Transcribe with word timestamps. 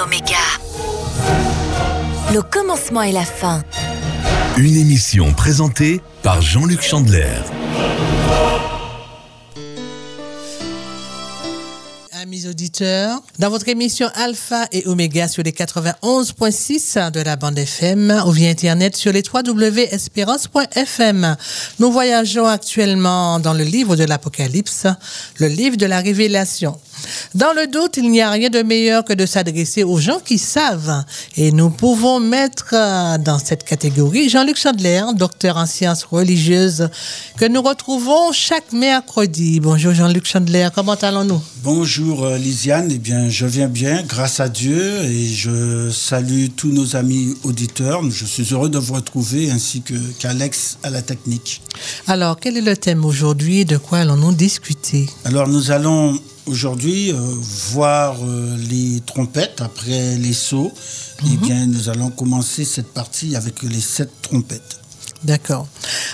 et 0.00 0.02
oméga. 0.02 0.36
Le 2.32 2.42
commencement 2.42 3.02
et 3.02 3.12
la 3.12 3.24
fin. 3.24 3.62
Une 4.56 4.76
émission 4.76 5.32
présentée 5.32 6.00
par 6.22 6.42
Jean-Luc 6.42 6.82
Chandler. 6.82 7.28
Amis 12.12 12.46
auditeurs, 12.46 12.69
dans 12.80 13.50
votre 13.50 13.68
émission 13.68 14.08
Alpha 14.14 14.66
et 14.72 14.86
Oméga 14.86 15.28
sur 15.28 15.42
les 15.42 15.52
91.6 15.52 17.10
de 17.10 17.20
la 17.20 17.36
bande 17.36 17.58
FM 17.58 18.22
ou 18.26 18.30
via 18.30 18.48
Internet 18.48 18.96
sur 18.96 19.12
les 19.12 19.22
www.espérance.fm, 19.22 21.36
nous 21.78 21.92
voyageons 21.92 22.46
actuellement 22.46 23.38
dans 23.38 23.52
le 23.52 23.64
livre 23.64 23.96
de 23.96 24.04
l'Apocalypse, 24.04 24.86
le 25.38 25.48
livre 25.48 25.76
de 25.76 25.84
la 25.86 26.00
Révélation. 26.00 26.78
Dans 27.34 27.52
le 27.52 27.66
doute, 27.66 27.96
il 27.96 28.10
n'y 28.10 28.20
a 28.20 28.30
rien 28.30 28.50
de 28.50 28.62
meilleur 28.62 29.04
que 29.04 29.12
de 29.12 29.26
s'adresser 29.26 29.84
aux 29.84 29.98
gens 29.98 30.20
qui 30.20 30.38
savent. 30.38 31.04
Et 31.36 31.52
nous 31.52 31.70
pouvons 31.70 32.20
mettre 32.20 32.74
euh, 32.74 33.18
dans 33.18 33.38
cette 33.38 33.64
catégorie 33.64 34.28
Jean-Luc 34.28 34.56
Chandler, 34.56 35.02
docteur 35.14 35.56
en 35.56 35.66
sciences 35.66 36.04
religieuses, 36.04 36.88
que 37.38 37.46
nous 37.46 37.62
retrouvons 37.62 38.32
chaque 38.32 38.72
mercredi. 38.72 39.60
Bonjour 39.60 39.94
Jean-Luc 39.94 40.26
Chandler, 40.26 40.68
comment 40.74 40.94
allons-nous? 40.94 41.40
Bonjour 41.62 42.24
euh, 42.24 42.38
Lisiane, 42.70 42.92
eh 42.92 42.98
bien 42.98 43.28
je 43.28 43.46
viens 43.46 43.66
bien, 43.66 44.04
grâce 44.04 44.38
à 44.38 44.48
Dieu, 44.48 45.02
et 45.02 45.26
je 45.26 45.90
salue 45.90 46.46
tous 46.54 46.70
nos 46.70 46.94
amis 46.94 47.34
auditeurs. 47.42 48.00
Je 48.08 48.24
suis 48.24 48.46
heureux 48.52 48.68
de 48.68 48.78
vous 48.78 48.94
retrouver, 48.94 49.50
ainsi 49.50 49.82
que 49.82 49.94
qu'Alex 50.20 50.78
à 50.84 50.90
la 50.90 51.02
technique. 51.02 51.62
Alors, 52.06 52.38
quel 52.38 52.56
est 52.56 52.60
le 52.60 52.76
thème 52.76 53.04
aujourd'hui? 53.04 53.64
De 53.64 53.76
quoi 53.76 53.98
allons-nous 53.98 54.34
discuter? 54.34 55.08
Alors 55.24 55.48
nous 55.48 55.72
allons 55.72 56.16
aujourd'hui 56.46 57.10
euh, 57.10 57.16
voir 57.72 58.16
euh, 58.22 58.56
les 58.70 59.00
trompettes 59.04 59.60
après 59.60 60.16
les 60.16 60.32
sauts. 60.32 60.72
Eh 61.26 61.36
bien, 61.38 61.66
nous 61.66 61.88
allons 61.88 62.10
commencer 62.10 62.64
cette 62.64 62.92
partie 62.94 63.34
avec 63.34 63.64
les 63.64 63.80
sept 63.80 64.10
trompettes. 64.22 64.79
D'accord. 65.24 65.66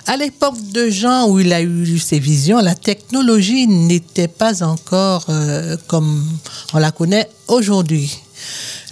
À 0.06 0.16
l'époque 0.16 0.56
de 0.72 0.90
Jean 0.90 1.28
où 1.28 1.38
il 1.38 1.52
a 1.52 1.62
eu 1.62 1.98
ses 1.98 2.18
visions, 2.18 2.58
la 2.58 2.74
technologie 2.74 3.66
n'était 3.66 4.28
pas 4.28 4.62
encore 4.64 5.26
euh, 5.28 5.76
comme 5.86 6.24
on 6.72 6.78
la 6.78 6.90
connaît 6.90 7.28
aujourd'hui. 7.46 8.18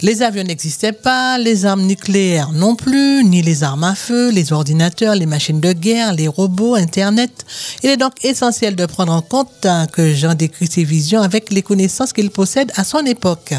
Les 0.05 0.21
avions 0.21 0.43
n'existaient 0.43 0.91
pas, 0.91 1.39
les 1.39 1.65
armes 1.65 1.81
nucléaires 1.81 2.51
non 2.51 2.75
plus, 2.75 3.23
ni 3.23 3.41
les 3.41 3.63
armes 3.63 3.85
à 3.85 3.95
feu, 3.95 4.29
les 4.29 4.53
ordinateurs, 4.53 5.15
les 5.15 5.25
machines 5.25 5.59
de 5.59 5.73
guerre, 5.73 6.13
les 6.13 6.27
robots, 6.27 6.75
Internet. 6.75 7.43
Il 7.81 7.89
est 7.89 7.97
donc 7.97 8.23
essentiel 8.23 8.75
de 8.75 8.85
prendre 8.85 9.11
en 9.11 9.23
compte 9.23 9.65
hein, 9.65 9.87
que 9.91 10.13
Jean 10.13 10.35
décrit 10.35 10.67
ses 10.67 10.83
visions 10.83 11.23
avec 11.23 11.51
les 11.51 11.63
connaissances 11.63 12.13
qu'il 12.13 12.29
possède 12.29 12.71
à 12.75 12.83
son 12.83 13.03
époque. 13.07 13.55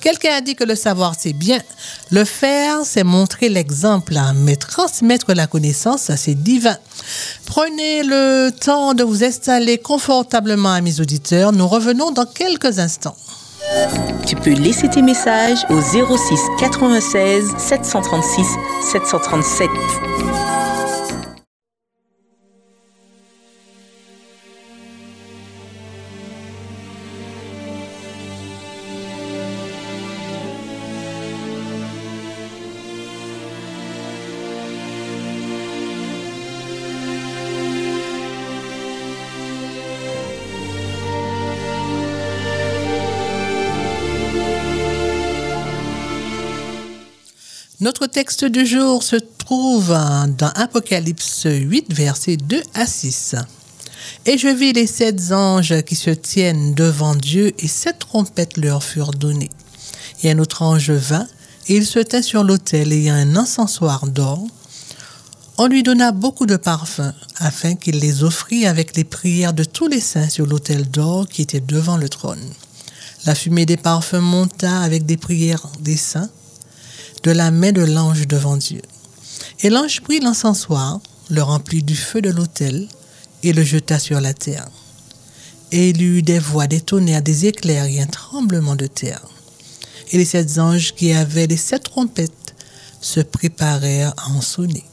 Quelqu'un 0.00 0.38
a 0.38 0.40
dit 0.40 0.56
que 0.56 0.64
le 0.64 0.74
savoir 0.74 1.14
c'est 1.16 1.32
bien, 1.32 1.60
le 2.10 2.24
faire 2.24 2.78
c'est 2.84 3.04
montrer 3.04 3.48
l'exemple, 3.48 4.16
hein, 4.16 4.34
mais 4.36 4.56
transmettre 4.56 5.34
la 5.34 5.46
connaissance 5.46 6.10
c'est 6.16 6.34
divin. 6.34 6.76
Prenez 7.44 8.02
le 8.02 8.50
temps 8.50 8.92
de 8.94 9.04
vous 9.04 9.22
installer 9.22 9.78
confortablement 9.78 10.72
à 10.72 10.80
mes 10.80 10.98
auditeurs. 10.98 11.52
Nous 11.52 11.68
revenons 11.68 12.10
dans 12.10 12.26
quelques 12.26 12.80
instants. 12.80 13.14
Tu 14.26 14.36
peux 14.36 14.52
laisser 14.52 14.88
tes 14.88 15.02
messages 15.02 15.64
au 15.70 15.80
06 15.80 16.40
96 16.58 17.54
736 17.58 18.46
737. 18.92 19.68
Notre 47.86 48.08
texte 48.08 48.44
du 48.44 48.66
jour 48.66 49.04
se 49.04 49.14
trouve 49.14 49.90
dans 49.90 50.50
Apocalypse 50.56 51.46
8, 51.48 51.94
versets 51.94 52.36
2 52.36 52.60
à 52.74 52.84
6. 52.84 53.36
Et 54.24 54.36
je 54.38 54.48
vis 54.48 54.72
les 54.72 54.88
sept 54.88 55.30
anges 55.30 55.82
qui 55.82 55.94
se 55.94 56.10
tiennent 56.10 56.74
devant 56.74 57.14
Dieu, 57.14 57.52
et 57.60 57.68
sept 57.68 58.00
trompettes 58.00 58.56
leur 58.56 58.82
furent 58.82 59.12
données. 59.12 59.52
Et 60.24 60.32
un 60.32 60.40
autre 60.40 60.62
ange 60.62 60.90
vint, 60.90 61.28
et 61.68 61.76
il 61.76 61.86
se 61.86 62.00
tint 62.00 62.22
sur 62.22 62.42
l'autel, 62.42 62.92
ayant 62.92 63.14
un 63.14 63.36
encensoir 63.36 64.08
d'or. 64.08 64.44
On 65.56 65.68
lui 65.68 65.84
donna 65.84 66.10
beaucoup 66.10 66.46
de 66.46 66.56
parfums, 66.56 67.14
afin 67.36 67.76
qu'il 67.76 68.00
les 68.00 68.24
offrît 68.24 68.66
avec 68.66 68.96
les 68.96 69.04
prières 69.04 69.54
de 69.54 69.62
tous 69.62 69.86
les 69.86 70.00
saints 70.00 70.28
sur 70.28 70.46
l'autel 70.46 70.90
d'or 70.90 71.28
qui 71.28 71.42
était 71.42 71.60
devant 71.60 71.98
le 71.98 72.08
trône. 72.08 72.50
La 73.26 73.36
fumée 73.36 73.64
des 73.64 73.76
parfums 73.76 74.22
monta 74.22 74.80
avec 74.80 75.06
des 75.06 75.16
prières 75.16 75.68
des 75.78 75.96
saints 75.96 76.30
de 77.26 77.32
la 77.32 77.50
main 77.50 77.72
de 77.72 77.82
l'ange 77.82 78.28
devant 78.28 78.56
Dieu. 78.56 78.80
Et 79.58 79.68
l'ange 79.68 80.00
prit 80.00 80.20
l'encensoir, 80.20 81.00
le 81.28 81.42
remplit 81.42 81.82
du 81.82 81.96
feu 81.96 82.22
de 82.22 82.30
l'autel 82.30 82.86
et 83.42 83.52
le 83.52 83.64
jeta 83.64 83.98
sur 83.98 84.20
la 84.20 84.32
terre. 84.32 84.68
Et 85.72 85.90
il 85.90 86.00
eut 86.02 86.22
des 86.22 86.38
voix, 86.38 86.68
des 86.68 86.80
tonnerres, 86.80 87.22
des 87.22 87.46
éclairs 87.46 87.86
et 87.86 88.00
un 88.00 88.06
tremblement 88.06 88.76
de 88.76 88.86
terre. 88.86 89.26
Et 90.12 90.18
les 90.18 90.24
sept 90.24 90.56
anges 90.60 90.94
qui 90.94 91.12
avaient 91.12 91.48
les 91.48 91.56
sept 91.56 91.82
trompettes 91.82 92.54
se 93.00 93.18
préparèrent 93.18 94.14
à 94.18 94.30
en 94.30 94.40
sonner. 94.40 94.84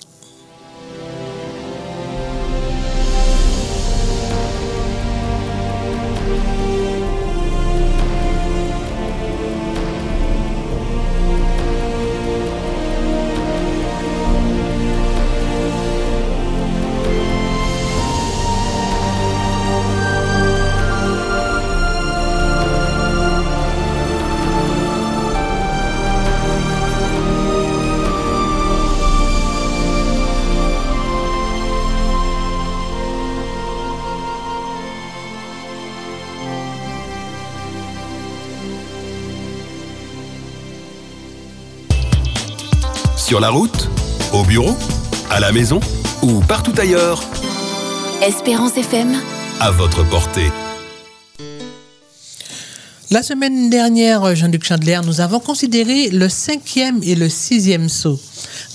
Sur 43.34 43.40
la 43.40 43.50
route, 43.50 43.90
au 44.32 44.44
bureau, 44.44 44.78
à 45.32 45.40
la 45.40 45.52
maison 45.52 45.80
ou 46.22 46.40
partout 46.42 46.72
ailleurs, 46.78 47.24
Espérance 48.22 48.78
FM. 48.78 49.16
à 49.60 49.72
votre 49.72 50.08
portée. 50.08 50.52
La 53.10 53.24
semaine 53.24 53.72
dernière, 53.72 54.36
Jean-Luc 54.36 54.64
Chandler, 54.64 55.00
nous 55.04 55.20
avons 55.20 55.40
considéré 55.40 56.12
le 56.12 56.30
cinquième 56.30 57.02
et 57.02 57.16
le 57.16 57.28
sixième 57.28 57.90
saut 57.90 58.20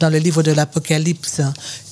dans 0.00 0.10
le 0.10 0.18
livre 0.18 0.42
de 0.42 0.50
l'Apocalypse. 0.50 1.40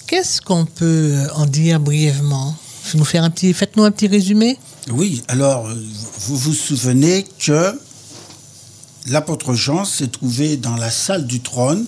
Qu'est-ce 0.08 0.40
qu'on 0.42 0.64
peut 0.64 1.14
en 1.36 1.46
dire 1.46 1.78
brièvement? 1.78 2.56
Nous 2.94 3.04
faire 3.04 3.22
un 3.22 3.30
petit, 3.30 3.52
Faites-nous 3.52 3.84
un 3.84 3.92
petit 3.92 4.08
résumé. 4.08 4.58
Oui, 4.90 5.22
alors, 5.28 5.68
euh, 5.68 5.74
vous 6.22 6.36
vous 6.36 6.52
souvenez 6.52 7.26
que 7.38 7.78
l'apôtre 9.06 9.54
Jean 9.54 9.84
s'est 9.84 10.08
trouvé 10.08 10.56
dans 10.56 10.74
la 10.74 10.90
salle 10.90 11.28
du 11.28 11.38
trône 11.38 11.86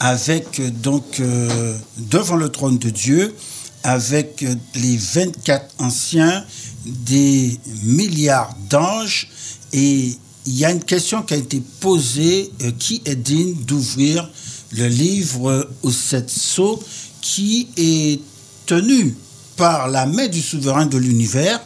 avec 0.00 0.58
euh, 0.58 0.70
donc 0.70 1.20
euh, 1.20 1.76
devant 1.98 2.36
le 2.36 2.48
trône 2.48 2.78
de 2.78 2.88
Dieu 2.90 3.34
avec 3.82 4.42
euh, 4.42 4.54
les 4.74 4.96
24 4.96 5.74
anciens 5.78 6.44
des 6.84 7.60
milliards 7.84 8.56
d'anges. 8.70 9.28
Et 9.72 10.16
il 10.46 10.58
y 10.58 10.64
a 10.64 10.70
une 10.70 10.82
question 10.82 11.22
qui 11.22 11.34
a 11.34 11.36
été 11.36 11.62
posée 11.80 12.50
qui 12.78 13.02
est 13.04 13.14
digne 13.14 13.54
d'ouvrir 13.66 14.28
le 14.72 14.88
livre 14.88 15.68
aux 15.82 15.92
sept 15.92 16.30
sceaux 16.30 16.82
qui 17.20 17.68
est 17.76 18.20
tenu 18.64 19.14
par 19.60 19.88
la 19.88 20.06
main 20.06 20.26
du 20.26 20.40
souverain 20.40 20.86
de 20.86 20.96
l'univers 20.96 21.60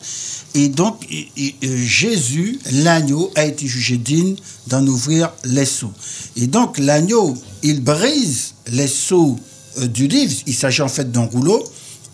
et 0.55 0.69
donc 0.69 1.07
euh, 1.13 1.77
Jésus, 1.85 2.59
l'agneau, 2.73 3.31
a 3.37 3.45
été 3.45 3.69
jugé 3.69 3.97
digne 3.97 4.35
d'en 4.67 4.85
ouvrir 4.85 5.33
les 5.45 5.65
sceaux. 5.65 5.93
Et 6.35 6.49
donc 6.49 6.79
l'agneau, 6.79 7.37
il 7.63 7.85
brise 7.85 8.55
les 8.67 8.89
sceaux 8.89 9.39
euh, 9.79 9.87
du 9.87 10.09
livre. 10.09 10.35
Il 10.47 10.55
s'agit 10.55 10.83
en 10.83 10.89
fait 10.89 11.13
d'un 11.13 11.27
rouleau, 11.27 11.63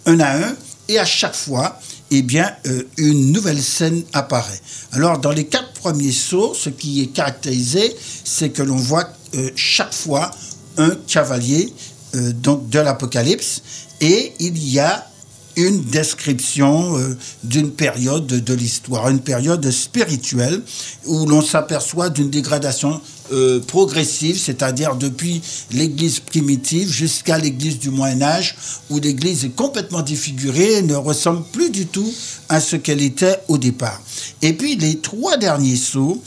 un 0.04 0.20
à 0.20 0.36
un, 0.36 0.54
et 0.88 0.98
à 0.98 1.06
chaque 1.06 1.34
fois, 1.34 1.80
eh 2.10 2.20
bien, 2.20 2.50
euh, 2.66 2.82
une 2.98 3.32
nouvelle 3.32 3.62
scène 3.62 4.02
apparaît. 4.12 4.60
Alors, 4.92 5.18
dans 5.18 5.32
les 5.32 5.46
quatre 5.46 5.72
premiers 5.72 6.12
sauts, 6.12 6.52
ce 6.54 6.68
qui 6.68 7.00
est 7.00 7.06
caractérisé, 7.06 7.96
c'est 8.24 8.50
que 8.50 8.62
l'on 8.62 8.76
voit 8.76 9.08
chaque 9.54 9.94
fois 9.94 10.30
un 10.76 10.90
cavalier 11.06 11.72
donc 12.42 12.68
de 12.68 12.80
l'Apocalypse 12.80 13.62
et 14.00 14.32
il 14.40 14.58
y 14.58 14.80
a 14.80 15.09
une 15.60 15.82
description 15.82 16.98
euh, 16.98 17.16
d'une 17.44 17.70
période 17.70 18.26
de 18.26 18.54
l'histoire, 18.54 19.08
une 19.08 19.20
période 19.20 19.70
spirituelle 19.70 20.62
où 21.06 21.26
l'on 21.26 21.42
s'aperçoit 21.42 22.10
d'une 22.10 22.30
dégradation 22.30 23.00
euh, 23.32 23.60
progressive, 23.60 24.38
c'est-à-dire 24.38 24.96
depuis 24.96 25.40
l'Église 25.70 26.18
primitive 26.18 26.90
jusqu'à 26.90 27.38
l'Église 27.38 27.78
du 27.78 27.90
Moyen 27.90 28.22
Âge, 28.22 28.56
où 28.90 28.98
l'Église 28.98 29.44
est 29.44 29.54
complètement 29.54 30.02
défigurée 30.02 30.78
et 30.78 30.82
ne 30.82 30.96
ressemble 30.96 31.44
plus 31.52 31.70
du 31.70 31.86
tout 31.86 32.12
à 32.48 32.60
ce 32.60 32.74
qu'elle 32.74 33.00
était 33.00 33.38
au 33.46 33.56
départ. 33.56 34.00
Et 34.42 34.52
puis 34.52 34.74
les 34.74 34.98
trois 34.98 35.36
derniers 35.36 35.76
sauts, 35.76 36.20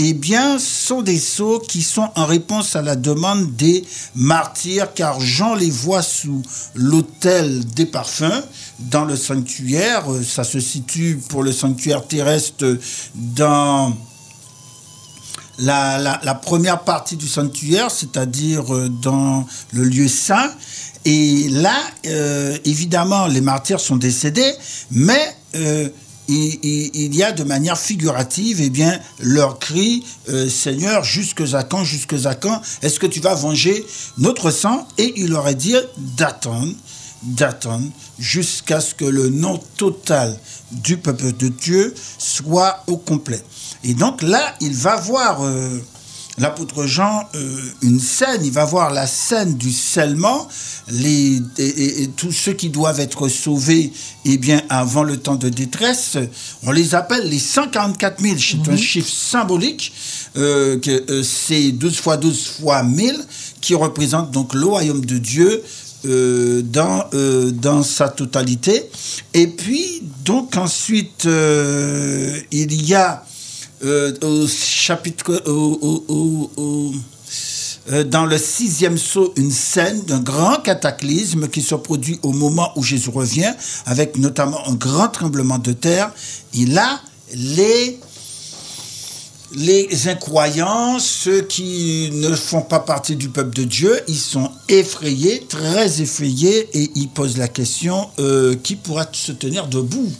eh 0.00 0.14
bien, 0.14 0.58
sont 0.60 1.02
des 1.02 1.18
sceaux 1.18 1.58
qui 1.58 1.82
sont 1.82 2.08
en 2.14 2.24
réponse 2.24 2.76
à 2.76 2.82
la 2.82 2.94
demande 2.94 3.56
des 3.56 3.84
martyrs, 4.14 4.94
car 4.94 5.20
Jean 5.20 5.54
les 5.54 5.70
voit 5.70 6.02
sous 6.02 6.40
l'autel 6.74 7.64
des 7.64 7.84
parfums 7.84 8.44
dans 8.78 9.04
le 9.04 9.16
sanctuaire. 9.16 10.04
Ça 10.24 10.44
se 10.44 10.60
situe 10.60 11.20
pour 11.28 11.42
le 11.42 11.50
sanctuaire 11.50 12.06
terrestre 12.06 12.78
dans 13.14 13.92
la, 15.58 16.40
première 16.42 16.80
partie 16.84 17.16
du 17.16 17.26
sanctuaire, 17.26 17.90
c'est-à-dire 17.90 18.72
euh, 18.72 18.88
dans 18.88 19.46
le 19.72 19.82
lieu 19.82 20.06
saint. 20.06 20.52
Et 21.04 21.48
là, 21.48 21.76
euh, 22.06 22.56
évidemment, 22.64 23.26
les 23.26 23.40
martyrs 23.40 23.80
sont 23.80 23.96
décédés, 23.96 24.52
mais 24.90 25.36
euh, 25.56 25.88
il, 26.28 27.14
y 27.14 27.22
a 27.22 27.32
de 27.32 27.42
manière 27.42 27.78
figurative 27.78 28.60
eh 28.60 28.70
bien, 28.70 28.98
leur 29.20 29.58
cri 29.58 30.04
euh, 30.28 30.48
Seigneur, 30.48 31.02
jusque 31.02 31.42
à 31.54 31.62
quand, 31.62 31.84
jusque 31.84 32.14
à 32.24 32.34
quand 32.34 32.60
est-ce 32.82 33.00
que 33.00 33.06
tu 33.06 33.20
vas 33.20 33.34
venger 33.34 33.84
notre 34.18 34.50
sang? 34.50 34.86
Et 34.98 35.14
il 35.16 35.34
aurait 35.34 35.54
dit 35.54 35.76
d'attendre, 35.96 36.72
d'attendre 37.22 37.88
jusqu'à 38.18 38.80
ce 38.80 38.94
que 38.94 39.04
le 39.04 39.30
nom 39.30 39.58
total 39.76 40.38
du 40.70 40.98
peuple 40.98 41.32
de 41.32 41.48
Dieu 41.48 41.94
soit 42.18 42.82
au 42.86 42.98
complet. 42.98 43.42
Et 43.84 43.94
donc 43.94 44.22
là, 44.22 44.54
il 44.60 44.74
va 44.74 44.96
voir 44.96 45.42
euh, 45.42 45.80
l'apôtre 46.38 46.86
Jean 46.86 47.28
euh, 47.34 47.60
une 47.82 48.00
scène, 48.00 48.44
il 48.44 48.52
va 48.52 48.64
voir 48.64 48.92
la 48.92 49.06
scène 49.06 49.54
du 49.54 49.72
scellement, 49.72 50.48
les, 50.88 51.40
et, 51.58 52.08
tous 52.16 52.32
ceux 52.32 52.52
qui 52.52 52.68
doivent 52.68 53.00
être 53.00 53.28
sauvés 53.28 53.92
eh 54.24 54.38
bien, 54.38 54.62
avant 54.68 55.02
le 55.02 55.16
temps 55.16 55.36
de 55.36 55.48
détresse, 55.48 56.16
on 56.64 56.70
les 56.70 56.94
appelle 56.94 57.28
les 57.28 57.38
144 57.38 58.20
000, 58.20 58.36
c'est 58.38 58.70
un 58.70 58.76
chiffre 58.76 59.10
symbolique, 59.10 59.92
euh, 60.36 60.78
que 60.78 61.10
euh, 61.10 61.22
c'est 61.22 61.72
12 61.72 61.96
fois 61.96 62.16
12 62.16 62.46
fois 62.60 62.82
1000, 62.82 63.16
qui 63.60 63.74
représente 63.74 64.30
donc 64.30 64.54
le 64.54 64.64
royaume 64.64 65.04
de 65.04 65.18
Dieu 65.18 65.62
dans, 66.04 67.10
dans 67.54 67.82
sa 67.82 68.08
totalité. 68.08 68.88
Et 69.34 69.48
puis, 69.48 70.04
donc 70.24 70.56
ensuite, 70.56 71.26
il 72.52 72.86
y 72.86 72.94
a 72.94 73.24
euh, 73.84 74.12
au 74.22 74.46
chapitre, 74.48 75.42
euh, 77.90 78.04
dans 78.04 78.26
le 78.26 78.36
sixième 78.38 78.98
saut, 78.98 79.32
une 79.36 79.50
scène 79.50 80.02
d'un 80.02 80.20
grand 80.20 80.56
cataclysme 80.56 81.48
qui 81.48 81.62
se 81.62 81.74
produit 81.74 82.18
au 82.22 82.32
moment 82.32 82.72
où 82.76 82.82
Jésus 82.82 83.10
revient, 83.10 83.52
avec 83.86 84.18
notamment 84.18 84.66
un 84.68 84.74
grand 84.74 85.08
tremblement 85.08 85.58
de 85.58 85.72
terre. 85.72 86.12
Et 86.54 86.66
là, 86.66 87.00
les 89.54 90.08
incroyants, 90.08 90.98
ceux 90.98 91.40
qui 91.42 92.10
ne 92.12 92.34
font 92.34 92.60
pas 92.60 92.80
partie 92.80 93.16
du 93.16 93.30
peuple 93.30 93.56
de 93.56 93.64
Dieu, 93.64 93.98
ils 94.06 94.18
sont 94.18 94.50
effrayés, 94.68 95.46
très 95.48 96.02
effrayés, 96.02 96.68
et 96.74 96.90
ils 96.94 97.08
posent 97.08 97.38
la 97.38 97.48
question 97.48 98.08
euh, 98.18 98.54
qui 98.62 98.76
pourra 98.76 99.06
se 99.12 99.32
tenir 99.32 99.66
debout, 99.66 100.12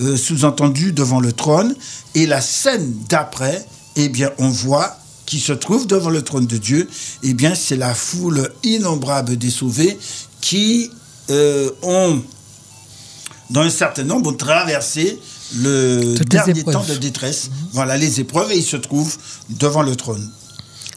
euh, 0.00 0.16
sous-entendu 0.16 0.92
devant 0.92 1.20
le 1.20 1.32
trône. 1.32 1.74
Et 2.14 2.26
la 2.26 2.40
scène 2.40 2.94
d'après, 3.08 3.64
eh 3.96 4.08
bien, 4.08 4.30
on 4.38 4.48
voit 4.48 4.96
qui 5.26 5.38
se 5.38 5.52
trouve 5.52 5.86
devant 5.86 6.10
le 6.10 6.22
trône 6.22 6.46
de 6.46 6.56
Dieu, 6.56 6.88
eh 7.22 7.34
bien, 7.34 7.54
c'est 7.54 7.76
la 7.76 7.94
foule 7.94 8.50
innombrable 8.64 9.36
des 9.36 9.50
sauvés 9.50 9.96
qui 10.40 10.90
euh, 11.30 11.70
ont, 11.82 12.20
dans 13.50 13.60
un 13.60 13.70
certain 13.70 14.02
nombre, 14.02 14.32
traversé 14.32 15.20
le 15.56 16.16
dernier 16.24 16.64
temps 16.64 16.82
de 16.82 16.94
détresse. 16.94 17.50
Voilà 17.72 17.96
les 17.96 18.18
épreuves 18.18 18.50
et 18.50 18.56
il 18.56 18.64
se 18.64 18.76
trouve 18.76 19.16
devant 19.50 19.82
le 19.82 19.94
trône. 19.94 20.28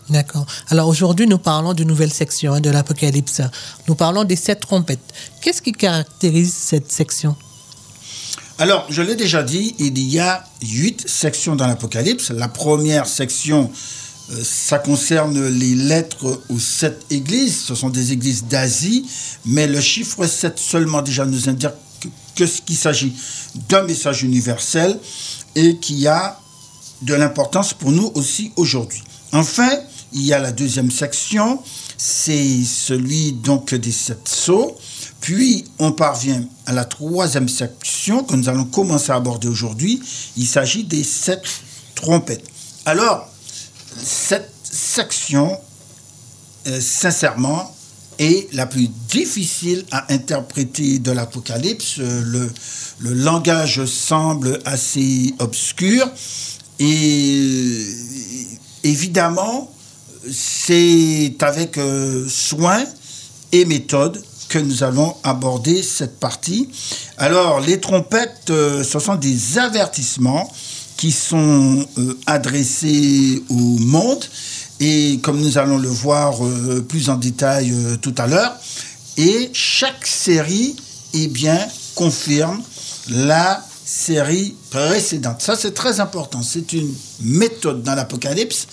D'accord. 0.09 0.45
Alors 0.69 0.87
aujourd'hui, 0.87 1.27
nous 1.27 1.37
parlons 1.37 1.73
d'une 1.73 1.87
nouvelle 1.87 2.11
section 2.11 2.53
hein, 2.53 2.59
de 2.59 2.69
l'Apocalypse. 2.69 3.41
Nous 3.87 3.95
parlons 3.95 4.23
des 4.23 4.35
sept 4.35 4.59
trompettes. 4.59 5.13
Qu'est-ce 5.41 5.61
qui 5.61 5.71
caractérise 5.71 6.53
cette 6.53 6.91
section? 6.91 7.35
Alors, 8.59 8.85
je 8.89 9.01
l'ai 9.01 9.15
déjà 9.15 9.41
dit, 9.41 9.73
il 9.79 9.97
y 9.97 10.19
a 10.19 10.43
huit 10.61 11.09
sections 11.09 11.55
dans 11.55 11.65
l'Apocalypse. 11.65 12.29
La 12.29 12.47
première 12.47 13.07
section, 13.07 13.71
euh, 14.31 14.43
ça 14.43 14.77
concerne 14.77 15.47
les 15.47 15.73
lettres 15.73 16.39
aux 16.49 16.59
sept 16.59 17.03
églises. 17.09 17.57
Ce 17.65 17.73
sont 17.73 17.89
des 17.89 18.13
églises 18.13 18.45
d'Asie, 18.45 19.07
mais 19.45 19.65
le 19.65 19.81
chiffre 19.81 20.27
7 20.27 20.59
seulement 20.59 21.01
déjà 21.01 21.25
nous 21.25 21.49
indique 21.49 21.71
que 22.35 22.45
ce 22.45 22.61
qu'il 22.61 22.77
s'agit 22.77 23.13
d'un 23.69 23.83
message 23.83 24.21
universel 24.21 24.99
et 25.55 25.77
qui 25.77 26.05
a 26.07 26.39
de 27.01 27.15
l'importance 27.15 27.73
pour 27.73 27.91
nous 27.91 28.11
aussi 28.13 28.51
aujourd'hui. 28.55 29.03
Enfin, 29.31 29.71
il 30.13 30.21
y 30.21 30.31
a 30.31 30.39
la 30.39 30.51
deuxième 30.51 30.91
section, 30.91 31.59
c'est 31.97 32.63
celui 32.63 33.33
donc 33.33 33.73
des 33.73 33.91
sept 33.91 34.27
sceaux. 34.27 34.77
Puis 35.23 35.63
on 35.79 35.93
parvient 35.93 36.43
à 36.65 36.73
la 36.73 36.83
troisième 36.83 37.47
section 37.47 38.25
que 38.25 38.35
nous 38.35 38.49
allons 38.49 38.65
commencer 38.65 39.13
à 39.13 39.15
aborder 39.15 39.47
aujourd'hui. 39.47 40.01
Il 40.35 40.45
s'agit 40.45 40.83
des 40.83 41.05
sept 41.05 41.45
trompettes. 41.95 42.43
Alors, 42.85 43.29
cette 44.03 44.51
section, 44.63 45.57
euh, 46.67 46.81
sincèrement, 46.81 47.73
est 48.19 48.53
la 48.53 48.65
plus 48.65 48.89
difficile 49.07 49.85
à 49.91 50.11
interpréter 50.11 50.99
de 50.99 51.11
l'Apocalypse. 51.11 51.99
Le, 51.99 52.51
langage 52.99 53.85
semble 53.85 54.59
assez 54.65 55.33
obscur 55.39 56.05
et 56.79 57.85
évidemment, 58.83 59.73
c'est 60.29 61.37
avec 61.39 61.77
euh, 61.77 62.27
soin 62.27 62.83
et 63.53 63.63
méthode 63.63 64.21
que 64.53 64.59
nous 64.59 64.83
allons 64.83 65.15
aborder 65.23 65.81
cette 65.81 66.19
partie. 66.19 66.69
Alors, 67.17 67.59
les 67.59 67.79
trompettes, 67.79 68.51
euh, 68.51 68.83
ce 68.83 68.99
sont 68.99 69.15
des 69.15 69.57
avertissements 69.57 70.47
qui 70.95 71.11
sont 71.11 71.83
euh, 71.97 72.19
adressés 72.27 73.41
au 73.49 73.55
monde 73.55 74.23
et 74.79 75.19
comme 75.23 75.41
nous 75.41 75.57
allons 75.57 75.79
le 75.79 75.89
voir 75.89 76.45
euh, 76.45 76.85
plus 76.87 77.09
en 77.09 77.15
détail 77.15 77.73
tout 78.03 78.13
à 78.19 78.27
l'heure. 78.27 78.53
Et 79.17 79.49
chaque 79.53 80.05
série, 80.05 80.75
eh 81.15 81.25
bien, 81.29 81.57
confirme 81.95 82.61
la 83.09 83.65
série 83.83 84.55
précédente. 84.69 85.41
Ça, 85.41 85.55
c'est 85.55 85.73
très 85.73 85.99
important. 85.99 86.43
C'est 86.43 86.73
une 86.73 86.93
méthode 87.21 87.81
dans 87.81 87.95
l'Apocalypse. 87.95 88.67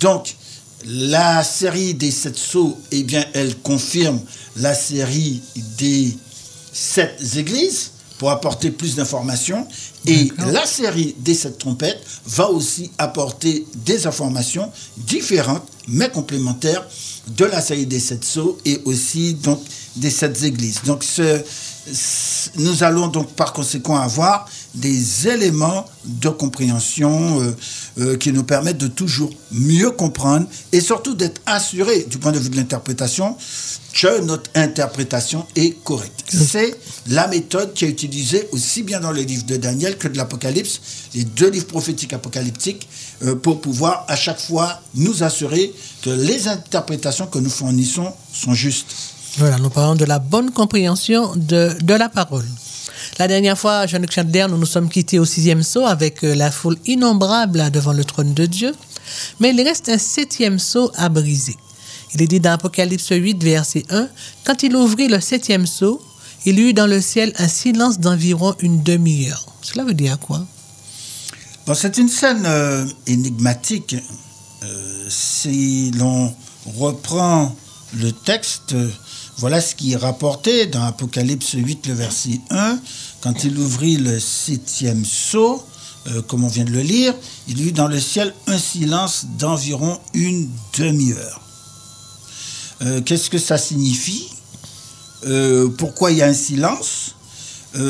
Donc, 0.00 0.34
la 0.84 1.42
série 1.44 1.94
des 1.94 2.10
sept 2.10 2.36
sceaux, 2.36 2.78
eh 2.90 3.02
bien, 3.02 3.24
elle 3.34 3.56
confirme 3.58 4.20
la 4.56 4.74
série 4.74 5.42
des 5.78 6.16
sept 6.72 7.20
églises 7.36 7.90
pour 8.18 8.30
apporter 8.30 8.70
plus 8.70 8.96
d'informations. 8.96 9.66
Et 10.06 10.30
la 10.38 10.66
série 10.66 11.14
des 11.18 11.34
sept 11.34 11.58
trompettes 11.58 12.00
va 12.26 12.50
aussi 12.50 12.90
apporter 12.98 13.66
des 13.84 14.06
informations 14.06 14.70
différentes, 14.96 15.66
mais 15.88 16.10
complémentaires, 16.10 16.86
de 17.28 17.44
la 17.44 17.60
série 17.60 17.86
des 17.86 18.00
sept 18.00 18.24
sceaux 18.24 18.58
et 18.64 18.80
aussi 18.84 19.34
donc 19.34 19.60
des 19.96 20.10
sept 20.10 20.42
églises. 20.42 20.80
Donc 20.84 21.04
ce, 21.04 21.42
nous 22.56 22.82
allons 22.82 23.08
donc 23.08 23.32
par 23.32 23.52
conséquent 23.52 23.96
avoir 23.96 24.48
des 24.74 25.28
éléments 25.28 25.86
de 26.04 26.28
compréhension 26.28 27.40
euh, 27.40 27.56
euh, 27.98 28.16
qui 28.16 28.32
nous 28.32 28.44
permettent 28.44 28.78
de 28.78 28.86
toujours 28.86 29.30
mieux 29.50 29.90
comprendre 29.90 30.46
et 30.72 30.80
surtout 30.80 31.14
d'être 31.14 31.40
assurés 31.46 32.04
du 32.08 32.18
point 32.18 32.32
de 32.32 32.38
vue 32.38 32.50
de 32.50 32.56
l'interprétation 32.56 33.36
que 33.92 34.20
notre 34.20 34.50
interprétation 34.54 35.46
est 35.56 35.82
correcte. 35.82 36.24
C'est 36.28 36.78
la 37.08 37.26
méthode 37.26 37.74
qui 37.74 37.84
est 37.86 37.88
utilisée 37.88 38.48
aussi 38.52 38.82
bien 38.82 39.00
dans 39.00 39.10
le 39.10 39.22
livre 39.22 39.44
de 39.46 39.56
Daniel 39.56 39.98
que 39.98 40.06
de 40.06 40.16
l'Apocalypse, 40.16 40.80
les 41.14 41.24
deux 41.24 41.50
livres 41.50 41.66
prophétiques 41.66 42.12
apocalyptiques, 42.12 42.88
euh, 43.24 43.34
pour 43.34 43.60
pouvoir 43.60 44.04
à 44.08 44.16
chaque 44.16 44.40
fois 44.40 44.80
nous 44.94 45.22
assurer 45.22 45.72
que 46.02 46.10
les 46.10 46.46
interprétations 46.46 47.26
que 47.26 47.38
nous 47.38 47.50
fournissons 47.50 48.12
sont 48.32 48.54
justes. 48.54 49.09
Voilà, 49.38 49.58
nous 49.58 49.70
parlons 49.70 49.94
de 49.94 50.04
la 50.04 50.18
bonne 50.18 50.50
compréhension 50.50 51.32
de, 51.36 51.76
de 51.80 51.94
la 51.94 52.08
parole. 52.08 52.46
La 53.18 53.28
dernière 53.28 53.58
fois, 53.58 53.86
Jean-Luc 53.86 54.12
Chandler, 54.12 54.46
nous 54.48 54.58
nous 54.58 54.66
sommes 54.66 54.88
quittés 54.88 55.18
au 55.18 55.24
sixième 55.24 55.62
saut 55.62 55.86
avec 55.86 56.24
euh, 56.24 56.34
la 56.34 56.50
foule 56.50 56.76
innombrable 56.86 57.70
devant 57.70 57.92
le 57.92 58.04
trône 58.04 58.34
de 58.34 58.46
Dieu. 58.46 58.74
Mais 59.38 59.50
il 59.50 59.60
reste 59.62 59.88
un 59.88 59.98
septième 59.98 60.58
saut 60.58 60.90
à 60.96 61.08
briser. 61.08 61.56
Il 62.14 62.22
est 62.22 62.26
dit 62.26 62.40
dans 62.40 62.52
Apocalypse 62.52 63.10
8, 63.10 63.42
verset 63.42 63.84
1, 63.90 64.08
Quand 64.44 64.62
il 64.62 64.74
ouvrit 64.74 65.08
le 65.08 65.20
septième 65.20 65.66
seau, 65.66 66.02
il 66.44 66.58
y 66.58 66.62
eut 66.62 66.72
dans 66.72 66.86
le 66.86 67.00
ciel 67.00 67.32
un 67.38 67.48
silence 67.48 68.00
d'environ 68.00 68.54
une 68.60 68.82
demi-heure. 68.82 69.46
Cela 69.62 69.84
veut 69.84 69.94
dire 69.94 70.18
quoi? 70.18 70.44
Bon, 71.66 71.74
c'est 71.74 71.98
une 71.98 72.08
scène 72.08 72.44
euh, 72.46 72.84
énigmatique. 73.06 73.96
Euh, 74.62 75.06
si 75.08 75.92
l'on 75.92 76.34
reprend 76.78 77.54
le 77.94 78.12
texte, 78.12 78.74
voilà 79.40 79.62
ce 79.62 79.74
qui 79.74 79.92
est 79.92 79.96
rapporté 79.96 80.66
dans 80.66 80.82
Apocalypse 80.82 81.52
8, 81.54 81.86
le 81.86 81.94
verset 81.94 82.40
1. 82.50 82.78
Quand 83.22 83.42
il 83.42 83.58
ouvrit 83.58 83.96
le 83.96 84.20
septième 84.20 85.02
sceau, 85.02 85.64
euh, 86.08 86.20
comme 86.20 86.44
on 86.44 86.48
vient 86.48 86.64
de 86.64 86.70
le 86.70 86.82
lire, 86.82 87.14
il 87.48 87.58
y 87.58 87.68
eut 87.68 87.72
dans 87.72 87.88
le 87.88 87.98
ciel 87.98 88.34
un 88.46 88.58
silence 88.58 89.24
d'environ 89.38 89.98
une 90.12 90.50
demi-heure. 90.76 91.40
Euh, 92.82 93.00
Qu'est-ce 93.00 93.30
que 93.30 93.38
ça 93.38 93.56
signifie? 93.56 94.28
Euh, 95.26 95.68
Pourquoi 95.68 96.12
il 96.12 96.18
y 96.18 96.22
a 96.22 96.26
un 96.26 96.34
silence? 96.34 97.14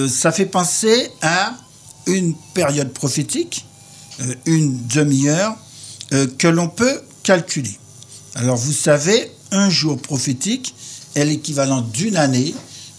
Ça 0.09 0.31
fait 0.31 0.47
penser 0.47 1.11
à 1.23 1.55
une 2.07 2.35
période 2.55 2.93
prophétique, 2.93 3.65
une 4.45 4.87
demi-heure, 4.89 5.57
que 6.37 6.49
l'on 6.49 6.69
peut 6.69 7.01
calculer. 7.23 7.79
Alors 8.35 8.59
vous 8.59 8.75
savez, 8.75 9.33
un 9.53 9.71
jour 9.71 9.99
prophétique 9.99 10.75
est 11.15 11.25
l'équivalent 11.25 11.83
d'une 11.83 12.17
année, 12.17 12.55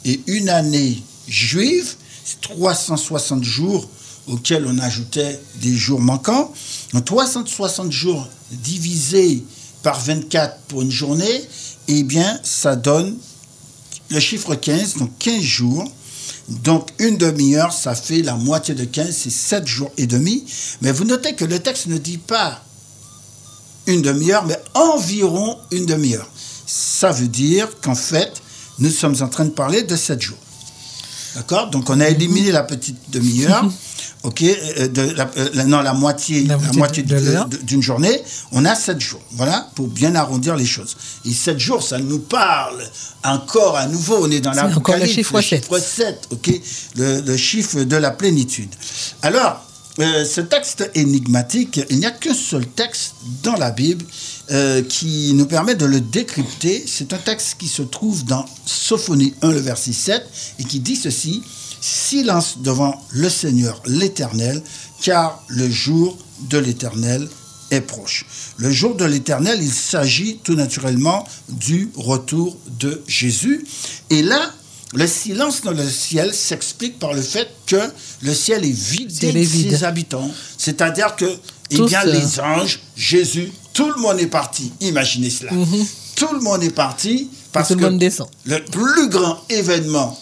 et 0.06 0.22
une 0.28 0.50
année 0.50 1.02
juive, 1.28 1.96
c'est 2.26 2.42
360 2.42 3.44
jours 3.44 3.88
auxquels 4.28 4.66
on 4.68 4.78
ajoutait 4.80 5.40
des 5.56 5.74
jours 5.74 6.00
manquants. 6.00 6.52
Donc 6.94 7.06
360 7.06 7.92
jours 7.92 8.28
divisés 8.52 9.44
par 9.84 10.00
24 10.00 10.60
pour 10.68 10.82
une 10.82 10.92
journée, 10.92 11.42
eh 11.88 12.04
bien 12.04 12.40
ça 12.44 12.76
donne 12.76 13.18
le 14.10 14.20
chiffre 14.20 14.56
15, 14.56 14.98
donc 14.98 15.12
15 15.20 15.42
jours. 15.42 15.92
Donc 16.50 16.90
une 17.00 17.18
demi-heure, 17.18 17.72
ça 17.72 17.96
fait 17.96 18.22
la 18.22 18.36
moitié 18.36 18.76
de 18.76 18.84
15, 18.84 19.16
c'est 19.16 19.30
7 19.30 19.68
jours 19.68 19.92
et 19.98 20.08
demi. 20.08 20.44
Mais 20.82 20.92
vous 20.92 21.06
notez 21.06 21.34
que 21.34 21.46
le 21.46 21.60
texte 21.60 21.88
ne 21.88 21.98
dit 21.98 22.18
pas 22.18 22.64
une 23.88 24.02
demi-heure, 24.02 24.46
mais 24.46 24.60
environ 24.74 25.58
une 25.72 25.86
demi-heure. 25.86 26.30
Ça 26.74 27.12
veut 27.12 27.28
dire 27.28 27.68
qu'en 27.82 27.96
fait, 27.96 28.32
nous 28.80 28.90
sommes 28.92 29.16
en 29.22 29.28
train 29.28 29.44
de 29.46 29.50
parler 29.50 29.84
de 29.84 29.96
7 29.98 30.22
jours. 30.22 30.38
D'accord? 31.36 31.70
Donc 31.70 31.90
on 31.90 32.00
a 32.00 32.08
éliminé 32.08 32.52
la 32.52 32.64
petite 32.64 33.10
demi-heure. 33.12 33.70
Ok, 34.24 34.44
euh, 34.44 34.88
de 34.88 35.02
la, 35.02 35.28
euh, 35.38 35.50
la- 35.56 35.64
non, 35.66 35.82
la 35.82 35.94
moitié, 35.94 36.44
La 36.44 36.56
la 36.56 37.46
d'une 37.64 37.82
journée, 37.82 38.22
on 38.52 38.66
a 38.66 38.76
7 38.76 39.02
jours. 39.02 39.22
Voilà, 39.32 39.68
pour 39.74 39.88
bien 39.88 40.14
arrondir 40.14 40.56
les 40.56 40.66
choses. 40.68 40.96
Et 41.26 41.34
7 41.34 41.58
jours, 41.60 41.82
ça 41.82 41.98
nous 41.98 42.20
parle 42.20 42.84
encore 43.24 43.78
à 43.78 43.88
nouveau, 43.88 44.18
on 44.22 44.30
est 44.30 44.40
dans 44.40 44.52
la 44.52 44.68
encore 44.68 44.98
le 44.98 45.08
chiffre 45.08 45.42
sept. 45.42 45.64
chiffre 45.64 45.80
7, 45.80 46.28
ok, 46.30 46.52
le, 46.98 47.22
le 47.22 47.36
chiffre 47.36 47.82
de 47.82 47.96
la 47.96 48.12
plénitude. 48.12 48.70
Alors, 49.24 49.66
euh, 49.98 50.24
ce 50.24 50.42
texte 50.42 50.92
énigmatique, 50.94 51.82
il 51.90 51.98
n'y 51.98 52.06
a 52.06 52.12
qu'un 52.12 52.36
seul 52.36 52.68
texte 52.68 53.16
dans 53.42 53.56
la 53.56 53.72
Bible 53.72 54.06
euh, 54.52 54.82
qui 54.82 55.34
nous 55.34 55.46
permet 55.46 55.76
de 55.76 55.86
le 55.86 56.02
décrypter. 56.02 56.84
C'est 56.86 57.14
un 57.14 57.18
texte 57.18 57.56
qui 57.58 57.68
se 57.68 57.82
trouve 57.82 58.26
dans 58.26 58.46
Sophonie 58.66 59.34
1, 59.42 59.52
le 59.52 59.60
verset 59.60 59.94
7, 59.94 60.24
et 60.60 60.64
qui 60.64 60.80
dit 60.80 60.96
ceci 60.96 61.42
Silence 61.80 62.60
devant 62.60 63.02
le 63.12 63.30
Seigneur 63.30 63.82
l'Éternel, 63.86 64.62
car 65.02 65.44
le 65.48 65.70
jour 65.70 66.18
de 66.50 66.58
l'Éternel 66.58 67.28
est 67.72 67.82
proche. 67.82 68.26
Le 68.58 68.70
jour 68.70 68.96
de 68.96 69.06
l'Éternel, 69.06 69.60
il 69.62 69.72
s'agit 69.72 70.40
tout 70.44 70.56
naturellement 70.56 71.26
du 71.50 71.90
retour 71.96 72.58
de 72.80 73.02
Jésus. 73.08 73.66
Et 74.10 74.22
là, 74.22 74.52
le 74.94 75.08
silence 75.08 75.62
dans 75.62 75.72
le 75.72 75.88
ciel 75.90 76.34
s'explique 76.34 77.00
par 77.00 77.14
le 77.14 77.22
fait 77.22 77.48
que 77.66 77.82
le 78.22 78.34
ciel 78.34 78.66
est 78.66 78.72
vidé 78.72 79.30
est 79.30 79.34
de 79.34 79.40
vide. 79.40 79.72
ses 79.72 79.84
habitants. 79.86 80.30
C'est-à-dire 80.58 81.16
que, 81.16 81.26
eh 81.72 81.82
bien, 81.88 82.02
euh, 82.06 82.14
les 82.14 82.40
anges, 82.40 82.80
Jésus, 82.96 83.52
tout 83.74 83.90
le 83.96 84.02
monde 84.02 84.20
est 84.20 84.28
parti. 84.28 84.72
Imaginez 84.82 85.30
cela. 85.30 85.52
Tout 86.16 86.34
le 86.34 86.40
monde 86.42 86.64
est 86.64 86.70
parti 86.76 87.30
parce 87.52 87.70
Mhm. 87.70 87.76
tout 87.76 87.80
que 87.80 87.86
le 87.86 87.92
monde 87.92 88.00
descend. 88.00 88.28
le 88.46 88.64
plus 88.66 89.10
grand 89.10 89.40
événement 89.50 90.18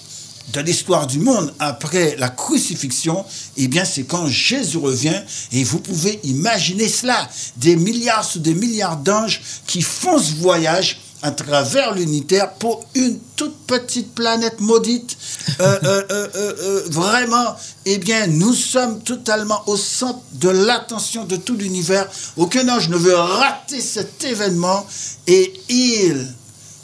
de 0.54 0.62
l'histoire 0.62 1.06
du 1.06 1.20
monde 1.20 1.54
après 1.60 2.16
la 2.18 2.30
crucifixion, 2.30 3.24
eh 3.58 3.68
bien, 3.68 3.86
c'est 3.86 4.04
quand 4.04 4.26
Jésus 4.28 4.78
revient. 4.78 5.22
Et 5.52 5.64
vous 5.64 5.80
pouvez 5.80 6.20
imaginer 6.24 6.88
cela. 6.90 7.30
Des 7.58 7.76
milliards 7.76 8.24
sous 8.26 8.40
des 8.40 8.56
milliards 8.56 8.98
d'anges 8.98 9.42
qui 9.68 9.82
font 9.84 10.18
ce 10.18 10.34
voyage 10.36 11.00
à 11.22 11.32
travers 11.32 11.94
l'unitaire 11.94 12.54
pour 12.54 12.86
une 12.96 13.20
toute 13.36 13.58
petite 13.68 14.14
planète 14.16 14.60
maudite. 14.60 15.18
Euh, 15.60 15.80
euh, 15.84 16.28
euh, 16.36 16.84
vraiment, 16.90 17.56
eh 17.86 17.98
bien, 17.98 18.28
nous 18.28 18.54
sommes 18.54 19.02
totalement 19.02 19.62
au 19.68 19.76
centre 19.76 20.22
de 20.34 20.50
l'attention 20.50 21.26
de 21.26 21.36
tout 21.36 21.56
l'univers. 21.56 22.08
Aucun 22.38 22.68
ange 22.70 22.90
ne 22.90 22.98
veut 22.98 23.16
rater 23.16 23.82
cet 23.82 24.24
événement 24.24 24.86
et 25.28 25.54
il 25.68 26.28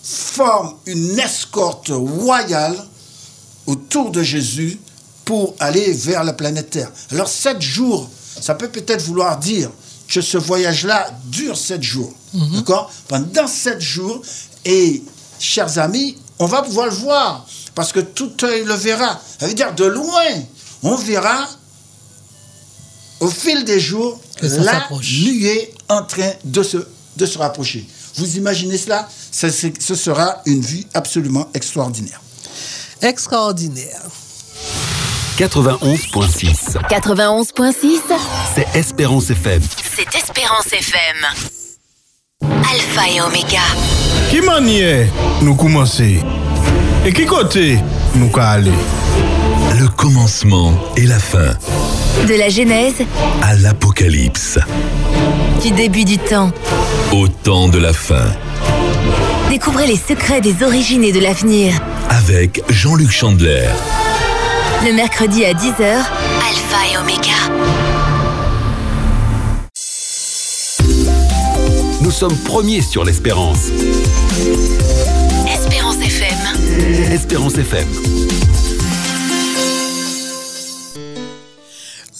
forme 0.03 0.75
une 0.85 1.17
escorte 1.17 1.89
royale 1.89 2.75
autour 3.65 4.11
de 4.11 4.21
Jésus 4.21 4.79
pour 5.23 5.55
aller 5.59 5.91
vers 5.93 6.23
la 6.23 6.33
planète 6.33 6.69
Terre. 6.69 6.91
Alors 7.11 7.29
sept 7.29 7.61
jours, 7.61 8.09
ça 8.39 8.53
peut 8.53 8.67
peut-être 8.67 9.01
vouloir 9.03 9.39
dire 9.39 9.71
que 10.07 10.21
ce 10.21 10.37
voyage-là 10.37 11.09
dure 11.25 11.57
sept 11.57 11.81
jours. 11.83 12.13
D'accord? 12.33 12.91
Pendant 13.07 13.47
sept 13.47 13.81
jours, 13.81 14.21
et 14.65 15.03
chers 15.39 15.77
amis, 15.79 16.17
on 16.39 16.45
va 16.47 16.61
pouvoir 16.61 16.87
le 16.87 16.93
voir, 16.93 17.45
parce 17.73 17.91
que 17.91 17.99
tout 17.99 18.31
œil 18.43 18.63
le 18.65 18.73
verra. 18.73 19.19
Ça 19.39 19.47
veut 19.47 19.53
dire 19.53 19.73
de 19.73 19.85
loin, 19.85 20.23
on 20.83 20.95
verra 20.95 21.47
au 23.19 23.29
fil 23.29 23.63
des 23.63 23.79
jours 23.79 24.19
la 24.41 24.73
nuée 25.31 25.73
en 25.89 26.03
train 26.03 26.31
de 26.43 26.61
se, 26.63 26.77
de 27.15 27.25
se 27.25 27.37
rapprocher. 27.37 27.87
Vous 28.17 28.37
imaginez 28.37 28.77
cela? 28.77 29.07
Ça, 29.31 29.49
c'est- 29.51 29.81
Ce 29.81 29.95
sera 29.95 30.41
une 30.45 30.61
vue 30.61 30.83
absolument 30.93 31.47
extraordinaire. 31.53 32.21
Extraordinaire. 33.01 34.01
91.6. 35.37 36.77
91.6, 36.89 38.01
C'est 38.55 38.67
Espérance 38.73 39.29
FM. 39.29 39.61
C'est 39.95 40.15
Espérance 40.17 40.67
FM. 40.71 41.25
Alpha 42.43 43.09
et 43.13 43.21
Oméga. 43.21 43.59
Qui 44.29 44.41
manière 44.41 45.07
nous 45.41 45.55
commencer 45.55 46.19
Et 47.05 47.13
qui 47.13 47.25
côté 47.25 47.77
nous 48.15 48.29
qu'à 48.29 48.49
aller 48.51 48.71
Le 49.79 49.87
commencement 49.87 50.73
et 50.97 51.05
la 51.05 51.19
fin 51.19 51.53
De 52.27 52.33
la 52.35 52.49
Genèse, 52.49 53.01
à 53.41 53.55
l'Apocalypse. 53.55 54.59
du 55.61 55.71
début 55.71 56.03
du 56.05 56.17
temps. 56.17 56.51
Au 57.11 57.27
temps 57.27 57.67
de 57.67 57.77
la 57.79 57.93
fin. 57.93 58.25
Découvrez 59.49 59.87
les 59.87 59.97
secrets 59.97 60.41
des 60.41 60.63
origines 60.63 61.03
et 61.03 61.11
de 61.11 61.19
l'avenir. 61.19 61.73
Avec 62.09 62.61
Jean-Luc 62.69 63.11
Chandler. 63.11 63.67
Le 64.83 64.93
mercredi 64.93 65.45
à 65.45 65.53
10h, 65.53 65.81
Alpha 65.81 66.93
et 66.93 66.97
Oméga. 66.97 68.04
Sommes 72.15 72.37
premiers 72.37 72.81
sur 72.81 73.03
l'Espérance. 73.03 73.71
Espérance 75.47 75.97
FM. 75.97 77.11
Espérance 77.11 77.57
FM. 77.57 77.85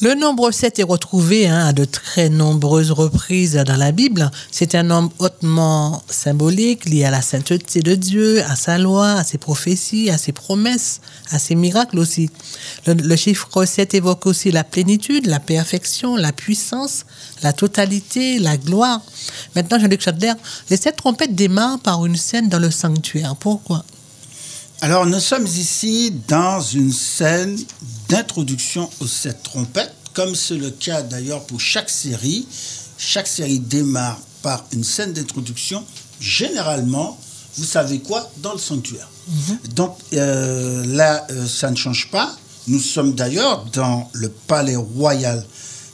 Le 0.06 0.14
nombre 0.14 0.52
7 0.52 0.78
est 0.78 0.84
retrouvé 0.84 1.48
hein, 1.48 1.66
à 1.66 1.74
de 1.74 1.84
très 1.84 2.30
nombreuses 2.30 2.92
reprises 2.92 3.56
dans 3.56 3.76
la 3.76 3.92
Bible. 3.92 4.30
C'est 4.52 4.76
un 4.76 4.84
nombre 4.84 5.12
hautement 5.18 6.04
symbolique, 6.08 6.86
lié 6.86 7.06
à 7.06 7.10
la 7.10 7.24
sainteté 7.24 7.80
de 7.80 7.96
Dieu, 7.96 8.44
à 8.44 8.56
sa 8.56 8.78
loi, 8.78 9.14
à 9.14 9.24
ses 9.24 9.40
prophéties, 9.40 10.12
à 10.12 10.20
ses 10.20 10.32
promesses, 10.32 11.02
à 11.32 11.40
ses 11.40 11.56
miracles 11.56 11.98
aussi. 11.98 12.30
Le, 12.86 13.16
chiffre 13.16 13.66
7 13.66 13.96
évoque 13.96 14.28
aussi 14.28 14.52
la 14.52 14.64
plénitude, 14.64 15.26
la 15.26 15.40
perfection, 15.40 16.16
la 16.18 16.32
puissance, 16.32 17.08
la 17.42 17.52
totalité, 17.52 18.38
la 18.38 18.58
gloire. 18.58 19.02
Maintenant, 19.56 19.80
Jean-Luc 19.80 20.02
Chadler, 20.02 20.34
les 20.70 20.78
sept 20.78 20.98
trompettes 20.98 21.34
démarrent 21.34 21.80
par 21.80 22.06
une 22.06 22.16
scène 22.16 22.48
dans 22.48 22.60
le 22.60 22.70
sanctuaire. 22.70 23.36
Pourquoi? 23.36 23.84
Alors, 24.82 25.08
nous 25.08 25.20
sommes 25.20 25.48
ici 25.48 26.14
dans 26.28 26.62
une 26.62 26.92
scène 26.92 27.58
d'introduction 28.10 28.90
aux 29.00 29.08
sept 29.08 29.44
trompettes, 29.44 29.94
comme 30.14 30.36
c'est 30.36 30.58
le 30.58 30.70
cas 30.72 31.02
d'ailleurs 31.02 31.46
pour 31.46 31.60
chaque 31.60 31.90
série. 31.90 32.48
Chaque 32.98 33.28
série 33.28 33.60
démarre 33.60 34.20
par 34.42 34.64
une 34.72 34.84
scène 34.84 35.12
d'introduction, 35.12 35.84
généralement, 36.20 37.20
vous 37.58 37.64
savez 37.64 38.00
quoi, 38.00 38.30
dans 38.38 38.54
le 38.54 38.60
sanctuaire. 38.60 39.10
Donc 39.76 39.98
euh, 40.14 40.86
là, 40.86 41.26
euh, 41.32 41.48
ça 41.48 41.72
ne 41.72 41.76
change 41.76 42.10
pas. 42.12 42.36
Nous 42.68 42.80
sommes 42.80 43.14
d'ailleurs 43.14 43.66
dans 43.74 44.10
le 44.14 44.30
palais 44.30 44.76
royal 44.76 45.44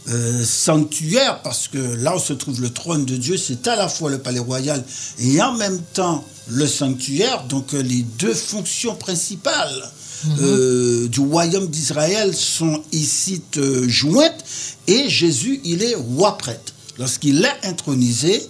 euh, 0.10 0.44
sanctuaire, 0.44 1.41
parce 1.41 1.68
que 1.68 1.77
là 1.77 2.15
où 2.15 2.20
se 2.20 2.34
trouve 2.34 2.62
le 2.62 2.72
trône 2.72 3.06
de 3.06 3.15
Dieu, 3.15 3.38
c'est 3.38 3.68
à 3.68 3.75
la 3.75 3.88
fois 3.88 4.10
le 4.10 4.20
palais 4.20 4.39
royal 4.39 4.84
et 5.20 5.41
en 5.41 5.53
même 5.53 5.80
temps 5.94 6.24
le 6.50 6.68
sanctuaire. 6.68 7.44
Donc 7.46 7.72
les 7.74 8.03
deux 8.03 8.34
fonctions 8.34 8.96
principales 8.96 9.91
euh, 10.42 11.08
du 11.08 11.20
royaume 11.20 11.68
d'Israël 11.68 12.34
sont 12.36 12.84
ici 12.92 13.42
euh, 13.58 13.88
jointes. 13.88 14.44
Et 14.88 15.10
Jésus, 15.10 15.62
il 15.63 15.84
est 15.84 15.96
roi 15.96 16.38
prêtre. 16.38 16.74
Lorsqu'il 16.98 17.44
est 17.44 17.68
intronisé, 17.68 18.42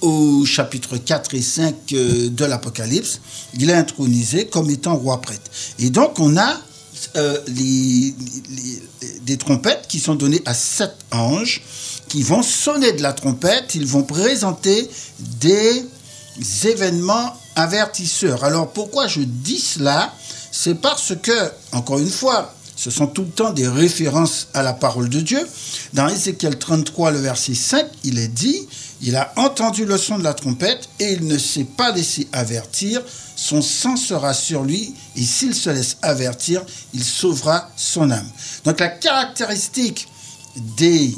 au 0.00 0.44
chapitre 0.46 0.96
4 0.96 1.34
et 1.34 1.42
5 1.42 1.74
euh, 1.92 2.30
de 2.30 2.44
l'Apocalypse, 2.44 3.20
il 3.58 3.68
est 3.68 3.74
intronisé 3.74 4.46
comme 4.46 4.70
étant 4.70 4.96
roi 4.96 5.20
prêtre. 5.20 5.50
Et 5.78 5.90
donc 5.90 6.18
on 6.18 6.36
a 6.36 6.60
des 7.48 9.36
trompettes 9.38 9.86
qui 9.88 10.00
sont 10.00 10.14
données 10.14 10.42
à 10.44 10.52
sept 10.52 10.94
anges 11.12 11.62
qui 12.10 12.22
vont 12.22 12.42
sonner 12.42 12.92
de 12.92 13.02
la 13.02 13.12
trompette, 13.12 13.74
ils 13.74 13.86
vont 13.86 14.02
présenter 14.02 14.90
des 15.40 15.86
événements 16.64 17.32
avertisseurs. 17.54 18.44
Alors 18.44 18.72
pourquoi 18.72 19.06
je 19.06 19.20
dis 19.20 19.60
cela? 19.60 20.12
C'est 20.52 20.80
parce 20.80 21.14
que, 21.20 21.52
encore 21.72 21.98
une 21.98 22.10
fois, 22.10 22.54
ce 22.80 22.90
sont 22.90 23.06
tout 23.06 23.22
le 23.24 23.30
temps 23.30 23.52
des 23.52 23.68
références 23.68 24.48
à 24.54 24.62
la 24.62 24.72
parole 24.72 25.10
de 25.10 25.20
Dieu. 25.20 25.46
Dans 25.92 26.08
Ézéchiel 26.08 26.58
33, 26.58 27.10
le 27.10 27.18
verset 27.18 27.54
5, 27.54 27.86
il 28.04 28.18
est 28.18 28.28
dit, 28.28 28.66
il 29.02 29.16
a 29.16 29.32
entendu 29.36 29.84
le 29.84 29.98
son 29.98 30.18
de 30.18 30.24
la 30.24 30.32
trompette 30.32 30.88
et 30.98 31.12
il 31.12 31.26
ne 31.26 31.36
s'est 31.36 31.64
pas 31.64 31.92
laissé 31.92 32.26
avertir, 32.32 33.02
son 33.36 33.60
sang 33.60 33.96
sera 33.96 34.32
sur 34.32 34.62
lui 34.62 34.94
et 35.16 35.22
s'il 35.22 35.54
se 35.54 35.70
laisse 35.70 35.98
avertir, 36.02 36.62
il 36.94 37.04
sauvera 37.04 37.68
son 37.76 38.10
âme. 38.10 38.28
Donc 38.64 38.80
la 38.80 38.88
caractéristique 38.88 40.08
des 40.78 41.14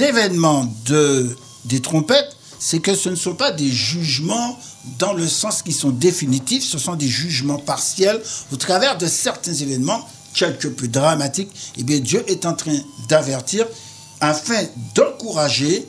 événements 0.00 0.70
de, 0.84 1.36
des 1.64 1.80
trompettes, 1.80 2.36
c'est 2.64 2.78
que 2.78 2.94
ce 2.94 3.08
ne 3.08 3.16
sont 3.16 3.34
pas 3.34 3.50
des 3.50 3.68
jugements 3.68 4.56
dans 5.00 5.14
le 5.14 5.26
sens 5.26 5.62
qui 5.62 5.72
sont 5.72 5.90
définitifs, 5.90 6.62
ce 6.62 6.78
sont 6.78 6.94
des 6.94 7.08
jugements 7.08 7.58
partiels 7.58 8.22
au 8.52 8.56
travers 8.56 8.96
de 8.96 9.08
certains 9.08 9.52
événements 9.52 10.08
quelque 10.32 10.68
peu 10.68 10.86
dramatiques. 10.86 11.50
Eh 11.76 11.82
bien, 11.82 11.98
Dieu 11.98 12.24
est 12.28 12.46
en 12.46 12.54
train 12.54 12.78
d'avertir 13.08 13.66
afin 14.20 14.62
d'encourager, 14.94 15.88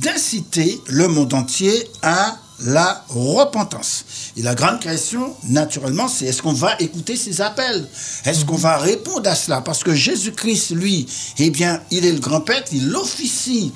d'inciter 0.00 0.80
le 0.86 1.06
monde 1.08 1.34
entier 1.34 1.86
à 2.00 2.38
la 2.60 3.04
repentance. 3.10 4.06
Et 4.38 4.42
la 4.42 4.54
grande 4.54 4.80
question, 4.80 5.36
naturellement, 5.50 6.08
c'est 6.08 6.24
est-ce 6.24 6.40
qu'on 6.40 6.54
va 6.54 6.76
écouter 6.80 7.16
ces 7.16 7.42
appels? 7.42 7.86
Est-ce 8.24 8.46
qu'on 8.46 8.56
va 8.56 8.78
répondre 8.78 9.28
à 9.28 9.34
cela? 9.34 9.60
Parce 9.60 9.84
que 9.84 9.94
Jésus-Christ, 9.94 10.70
lui, 10.70 11.06
eh 11.38 11.50
bien, 11.50 11.82
il 11.90 12.06
est 12.06 12.12
le 12.12 12.20
grand 12.20 12.40
prêtre, 12.40 12.70
il 12.72 12.96
officie 12.96 13.74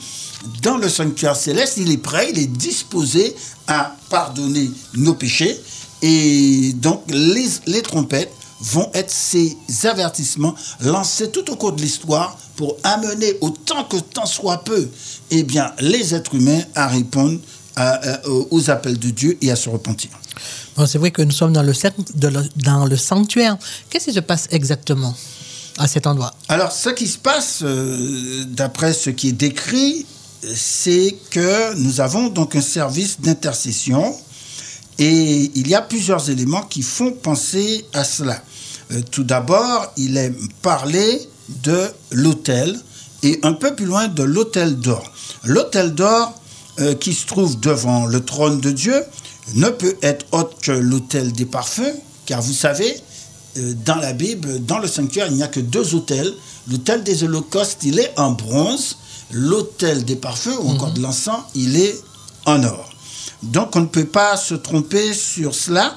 dans 0.63 0.77
le 0.79 0.89
sanctuaire 0.89 1.37
céleste, 1.37 1.75
il 1.77 1.91
est 1.91 1.97
prêt, 1.99 2.29
il 2.33 2.39
est 2.39 2.47
disposé 2.47 3.35
à 3.67 3.95
pardonner 4.09 4.71
nos 4.95 5.15
péchés. 5.15 5.59
Et 6.03 6.73
donc, 6.77 7.03
les, 7.09 7.49
les 7.67 7.83
trompettes 7.83 8.33
vont 8.61 8.91
être 8.95 9.11
ces 9.11 9.57
avertissements 9.85 10.55
lancés 10.81 11.31
tout 11.31 11.51
au 11.51 11.57
cours 11.57 11.73
de 11.73 11.81
l'histoire 11.83 12.37
pour 12.57 12.77
amener, 12.85 13.37
autant 13.41 13.85
que 13.85 13.97
temps 13.97 14.27
soit 14.27 14.65
peu, 14.65 14.89
eh 15.31 15.43
bien, 15.43 15.73
les 15.81 16.15
êtres 16.15 16.35
humains 16.35 16.61
à 16.75 16.89
répondre 16.89 17.39
à- 17.77 17.93
à- 18.15 18.21
aux 18.29 18.71
appels 18.71 18.99
de 18.99 19.11
Dieu 19.11 19.39
et 19.41 19.51
à 19.51 19.57
se 19.57 19.69
repentir. 19.71 20.11
Bon, 20.77 20.87
c'est 20.87 20.99
vrai 20.99 21.11
que 21.11 21.23
nous 21.23 21.31
sommes 21.31 21.53
dans 21.53 21.63
le, 21.63 21.73
dans 22.57 22.97
sanctuaire. 22.97 23.57
Qu'est-ce 23.89 24.07
qui 24.07 24.13
se 24.15 24.21
passe 24.21 24.47
exactement 24.51 25.15
à 25.79 25.87
cet 25.89 26.07
endroit? 26.07 26.35
Alors, 26.49 26.73
ce 26.73 26.91
qui 26.91 27.07
se 27.07 27.19
passe, 27.19 27.61
euh, 27.63 28.45
d'après 28.47 28.93
ce 28.93 29.11
qui 29.11 29.29
est 29.29 29.33
décrit, 29.33 30.05
euh, 30.05 30.20
c'est 30.55 31.17
que 31.31 31.75
nous 31.77 32.01
avons 32.01 32.29
donc 32.29 32.57
un 32.57 32.61
service 32.61 33.21
d'intercession 33.21 34.15
et 34.99 35.51
il 35.55 35.69
y 35.69 35.75
a 35.75 35.83
plusieurs 35.83 36.29
éléments 36.31 36.63
qui 36.63 36.83
font 36.83 37.13
penser 37.13 37.87
à 37.93 38.05
cela. 38.05 38.43
Euh, 38.93 39.01
tout 39.11 39.25
d'abord, 39.25 39.93
il 39.97 40.17
est 40.17 40.33
parlé 40.63 41.27
de 41.63 41.89
l'autel 42.11 42.79
et 43.23 43.39
un 43.43 43.53
peu 43.53 43.75
plus 43.75 43.87
loin 43.87 44.09
de 44.09 44.23
l'autel 44.23 44.77
d'or. 44.77 45.11
L'autel 45.45 45.95
d'or 45.95 46.35
euh, 46.81 46.95
qui 46.95 47.15
se 47.15 47.27
trouve 47.27 47.59
devant 47.61 48.07
le 48.07 48.25
trône 48.25 48.61
de 48.61 48.71
Dieu 48.71 49.03
ne 49.55 49.69
peut 49.69 49.97
être 50.03 50.27
autre 50.33 50.57
que 50.63 50.73
l'autel 50.73 51.33
des 51.33 51.47
parfums, 51.47 51.95
car 52.27 52.41
vous 52.43 52.53
savez, 52.53 52.95
euh, 53.57 53.75
dans 53.85 53.97
la 53.97 54.13
Bible, 54.13 54.65
dans 54.65 54.79
le 54.79 54.87
sanctuaire, 54.87 55.27
il 55.29 55.35
n'y 55.35 55.43
a 55.43 55.49
que 55.49 55.61
deux 55.61 55.95
autels. 55.95 56.33
L'autel 56.69 57.03
des 57.03 57.25
holocaustes, 57.25 57.83
il 57.83 57.99
est 57.99 58.13
en 58.19 58.33
bronze. 58.33 58.97
L'autel 59.33 60.05
des 60.05 60.17
parfums, 60.17 60.59
ou 60.63 60.71
encore 60.71 60.93
de 60.93 61.01
l'encens, 61.01 61.41
il 61.55 61.77
est 61.77 62.01
en 62.47 62.63
or. 62.65 62.91
Donc 63.43 63.75
on 63.77 63.81
ne 63.81 63.87
peut 63.87 64.05
pas 64.05 64.37
se 64.37 64.55
tromper 64.55 65.15
sur 65.15 65.55
cela. 65.55 65.97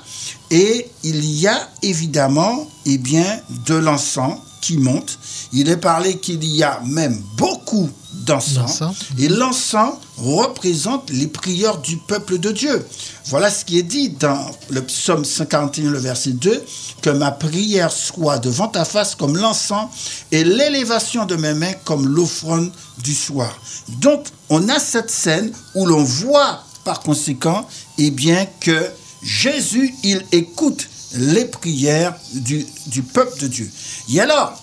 Et 0.52 0.90
il 1.04 1.26
y 1.26 1.48
a 1.48 1.70
évidemment 1.82 2.68
eh 2.86 2.98
bien, 2.98 3.40
de 3.66 3.76
l'encens 3.76 4.38
qui 4.64 4.78
monte. 4.78 5.20
Il 5.52 5.70
est 5.70 5.78
parlé 5.78 6.18
qu'il 6.20 6.44
y 6.46 6.64
a 6.64 6.82
même 6.86 7.22
beaucoup 7.36 7.90
d'encens. 8.14 8.82
Et 9.20 9.28
l'encens 9.28 9.96
représente 10.18 11.10
les 11.10 11.28
prières 11.28 11.80
du 11.80 11.98
peuple 11.98 12.40
de 12.40 12.52
Dieu. 12.52 12.88
Voilà 13.26 13.50
ce 13.50 13.66
qui 13.66 13.78
est 13.78 13.84
dit 13.84 14.10
dans 14.10 14.40
le 14.70 14.82
psaume 14.82 15.26
51, 15.26 15.92
le 15.92 16.00
verset 16.00 16.32
2, 16.32 16.64
que 17.02 17.10
ma 17.10 17.32
prière 17.32 17.92
soit 17.92 18.40
devant 18.40 18.70
ta 18.70 18.86
face 18.86 19.16
comme 19.16 19.36
l'encens 19.36 19.90
et 20.32 20.46
l'élévation 20.46 21.26
de 21.26 21.36
mes 21.36 21.54
mains 21.54 21.74
comme 21.84 22.08
l'offrande 22.08 22.72
du 23.04 23.14
soir. 23.14 23.54
Donc, 24.00 24.26
on 24.50 24.70
a 24.70 24.80
cette 24.80 25.12
scène 25.12 25.52
où 25.76 25.86
l'on 25.86 26.04
voit 26.04 26.64
par 26.86 27.02
conséquent, 27.02 27.68
eh 27.98 28.12
bien, 28.12 28.46
que 28.62 28.92
Jésus, 29.22 29.94
il 30.04 30.24
écoute 30.32 30.88
les 31.14 31.46
prières 31.46 32.16
du, 32.34 32.66
peuple 33.14 33.40
de 33.40 33.48
Dieu. 33.48 33.72
Et 34.12 34.20
alors, 34.20 34.62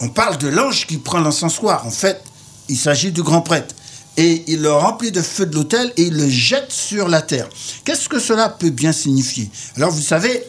on 0.00 0.08
parle 0.08 0.38
de 0.38 0.48
l'ange 0.48 0.86
qui 0.86 0.98
prend 0.98 1.20
l'encensoir. 1.20 1.86
En 1.86 1.90
fait, 1.90 2.22
il 2.68 2.76
s'agit 2.76 3.12
du 3.12 3.22
grand 3.22 3.40
prêtre. 3.42 3.74
Et 4.18 4.44
il 4.46 4.62
le 4.62 4.72
remplit 4.72 5.12
de 5.12 5.20
feu 5.20 5.44
de 5.44 5.54
l'autel 5.54 5.92
et 5.96 6.04
il 6.04 6.14
le 6.14 6.28
jette 6.28 6.72
sur 6.72 7.08
la 7.08 7.20
terre. 7.20 7.48
Qu'est-ce 7.84 8.08
que 8.08 8.18
cela 8.18 8.48
peut 8.48 8.70
bien 8.70 8.92
signifier? 8.92 9.50
Alors, 9.76 9.90
vous 9.90 10.00
savez, 10.00 10.42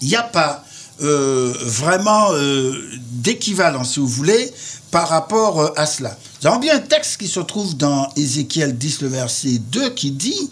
il 0.00 0.08
n'y 0.08 0.16
a 0.16 0.22
pas 0.22 0.64
euh, 1.00 1.54
vraiment 1.60 2.32
euh, 2.32 2.72
d'équivalent, 3.12 3.84
si 3.84 4.00
vous 4.00 4.08
voulez, 4.08 4.52
par 4.90 5.08
rapport 5.08 5.60
euh, 5.60 5.72
à 5.76 5.86
cela. 5.86 6.16
Nous 6.42 6.48
avons 6.48 6.58
bien 6.58 6.76
un 6.76 6.80
texte 6.80 7.18
qui 7.18 7.28
se 7.28 7.40
trouve 7.40 7.76
dans 7.76 8.10
Ézéchiel 8.16 8.76
10, 8.76 9.02
le 9.02 9.08
verset 9.08 9.58
2, 9.58 9.90
qui 9.90 10.10
dit 10.10 10.50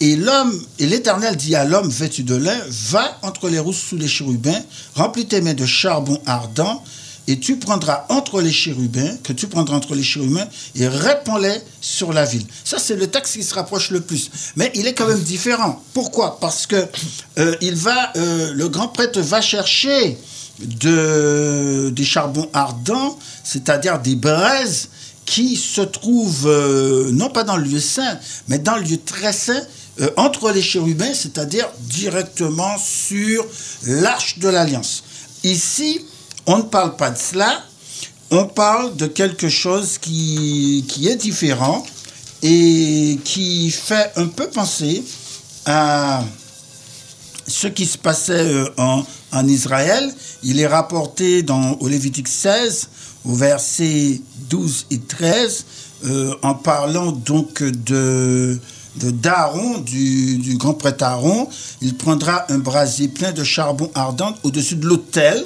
Et 0.00 0.16
l'homme, 0.16 0.60
et 0.78 0.86
l'Éternel 0.86 1.36
dit 1.36 1.56
à 1.56 1.64
l'homme 1.64 1.88
vêtu 1.88 2.22
de 2.22 2.36
lin 2.36 2.58
Va 2.68 3.18
entre 3.22 3.48
les 3.48 3.58
rousses 3.58 3.80
sous 3.80 3.96
les 3.96 4.06
chérubins, 4.06 4.62
remplis 4.94 5.26
tes 5.26 5.40
mains 5.40 5.54
de 5.54 5.66
charbon 5.66 6.20
ardent, 6.24 6.82
et 7.26 7.38
tu 7.38 7.56
prendras 7.56 8.06
entre 8.08 8.40
les 8.40 8.52
chérubins, 8.52 9.16
que 9.22 9.34
tu 9.34 9.48
prendras 9.48 9.76
entre 9.76 9.94
les 9.94 10.02
chérubins, 10.02 10.46
et 10.76 10.88
répands-les 10.88 11.60
sur 11.80 12.12
la 12.12 12.24
ville. 12.24 12.46
Ça, 12.64 12.78
c'est 12.78 12.96
le 12.96 13.06
texte 13.08 13.34
qui 13.34 13.42
se 13.42 13.54
rapproche 13.54 13.90
le 13.90 14.00
plus. 14.00 14.30
Mais 14.56 14.72
il 14.74 14.86
est 14.86 14.94
quand 14.94 15.06
même 15.06 15.20
différent. 15.20 15.82
Pourquoi? 15.92 16.40
Parce 16.40 16.66
que 16.66 16.86
euh, 17.38 17.54
il 17.60 17.74
va, 17.74 18.12
euh, 18.16 18.52
le 18.54 18.68
grand 18.68 18.88
prêtre 18.88 19.20
va 19.20 19.42
chercher 19.42 20.16
de, 20.58 21.90
des 21.94 22.04
charbons 22.04 22.48
ardents, 22.54 23.18
c'est-à-dire 23.44 23.98
des 23.98 24.16
braises 24.16 24.88
qui 25.26 25.56
se 25.56 25.82
trouvent 25.82 26.48
euh, 26.48 27.10
non 27.12 27.28
pas 27.28 27.44
dans 27.44 27.58
le 27.58 27.64
lieu 27.64 27.80
saint, 27.80 28.18
mais 28.48 28.58
dans 28.58 28.76
le 28.76 28.82
lieu 28.82 28.98
très 29.04 29.34
saint, 29.34 29.60
euh, 30.00 30.10
entre 30.16 30.50
les 30.50 30.62
chérubins, 30.62 31.12
c'est-à-dire 31.12 31.68
directement 31.80 32.76
sur 32.78 33.44
l'arche 33.86 34.38
de 34.38 34.48
l'alliance. 34.48 35.02
Ici, 35.44 36.00
on 36.46 36.58
ne 36.58 36.62
parle 36.62 36.96
pas 36.96 37.10
de 37.10 37.18
cela, 37.18 37.62
on 38.30 38.46
parle 38.46 38.96
de 38.96 39.06
quelque 39.06 39.48
chose 39.48 39.98
qui, 39.98 40.84
qui 40.88 41.08
est 41.08 41.16
différent 41.16 41.84
et 42.42 43.18
qui 43.24 43.70
fait 43.70 44.12
un 44.16 44.26
peu 44.26 44.48
penser 44.48 45.02
à 45.66 46.22
ce 47.46 47.66
qui 47.66 47.86
se 47.86 47.98
passait 47.98 48.32
euh, 48.32 48.68
en, 48.76 49.04
en 49.32 49.48
Israël. 49.48 50.12
Il 50.42 50.60
est 50.60 50.66
rapporté 50.66 51.42
dans, 51.42 51.72
au 51.80 51.88
Lévitique 51.88 52.28
16, 52.28 52.88
au 53.24 53.34
verset 53.34 54.20
12 54.50 54.86
et 54.90 55.00
13, 55.00 55.64
euh, 56.04 56.34
en 56.42 56.54
parlant 56.54 57.12
donc 57.12 57.62
de 57.62 58.58
de 58.98 59.10
d'Aaron, 59.10 59.78
du, 59.78 60.56
grand 60.58 60.74
prêtre 60.74 61.04
Aaron, 61.04 61.48
il 61.80 61.96
prendra 61.96 62.50
un 62.52 62.58
brasier 62.58 63.08
plein 63.08 63.32
de 63.32 63.44
charbon 63.44 63.90
ardent 63.94 64.34
au-dessus 64.42 64.76
de 64.76 64.86
l'autel 64.86 65.44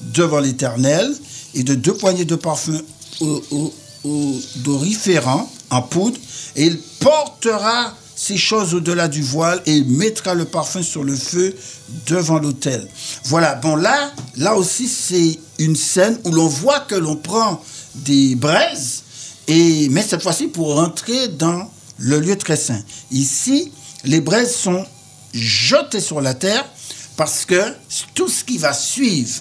devant 0.00 0.40
l'Éternel 0.40 1.14
et 1.54 1.62
de 1.62 1.74
deux 1.74 1.94
poignées 1.94 2.24
de 2.24 2.36
parfum 2.36 2.80
odoriférant 4.04 5.50
en 5.70 5.82
poudre. 5.82 6.18
Et 6.56 6.66
il 6.66 6.78
portera 7.00 7.94
ces 8.16 8.36
choses 8.36 8.74
au-delà 8.74 9.08
du 9.08 9.22
voile 9.22 9.60
et 9.66 9.72
il 9.72 9.86
mettra 9.86 10.34
le 10.34 10.44
parfum 10.44 10.82
sur 10.82 11.02
le 11.02 11.16
feu 11.16 11.54
devant 12.06 12.38
l'autel. 12.38 12.88
Voilà, 13.24 13.54
bon 13.56 13.76
là, 13.76 14.12
là 14.36 14.54
aussi 14.54 14.88
c'est 14.88 15.38
une 15.58 15.76
scène 15.76 16.18
où 16.24 16.30
l'on 16.30 16.46
voit 16.46 16.80
que 16.80 16.94
l'on 16.94 17.16
prend 17.16 17.62
des 17.94 18.34
braises, 18.34 19.02
et, 19.46 19.88
mais 19.90 20.02
cette 20.02 20.22
fois-ci 20.22 20.46
pour 20.46 20.74
rentrer 20.74 21.28
dans 21.28 21.68
le 22.04 22.20
lieu 22.20 22.36
très 22.36 22.56
saint. 22.56 22.82
Ici, 23.10 23.72
les 24.04 24.20
braises 24.20 24.54
sont 24.54 24.84
jetées 25.32 26.00
sur 26.00 26.20
la 26.20 26.34
terre 26.34 26.64
parce 27.16 27.44
que 27.44 27.60
tout 28.14 28.28
ce 28.28 28.44
qui 28.44 28.58
va 28.58 28.72
suivre 28.72 29.40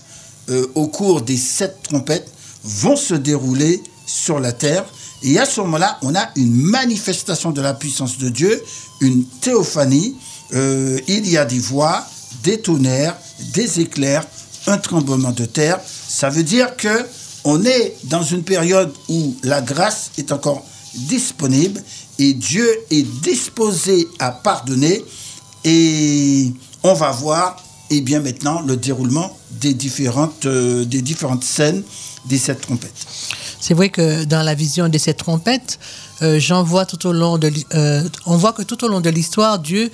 euh, 0.49 0.67
au 0.75 0.87
cours 0.87 1.21
des 1.21 1.37
sept 1.37 1.83
trompettes 1.83 2.31
vont 2.63 2.95
se 2.95 3.13
dérouler 3.13 3.81
sur 4.05 4.39
la 4.39 4.53
terre. 4.53 4.85
Et 5.23 5.39
à 5.39 5.45
ce 5.45 5.61
moment-là, 5.61 5.97
on 6.01 6.15
a 6.15 6.29
une 6.35 6.53
manifestation 6.53 7.51
de 7.51 7.61
la 7.61 7.73
puissance 7.73 8.17
de 8.17 8.29
Dieu, 8.29 8.61
une 9.01 9.25
théophanie. 9.41 10.15
Euh, 10.53 10.99
il 11.07 11.27
y 11.29 11.37
a 11.37 11.45
des 11.45 11.59
voix, 11.59 12.05
des 12.43 12.59
tonnerres, 12.59 13.17
des 13.53 13.81
éclairs, 13.81 14.25
un 14.67 14.77
tremblement 14.77 15.31
de 15.31 15.45
terre. 15.45 15.79
Ça 16.07 16.29
veut 16.29 16.43
dire 16.43 16.77
que 16.77 17.05
on 17.43 17.65
est 17.65 17.97
dans 18.05 18.23
une 18.23 18.43
période 18.43 18.93
où 19.09 19.35
la 19.43 19.61
grâce 19.61 20.11
est 20.17 20.31
encore 20.31 20.63
disponible 20.93 21.81
et 22.19 22.33
Dieu 22.33 22.67
est 22.91 23.03
disposé 23.21 24.07
à 24.19 24.31
pardonner. 24.31 25.03
Et 25.63 26.51
on 26.83 26.93
va 26.93 27.11
voir, 27.11 27.57
et 27.89 27.97
eh 27.97 28.01
bien 28.01 28.19
maintenant, 28.19 28.61
le 28.61 28.77
déroulement 28.77 29.37
des 29.51 29.73
différentes, 29.73 30.45
euh, 30.45 30.85
des 30.85 31.01
différentes 31.01 31.43
scènes 31.43 31.83
des 32.25 32.37
sept 32.37 32.61
trompettes. 32.61 33.05
C'est 33.59 33.73
vrai 33.73 33.89
que 33.89 34.23
dans 34.25 34.43
la 34.43 34.55
vision 34.55 34.89
des 34.89 34.99
sept 34.99 35.17
trompettes, 35.17 35.79
euh, 36.21 36.39
j'en 36.39 36.63
vois 36.63 36.85
tout 36.85 37.05
au 37.07 37.13
long 37.13 37.37
de, 37.37 37.51
euh, 37.73 38.03
on 38.25 38.37
voit 38.37 38.53
que 38.53 38.61
tout 38.61 38.83
au 38.83 38.87
long 38.87 39.01
de 39.01 39.09
l'histoire, 39.09 39.59
Dieu 39.59 39.89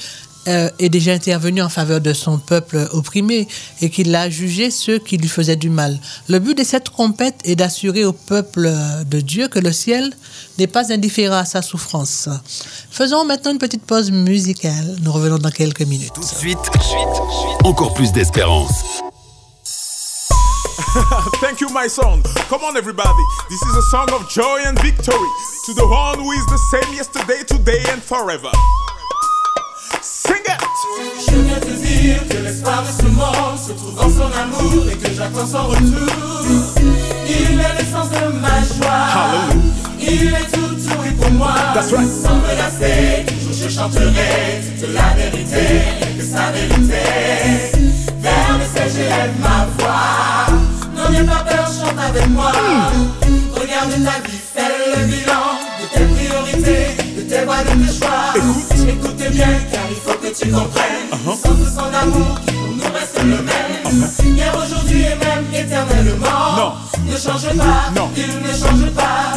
euh, 0.49 0.69
est 0.79 0.89
déjà 0.89 1.13
intervenu 1.13 1.61
en 1.61 1.69
faveur 1.69 2.01
de 2.01 2.13
son 2.13 2.37
peuple 2.39 2.87
opprimé 2.91 3.47
et 3.81 3.89
qu'il 3.89 4.13
a 4.15 4.29
jugé 4.29 4.71
ceux 4.71 4.99
qui 4.99 5.17
lui 5.17 5.29
faisaient 5.29 5.55
du 5.55 5.69
mal. 5.69 5.97
Le 6.27 6.39
but 6.39 6.57
de 6.57 6.63
cette 6.63 6.85
trompette 6.85 7.39
est 7.45 7.55
d'assurer 7.55 8.03
au 8.03 8.13
peuple 8.13 8.71
de 9.05 9.19
Dieu 9.21 9.47
que 9.47 9.59
le 9.59 9.71
ciel 9.71 10.13
n'est 10.57 10.67
pas 10.67 10.91
indifférent 10.91 11.37
à 11.37 11.45
sa 11.45 11.61
souffrance. 11.61 12.29
Faisons 12.91 13.25
maintenant 13.25 13.51
une 13.51 13.59
petite 13.59 13.83
pause 13.83 14.11
musicale. 14.11 14.97
Nous 15.03 15.11
revenons 15.11 15.37
dans 15.37 15.51
quelques 15.51 15.83
minutes. 15.83 16.13
Tout 16.13 16.21
de 16.21 16.25
suite, 16.25 16.57
encore 17.63 17.93
plus 17.93 18.11
d'espérance. 18.11 19.01
Thank 21.41 21.61
you, 21.61 21.69
my 21.69 21.87
son. 21.87 22.23
Come 22.49 22.63
on, 22.63 22.75
everybody. 22.75 23.23
This 23.49 23.61
is 23.61 23.75
a 23.75 23.81
song 23.91 24.09
of 24.11 24.27
joy 24.29 24.61
and 24.65 24.79
victory 24.79 25.29
to 25.65 25.73
the 25.73 25.85
one 25.85 26.17
who 26.17 26.31
is 26.31 26.45
the 26.47 26.57
same 26.71 26.93
yesterday, 26.95 27.43
today, 27.43 27.83
and 27.91 28.01
forever. 28.01 28.49
Viens 31.45 31.59
te 31.59 31.71
dire 31.71 32.27
que 32.29 32.37
l'espoir 32.43 32.83
de 32.83 32.91
ce 32.91 33.07
monde 33.07 33.57
se 33.57 33.71
trouve 33.73 33.95
dans 33.95 34.09
son 34.09 34.29
amour 34.43 34.85
et 34.91 34.97
que 34.97 35.13
j'attends 35.15 35.47
son 35.47 35.67
retour. 35.67 36.13
Il 37.27 37.59
est 37.59 37.73
l'essence 37.77 38.09
de 38.09 38.39
ma 38.39 38.59
joie. 38.59 39.49
Il 40.01 40.27
est 40.27 40.51
tout, 40.51 40.75
tout 40.75 41.03
et 41.07 41.11
pour 41.11 41.31
moi. 41.31 41.53
That's 41.73 41.91
right. 41.93 42.07
Sans 42.07 42.35
me 42.35 42.55
lasser, 42.57 43.25
toujours 43.27 43.69
je 43.69 43.69
chanterai 43.69 44.61
toute 44.79 44.93
la 44.93 45.13
vérité, 45.15 45.81
que 46.17 46.23
sa 46.23 46.51
vérité. 46.51 47.03
Vers 48.19 48.57
le 48.57 48.65
ciel, 48.73 48.89
j'élève 48.93 49.33
ma 49.39 49.67
voix. 49.77 50.47
Non, 50.95 51.09
n'aie 51.11 51.23
pas 51.23 51.43
peur, 51.47 51.67
chante 51.67 51.99
avec 51.99 52.27
moi. 52.29 52.51
Regarde 53.53 53.91
ta 53.91 54.27
vie, 54.27 54.39
fais 54.53 54.71
le 54.95 55.05
bilan 55.05 55.45
de 55.79 55.85
tes 55.97 56.05
priorités, 56.05 56.87
de 57.17 57.21
tes 57.21 57.45
voies, 57.45 57.63
de 57.63 57.85
tes 57.85 57.93
choix. 57.97 58.33
Écoutez 58.89 59.29
bien, 59.29 59.47
car 59.71 59.85
il 59.89 59.95
faut 59.95 60.18
que 60.31 60.43
tu 60.45 60.51
comprennes. 60.51 61.09
Uh-huh. 61.11 61.35
Sans 61.35 61.81
son 61.81 61.93
amour 61.93 62.39
qui 62.45 62.53
pour 62.53 62.67
nous 62.67 62.93
reste 62.93 63.19
le 63.23 63.37
même. 63.37 64.35
Hier, 64.35 64.53
aujourd'hui 64.55 65.01
et 65.01 65.15
même 65.15 65.45
éternellement. 65.53 66.55
Non. 66.57 66.71
Ne 67.05 67.17
change 67.17 67.57
pas, 67.57 67.91
Non. 67.95 68.09
il 68.15 68.27
ne 68.27 68.53
change 68.53 68.89
pas. 68.95 69.33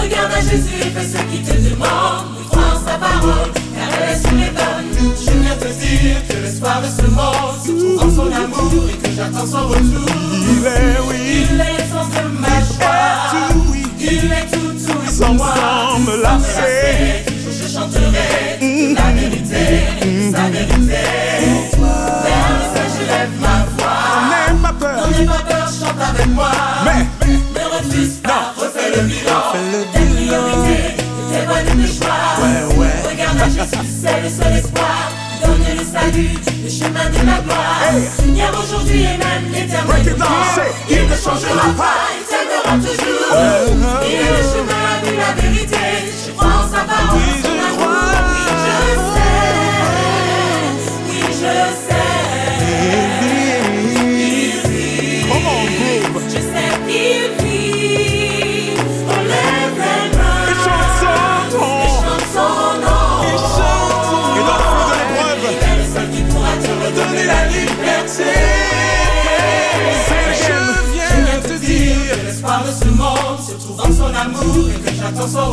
Regarde 0.00 0.32
à 0.32 0.40
Jésus 0.40 0.80
et 0.80 0.90
fais 0.90 1.04
ce 1.04 1.22
qu'il 1.24 1.42
te 1.42 1.52
demande. 1.52 2.24
Crois 2.50 2.62
en 2.74 2.86
sa 2.90 2.96
parole, 2.98 3.50
car 3.74 3.88
elle 4.02 4.16
est 4.16 4.20
sur 4.20 4.30
les 4.32 4.50
bonnes. 4.50 5.14
Je 5.18 5.30
viens 5.30 5.56
te 5.56 5.68
dire 5.68 6.16
que 6.28 6.42
l'espoir 6.42 6.80
de 6.80 6.86
ce 6.86 7.06
monde 7.10 7.56
se 7.64 7.70
trouve 7.72 8.02
en 8.02 8.16
son 8.16 8.32
amour 8.32 8.84
et 8.88 8.96
que 8.96 9.12
j'attends 9.14 9.46
son 9.46 9.68
retour. 9.68 10.08
Il 10.32 10.66
est, 10.66 11.00
oui. 11.08 11.46
Il 11.50 11.60
est 11.60 11.72
l'essence 11.78 12.08
de 12.10 12.38
ma 12.38 12.48
joie. 12.48 13.50
Tout, 13.50 13.64
oui. 13.72 13.82
Il 14.00 14.32
est 14.32 14.50
tout, 14.50 14.72
tout 14.86 14.98
et 15.06 15.12
Sans- 15.12 15.34
moi. 15.34 15.52
sans 15.54 15.98
me 15.98 16.06
Sans 16.06 16.18
me 16.18 16.22
lasser. 16.22 17.29
Chanterai 17.80 18.94
la 18.94 19.10
vérité, 19.12 19.64
sa 20.32 20.42
vérité. 20.50 20.74
Vers 20.80 22.46
le 22.50 22.64
ciel, 22.70 22.88
je 22.96 23.04
lève 23.06 23.34
ma 23.40 23.56
voix. 23.76 24.02
N'aie 24.30 24.54
pas 24.62 24.74
peur. 24.78 24.98
Pas 25.26 25.52
peur, 25.52 25.68
chante 25.68 26.00
avec 26.00 26.26
moi. 26.28 26.50
Mais, 26.84 27.02
Ne 27.26 27.64
refuse 27.76 28.16
pas, 28.22 28.52
refais 28.56 28.90
le 28.96 29.02
bilan. 29.02 29.42
Tes 29.92 30.00
priorités, 30.00 30.96
de 30.96 31.32
tes 31.32 31.46
voies, 31.46 31.62
de 31.62 31.86
choix. 31.86 32.24
Regarde 33.08 33.40
à 33.40 33.44
Jésus, 33.44 33.86
c'est 34.02 34.20
le 34.22 34.28
seul 34.28 34.56
espoir. 34.56 35.12
Donne 35.42 35.64
le 35.78 35.84
salut, 35.84 36.36
le 36.62 36.68
chemin 36.70 37.08
de 37.08 37.26
la 37.26 37.38
gloire. 37.40 37.80
Hier, 38.26 38.52
aujourd'hui 38.52 39.02
et 39.02 39.16
même 39.16 39.50
say. 40.54 40.72
Il 40.88 41.06
ne 41.06 41.16
changera 41.16 41.68
pas, 41.76 41.96
il 42.16 42.24
t'aimera 42.28 42.72
toujours. 42.76 43.36
Il 44.04 44.14
est 44.14 44.32
le 44.36 44.42
chemin, 44.52 44.86
vie, 45.02 45.16
la 45.16 45.42
vérité. 45.42 45.76
Je 46.26 46.30
crois. 46.86 47.14
Oui, 47.16 47.42
je 47.42 48.19
dans 75.16 75.28
son 75.28 75.52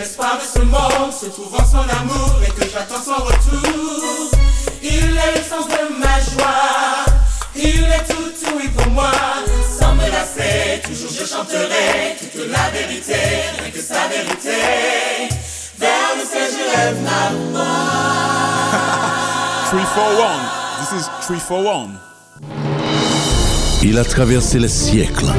laisse 0.00 0.16
pas 0.16 0.38
de 0.40 0.58
ce 0.58 0.64
monde 0.64 1.12
se 1.12 1.26
trouve 1.26 1.54
en 1.54 1.64
son 1.64 1.84
amour 2.00 2.40
et 2.46 2.50
que 2.52 2.66
j'attends 2.72 3.02
son 3.02 3.22
retour. 3.22 4.30
Il 4.82 4.88
est 4.88 5.34
l'essence 5.34 5.68
de 5.68 5.98
ma 5.98 6.16
joie, 6.32 7.04
il 7.54 7.84
est 7.84 8.06
tout, 8.08 8.30
tout 8.40 8.54
oui 8.56 8.68
pour 8.68 8.90
moi. 8.92 9.12
Sans 9.78 9.94
me 9.94 10.08
lasser, 10.10 10.80
toujours 10.84 11.10
je 11.10 11.26
chanterai 11.26 12.16
toute 12.18 12.50
la 12.50 12.70
vérité, 12.70 13.20
rien 13.60 13.70
que 13.70 13.80
sa 13.80 14.08
vérité. 14.08 14.60
Vers 15.78 16.12
le 16.16 16.24
ciel, 16.24 16.48
je 16.50 16.64
lève 16.76 16.98
ma 17.02 17.24
voix. 17.52 17.70
341, 19.66 20.40
this 20.80 20.92
is 20.98 21.06
341. 21.26 21.90
Il 23.82 23.98
a 23.98 24.04
traversé 24.04 24.58
les 24.58 24.68
siècles 24.68 25.32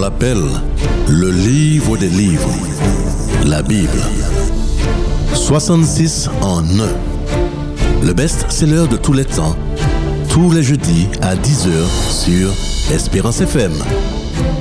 L'appelle 0.00 0.48
le 1.08 1.30
livre 1.30 1.98
des 1.98 2.08
livres, 2.08 2.48
la 3.44 3.60
Bible. 3.60 4.00
66 5.34 6.30
en 6.40 6.60
un. 6.64 8.06
Le 8.06 8.14
best-seller 8.14 8.86
de 8.88 8.96
tous 8.96 9.12
les 9.12 9.26
temps, 9.26 9.54
tous 10.30 10.52
les 10.52 10.62
jeudis 10.62 11.06
à 11.20 11.34
10h 11.34 11.68
sur 12.08 12.50
Espérance 12.90 13.42
FM. 13.42 13.72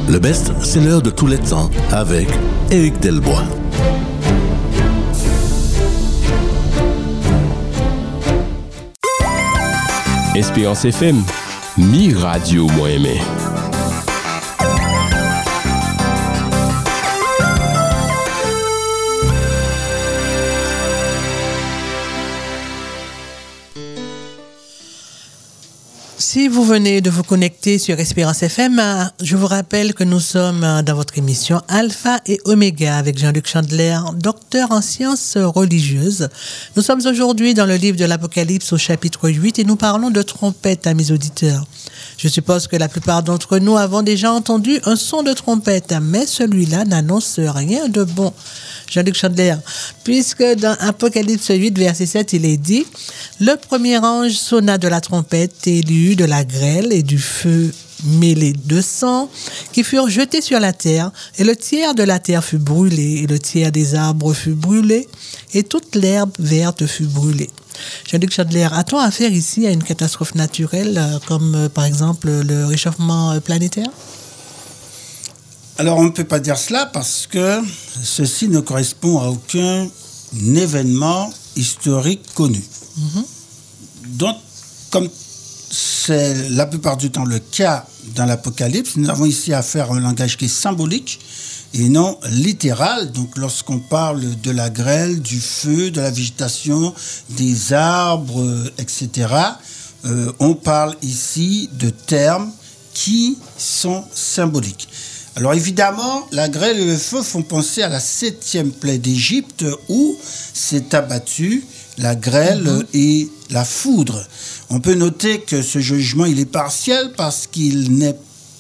Le 0.10 0.20
best-seller 0.20 1.00
de 1.02 1.10
tous 1.10 1.28
les 1.28 1.38
temps 1.38 1.70
avec 1.90 2.28
Éric 2.70 3.00
Delbois. 3.00 3.44
Espérance 10.36 10.84
FM, 10.84 11.24
mi 11.78 12.14
radio 12.14 12.68
moi 12.68 12.90
aimé. 12.90 13.22
Si 26.32 26.48
vous 26.48 26.64
venez 26.64 27.02
de 27.02 27.10
vous 27.10 27.24
connecter 27.24 27.80
sur 27.80 28.00
Espérance 28.00 28.44
FM, 28.44 28.80
je 29.20 29.36
vous 29.36 29.48
rappelle 29.48 29.96
que 29.96 30.04
nous 30.04 30.20
sommes 30.20 30.84
dans 30.86 30.94
votre 30.94 31.18
émission 31.18 31.60
Alpha 31.68 32.20
et 32.28 32.40
Oméga 32.46 32.98
avec 32.98 33.18
Jean-Luc 33.18 33.48
Chandler, 33.48 33.98
docteur 34.14 34.72
en 34.72 34.84
sciences 34.84 35.38
religieuses. 35.38 36.30
Nous 36.76 36.84
sommes 36.84 37.02
aujourd'hui 37.08 37.56
dans 37.56 37.66
le 37.66 37.78
livre 37.78 37.98
de 37.98 38.06
l'Apocalypse 38.06 38.72
au 38.74 38.78
chapitre 38.78 39.28
8 39.28 39.58
et 39.58 39.64
nous 39.64 39.76
parlons 39.76 40.12
de 40.12 40.22
trompette 40.22 40.86
à 40.86 40.94
mes 40.94 41.10
auditeurs. 41.10 41.66
Je 42.20 42.28
suppose 42.28 42.68
que 42.68 42.76
la 42.76 42.90
plupart 42.90 43.24
d'entre 43.24 43.58
nous 43.58 43.78
avons 43.78 44.04
déjà 44.04 44.32
entendu 44.32 44.80
un 44.86 44.96
son 44.96 45.24
de 45.24 45.34
trompette, 45.34 45.96
mais 46.00 46.28
celui-là 46.28 46.86
n'annonce 46.86 47.40
rien 47.40 47.88
de 47.88 48.04
bon. 48.04 48.32
Jean-Luc 48.90 49.16
Chandler, 49.16 49.56
puisque 50.04 50.44
dans 50.44 50.76
Apocalypse 50.80 51.50
8, 51.50 51.78
verset 51.78 52.06
7, 52.06 52.34
il 52.34 52.46
est 52.46 52.58
dit, 52.58 52.86
le 53.40 53.56
premier 53.56 53.98
ange 54.00 54.34
sonna 54.34 54.78
de 54.78 54.88
la 54.88 55.00
trompette 55.02 55.66
et 55.68 55.80
il 55.80 55.92
y 55.92 56.12
eut 56.12 56.16
de 56.16 56.26
la 56.26 56.44
grêle 56.44 56.92
et 56.92 57.04
du 57.04 57.18
feu 57.18 57.72
mêlé 58.04 58.54
de 58.66 58.82
sang 58.82 59.30
qui 59.72 59.84
furent 59.84 60.10
jetés 60.10 60.42
sur 60.42 60.60
la 60.60 60.74
terre, 60.74 61.12
et 61.38 61.44
le 61.44 61.56
tiers 61.56 61.96
de 61.96 62.04
la 62.04 62.20
terre 62.20 62.44
fut 62.44 62.58
brûlé, 62.58 63.24
et 63.24 63.28
le 63.28 63.40
tiers 63.40 63.72
des 63.72 63.96
arbres 63.96 64.34
fut 64.34 64.54
brûlé, 64.54 65.08
et 65.54 65.64
toute 65.64 65.96
l'herbe 65.96 66.32
verte 66.40 66.86
fut 66.86 67.06
brûlée. 67.06 67.50
Jean-Luc 68.10 68.34
Chandler, 68.34 68.68
a-t-on 68.72 69.00
affaire 69.00 69.32
ici 69.32 69.68
à 69.68 69.72
une 69.72 69.84
catastrophe 69.84 70.36
naturelle, 70.36 70.98
euh, 70.98 71.20
comme 71.28 71.56
euh, 71.56 71.70
par 71.70 71.86
exemple 71.86 72.30
le 72.30 72.66
réchauffement 72.66 73.32
euh, 73.32 73.40
planétaire? 73.40 73.90
Alors 75.78 75.98
on 75.98 76.04
ne 76.04 76.10
peut 76.10 76.26
pas 76.26 76.40
dire 76.40 76.58
cela 76.58 76.86
parce 76.86 77.26
que 77.28 77.62
ceci 78.04 78.50
ne 78.50 78.60
correspond 78.60 79.20
à 79.20 79.28
aucun 79.28 79.88
événement 80.34 81.32
historique 81.56 82.22
connu. 82.34 82.62
Donc, 84.06 84.36
comme 84.92 85.08
c'est 85.72 86.50
la 86.50 86.66
plupart 86.66 86.98
du 86.98 87.12
temps 87.12 87.26
le 87.26 87.40
cas 87.40 87.86
dans 88.16 88.26
l'Apocalypse, 88.26 88.96
nous 88.96 89.10
avons 89.10 89.26
ici 89.26 89.54
affaire 89.54 89.92
à 89.92 89.96
un 89.96 90.00
langage 90.00 90.38
qui 90.38 90.46
est 90.46 90.48
symbolique 90.48 91.20
et 91.74 91.90
non 91.90 92.18
littéral. 92.32 93.12
Donc, 93.12 93.38
lorsqu'on 93.38 93.80
parle 93.80 94.40
de 94.42 94.52
la 94.52 94.70
grêle, 94.70 95.22
du 95.22 95.40
feu, 95.40 95.92
de 95.92 96.02
la 96.02 96.10
végétation, 96.10 96.94
des 97.30 97.74
arbres, 97.74 98.42
euh, 98.42 98.74
etc., 98.80 99.28
euh, 100.06 100.32
on 100.40 100.56
parle 100.56 100.96
ici 101.02 101.70
de 101.74 101.90
termes 101.90 102.52
qui 102.94 103.38
sont 103.58 104.04
symboliques. 104.14 104.88
Alors 105.36 105.54
évidemment, 105.54 106.28
la 106.32 106.50
grêle 106.50 106.80
et 106.80 106.86
le 106.86 106.98
feu 106.98 107.22
font 107.22 107.44
penser 107.44 107.82
à 107.82 107.90
la 107.90 108.00
septième 108.00 108.72
plaie 108.72 108.98
d'Égypte 108.98 109.64
où 109.88 110.18
s'est 110.54 110.94
abattu 110.94 111.64
la 112.00 112.16
grêle 112.16 112.86
et 112.94 113.30
la 113.50 113.64
foudre. 113.66 114.24
On 114.70 114.80
peut 114.80 114.96
noter 114.96 115.42
que 115.42 115.62
ce 115.62 115.80
jugement, 115.80 116.26
il 116.26 116.40
est 116.40 116.46
partiel 116.46 117.12
parce 117.18 117.46
qu'il 117.48 117.94
n'est 117.98 118.18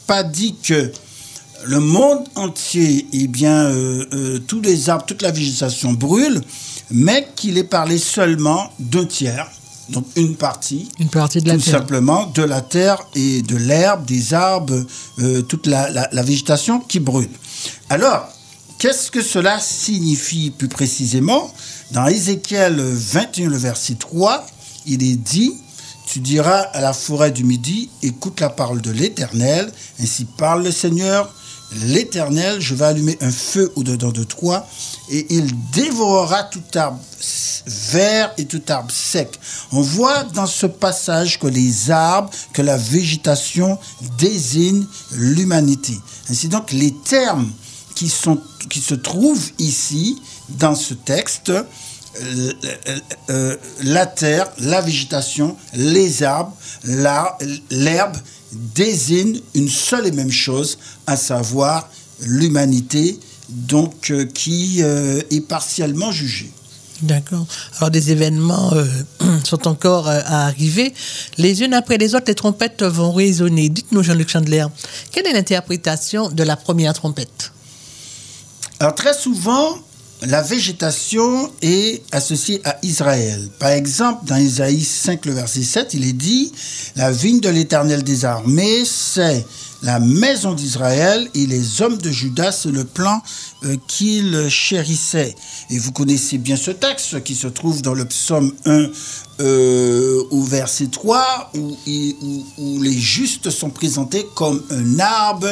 pas 0.07 0.23
dit 0.23 0.55
que 0.61 0.91
le 1.65 1.79
monde 1.79 2.23
entier, 2.35 3.05
eh 3.13 3.27
bien, 3.27 3.65
euh, 3.65 4.05
euh, 4.13 4.39
tous 4.47 4.61
les 4.61 4.89
arbres, 4.89 5.05
toute 5.05 5.21
la 5.21 5.31
végétation 5.31 5.91
brûle, 5.93 6.41
mais 6.91 7.27
qu'il 7.35 7.57
est 7.57 7.63
parlé 7.65 7.97
seulement 7.97 8.71
d'un 8.79 9.05
tiers, 9.05 9.49
donc 9.89 10.05
une 10.15 10.35
partie, 10.35 10.87
Une 10.99 11.09
partie 11.09 11.41
de 11.41 11.47
la 11.49 11.55
tout 11.55 11.61
terre. 11.61 11.79
simplement 11.79 12.27
de 12.33 12.43
la 12.43 12.61
terre 12.61 12.99
et 13.15 13.41
de 13.41 13.57
l'herbe, 13.57 14.05
des 14.05 14.33
arbres, 14.33 14.85
euh, 15.19 15.41
toute 15.41 15.67
la, 15.67 15.89
la- 15.89 16.07
la 16.11 16.23
végétation 16.23 16.79
qui 16.79 16.99
brûle. 16.99 17.29
Alors, 17.89 18.29
qu'est-ce 18.79 19.11
que 19.11 19.21
cela 19.21 19.59
signifie 19.59 20.51
plus 20.51 20.69
précisément? 20.69 21.53
Dans 21.91 22.05
Ézéchiel 22.05 22.79
21, 22.79 23.49
le 23.49 23.57
verset 23.57 23.95
3, 23.95 24.45
il 24.85 25.01
est 25.01 25.15
dit 25.15 25.55
Tu 26.05 26.19
diras 26.19 26.59
à 26.59 26.81
la 26.81 26.93
forêt 26.93 27.31
du 27.31 27.43
Midi, 27.43 27.89
écoute 28.03 28.41
la 28.41 28.49
parole 28.49 28.79
de 28.81 28.91
l'Éternel, 28.91 29.71
ainsi 29.99 30.25
parle 30.25 30.63
le 30.63 30.71
Seigneur. 30.71 31.33
L'Éternel, 31.87 32.61
je 32.61 32.75
vais 32.75 32.85
allumer 32.85 33.17
un 33.21 33.31
feu 33.31 33.71
au-dedans 33.75 34.11
de 34.11 34.23
toi, 34.23 34.67
et 35.09 35.33
il 35.33 35.51
dévorera 35.71 36.43
tout 36.43 36.61
arbre 36.75 36.99
vert 37.65 38.33
et 38.37 38.45
tout 38.45 38.61
arbre 38.69 38.91
sec. 38.91 39.39
On 39.71 39.81
voit 39.81 40.23
dans 40.25 40.47
ce 40.47 40.67
passage 40.67 41.39
que 41.39 41.47
les 41.47 41.89
arbres, 41.89 42.29
que 42.53 42.61
la 42.61 42.77
végétation 42.77 43.79
désignent 44.19 44.85
l'humanité. 45.13 45.97
Ainsi 46.29 46.49
donc, 46.49 46.71
les 46.71 46.93
termes 46.93 47.51
qui, 47.95 48.09
sont, 48.09 48.39
qui 48.69 48.79
se 48.79 48.95
trouvent 48.95 49.51
ici, 49.57 50.21
dans 50.57 50.75
ce 50.75 50.93
texte, 50.93 51.49
euh, 51.49 51.63
euh, 52.17 52.99
euh, 53.29 53.57
la 53.83 54.05
terre, 54.05 54.47
la 54.59 54.81
végétation, 54.81 55.55
les 55.73 56.23
arbres, 56.23 56.55
l'herbe 56.83 58.17
désignent 58.51 59.41
une 59.53 59.69
seule 59.69 60.07
et 60.07 60.11
même 60.11 60.31
chose, 60.31 60.79
à 61.05 61.15
savoir 61.15 61.89
l'humanité, 62.21 63.19
donc 63.49 64.11
euh, 64.11 64.25
qui 64.25 64.81
est 64.81 65.47
partiellement 65.47 66.11
jugée. 66.11 66.51
D'accord. 67.01 67.45
Alors 67.77 67.91
des 67.91 68.11
événements 68.11 68.73
euh, 68.73 68.85
sont 69.43 69.67
encore 69.67 70.07
euh, 70.07 70.21
à 70.25 70.47
arriver. 70.47 70.93
Les 71.37 71.63
unes 71.63 71.73
après 71.73 71.97
les 71.97 72.15
autres, 72.15 72.25
les 72.27 72.35
trompettes 72.35 72.83
vont 72.83 73.11
résonner. 73.11 73.69
Dites-nous, 73.69 74.03
Jean-Luc 74.03 74.29
Chandler, 74.29 74.65
quelle 75.11 75.27
est 75.27 75.33
l'interprétation 75.33 76.29
de 76.29 76.43
la 76.43 76.57
première 76.57 76.93
trompette? 76.93 77.53
Alors 78.79 78.95
très 78.95 79.13
souvent, 79.13 79.77
la 80.21 80.41
végétation 80.41 81.49
est 81.61 82.01
associée 82.11 82.61
à 82.65 82.77
Israël. 82.83 83.47
Par 83.59 83.69
exemple, 83.71 84.25
dans 84.25 84.35
Isaïe 84.37 84.83
5, 84.83 85.25
le 85.25 85.33
verset 85.33 85.63
7, 85.63 85.93
il 85.93 86.05
est 86.05 86.13
dit, 86.13 86.51
la 86.95 87.11
vigne 87.11 87.39
de 87.39 87.49
l'Éternel 87.49 88.03
des 88.03 88.25
armées, 88.25 88.83
c'est 88.85 89.45
la 89.81 89.99
maison 90.01 90.53
d'Israël 90.53 91.29
et 91.35 91.45
les 91.45 91.81
hommes 91.81 91.97
de 91.97 92.09
Judas, 92.11 92.51
c'est 92.51 92.71
le 92.71 92.83
plan 92.83 93.21
euh, 93.63 93.77
qu'il 93.87 94.49
chérissait. 94.49 95.33
Et 95.69 95.79
vous 95.79 95.93
connaissez 95.93 96.37
bien 96.37 96.57
ce 96.57 96.71
texte 96.71 97.23
qui 97.23 97.33
se 97.33 97.47
trouve 97.47 97.81
dans 97.81 97.93
le 97.93 98.03
psaume 98.03 98.51
1 98.65 98.87
euh, 99.39 100.21
au 100.31 100.43
verset 100.43 100.87
3, 100.87 101.51
où, 101.55 101.77
il- 101.87 102.15
où- 102.21 102.45
où 102.57 102.81
les 102.81 102.91
justes 102.97 103.49
sont 103.51 103.69
présentés 103.69 104.27
comme 104.35 104.61
un 104.69 104.99
arbre 104.99 105.47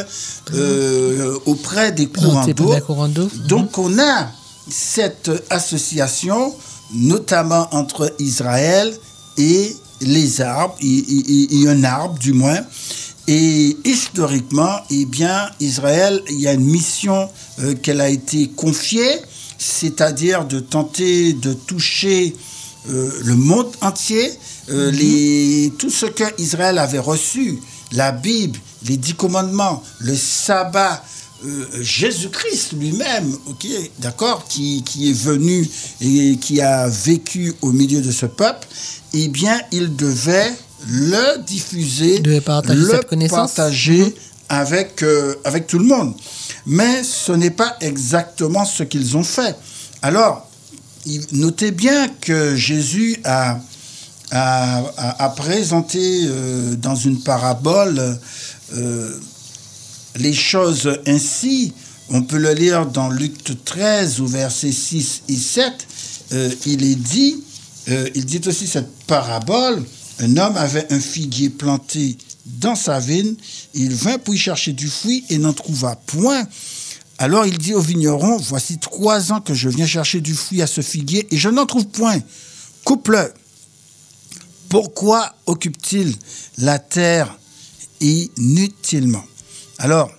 euh, 0.54 1.38
auprès 1.46 1.94
des 1.94 2.08
courants 2.08 2.46
d'eau. 2.54 2.66
Donc 3.48 3.78
on 3.78 3.98
a 3.98 4.30
cette 4.70 5.30
association, 5.50 6.54
notamment 6.94 7.68
entre 7.74 8.14
Israël 8.20 8.96
et 9.38 9.76
les 10.02 10.42
arbres, 10.42 10.76
et, 10.82 10.86
et- 10.88 11.62
et 11.62 11.68
un 11.68 11.84
arbre 11.84 12.18
du 12.20 12.34
moins. 12.34 12.60
Et 13.28 13.76
historiquement, 13.84 14.78
eh 14.90 15.06
bien, 15.06 15.50
Israël, 15.60 16.22
il 16.30 16.40
y 16.40 16.48
a 16.48 16.54
une 16.54 16.64
mission 16.66 17.30
euh, 17.60 17.74
qu'elle 17.76 18.00
a 18.00 18.10
été 18.10 18.48
confiée, 18.50 19.20
c'est-à-dire 19.58 20.46
de 20.46 20.60
tenter 20.60 21.34
de 21.34 21.54
toucher 21.54 22.36
euh, 22.90 23.12
le 23.26 23.36
monde 23.36 23.70
entier, 23.82 24.32
euh, 24.70 24.92
les, 24.92 25.74
tout 25.78 25.90
ce 25.90 26.06
que 26.06 26.24
Israël 26.38 26.78
avait 26.78 27.00
reçu, 27.00 27.60
la 27.92 28.12
Bible, 28.14 28.60
les 28.88 28.96
dix 28.98 29.14
commandements, 29.16 29.84
le 30.00 30.16
sabbat, 30.16 31.04
euh, 31.46 31.66
Jésus-Christ 31.82 32.74
lui-même, 32.74 33.32
ok, 33.46 33.68
d'accord, 34.00 34.46
qui, 34.48 34.82
qui 34.84 35.12
est 35.12 35.14
venu 35.14 35.70
et 36.02 36.36
qui 36.38 36.62
a 36.62 36.88
vécu 36.88 37.54
au 37.62 37.72
milieu 37.72 38.02
de 38.02 38.12
ce 38.12 38.26
peuple, 38.26 38.68
eh 39.14 39.28
bien, 39.28 39.60
il 39.72 39.96
devait 39.96 40.52
le 40.90 41.44
diffuser, 41.44 42.20
De 42.20 42.40
partager 42.40 42.80
le 42.80 42.90
cette 42.90 43.30
partager 43.30 44.16
avec, 44.50 45.04
euh, 45.04 45.36
avec 45.44 45.68
tout 45.68 45.78
le 45.78 45.86
monde. 45.86 46.16
Mais 46.66 47.04
ce 47.04 47.32
n'est 47.32 47.52
pas 47.52 47.78
exactement 47.82 48.66
ce 48.66 48.82
qu'ils 48.84 49.16
ont 49.16 49.24
fait. 49.24 49.56
Alors, 50.02 50.50
notez 51.34 51.70
bien 51.70 52.08
que 52.20 52.56
Jésus 52.56 53.16
a, 53.24 53.60
a, 54.32 55.34
présenté 55.36 56.00
euh, 56.26 56.76
dans 56.76 56.96
une 56.96 57.22
parabole 57.22 58.18
les 60.18 60.34
choses 60.34 61.00
ainsi. 61.06 61.74
On 62.10 62.22
peut 62.22 62.38
le 62.38 62.54
lire 62.54 62.86
dans 62.86 63.10
Luc 63.10 63.64
13 63.66 64.22
au 64.22 64.28
verset 64.28 64.72
6 64.72 65.24
et 65.30 65.36
7. 65.36 65.88
Euh, 66.34 66.50
il 66.66 66.84
est 66.84 66.96
dit, 66.96 67.44
euh, 67.90 68.10
il 68.16 68.26
dit 68.26 68.42
aussi 68.48 68.68
cette 68.68 68.92
parabole, 69.08 69.84
un 70.20 70.38
homme 70.38 70.58
avait 70.58 70.92
un 70.92 71.00
figuier 71.00 71.50
planté 71.50 72.18
dans 72.46 72.76
sa 72.76 73.00
vigne, 73.00 73.36
il 73.74 73.94
vint 73.94 74.18
pour 74.18 74.34
y 74.34 74.38
chercher 74.38 74.74
du 74.74 74.88
fruit 74.88 75.24
et 75.30 75.38
n'en 75.38 75.54
trouva 75.54 75.96
point. 75.96 76.46
Alors 77.18 77.46
il 77.46 77.58
dit 77.58 77.74
au 77.74 77.82
vigneron, 77.82 78.38
voici 78.38 78.78
trois 78.78 79.32
ans 79.32 79.42
que 79.42 79.54
je 79.54 79.70
viens 79.70 79.86
chercher 79.86 80.22
du 80.22 80.34
fruit 80.34 80.62
à 80.62 80.68
ce 80.68 80.82
figuier 80.82 81.28
et 81.32 81.38
je 81.38 81.50
n'en 81.50 81.66
trouve 81.66 81.88
point. 81.88 82.20
Coupe-le. 82.84 83.34
Pourquoi 84.70 85.34
occupe-t-il 85.46 86.14
la 86.58 86.80
terre 86.80 87.38
inutilement? 88.02 89.24
Alors, 89.80 90.10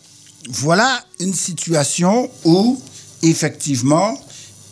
voilà 0.48 1.04
une 1.18 1.34
situation 1.34 2.30
où, 2.44 2.80
effectivement, 3.22 4.18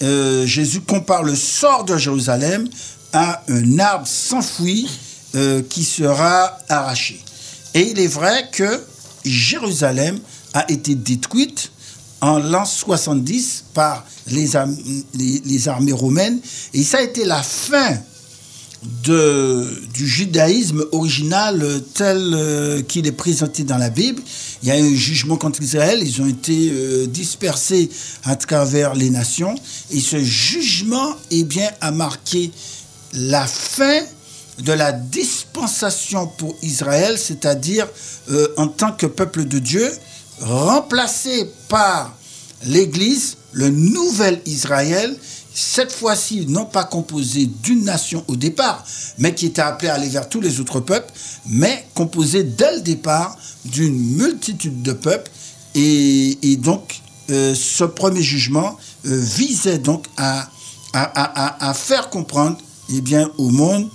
euh, 0.02 0.46
Jésus 0.46 0.80
compare 0.80 1.22
le 1.22 1.34
sort 1.34 1.84
de 1.84 1.96
Jérusalem 1.96 2.68
à 3.12 3.42
un 3.48 3.78
arbre 3.78 4.06
sans 4.06 4.42
euh, 5.34 5.62
qui 5.68 5.84
sera 5.84 6.56
arraché. 6.68 7.20
Et 7.74 7.90
il 7.90 7.98
est 7.98 8.06
vrai 8.06 8.48
que 8.52 8.82
Jérusalem 9.24 10.18
a 10.54 10.70
été 10.70 10.94
détruite 10.94 11.72
en 12.20 12.38
l'an 12.38 12.64
70 12.64 13.64
par 13.74 14.04
les 14.28 15.68
armées 15.68 15.92
romaines. 15.92 16.40
Et 16.74 16.82
ça 16.82 16.98
a 16.98 17.02
été 17.02 17.24
la 17.24 17.42
fin 17.42 17.98
du 18.82 20.06
judaïsme 20.06 20.84
original 20.92 21.82
tel 21.94 22.18
euh, 22.34 22.82
qu'il 22.82 23.06
est 23.06 23.12
présenté 23.12 23.64
dans 23.64 23.78
la 23.78 23.90
Bible. 23.90 24.22
Il 24.62 24.68
y 24.68 24.72
a 24.72 24.78
eu 24.78 24.94
un 24.94 24.96
jugement 24.96 25.36
contre 25.36 25.62
Israël, 25.62 26.00
ils 26.02 26.20
ont 26.20 26.26
été 26.26 26.70
euh, 26.72 27.06
dispersés 27.06 27.90
à 28.24 28.36
travers 28.36 28.94
les 28.94 29.10
nations. 29.10 29.54
Et 29.90 30.00
ce 30.00 30.18
jugement 30.22 31.14
eh 31.30 31.44
bien, 31.44 31.68
a 31.80 31.90
marqué 31.90 32.50
la 33.12 33.46
fin 33.46 34.00
de 34.58 34.72
la 34.72 34.92
dispensation 34.92 36.26
pour 36.26 36.56
Israël, 36.62 37.18
c'est-à-dire 37.18 37.86
euh, 38.30 38.48
en 38.56 38.68
tant 38.68 38.92
que 38.92 39.06
peuple 39.06 39.44
de 39.44 39.58
Dieu, 39.58 39.90
remplacé 40.40 41.50
par 41.68 42.16
l'Église, 42.64 43.36
le 43.52 43.68
nouvel 43.68 44.40
Israël, 44.46 45.16
cette 45.58 45.90
fois-ci 45.90 46.44
non 46.46 46.66
pas 46.66 46.84
composé 46.84 47.46
d'une 47.46 47.84
nation 47.84 48.22
au 48.28 48.36
départ, 48.36 48.84
mais 49.16 49.34
qui 49.34 49.46
était 49.46 49.62
appelé 49.62 49.88
à 49.88 49.94
aller 49.94 50.10
vers 50.10 50.28
tous 50.28 50.42
les 50.42 50.60
autres 50.60 50.80
peuples, 50.80 51.10
mais 51.46 51.86
composé 51.94 52.44
dès 52.44 52.76
le 52.76 52.82
départ 52.82 53.34
d'une 53.64 53.96
multitude 54.16 54.82
de 54.82 54.92
peuples. 54.92 55.30
Et, 55.74 56.58
donc, 56.58 57.00
euh, 57.30 57.54
ce 57.54 57.84
premier 57.84 58.22
jugement 58.22 58.76
euh, 59.06 59.18
visait 59.18 59.78
donc 59.78 60.04
à, 60.18 60.46
faire 61.74 62.10
comprendre 62.10 62.58
eh 62.90 63.00
bien, 63.00 63.30
au 63.38 63.48
monde 63.48 63.88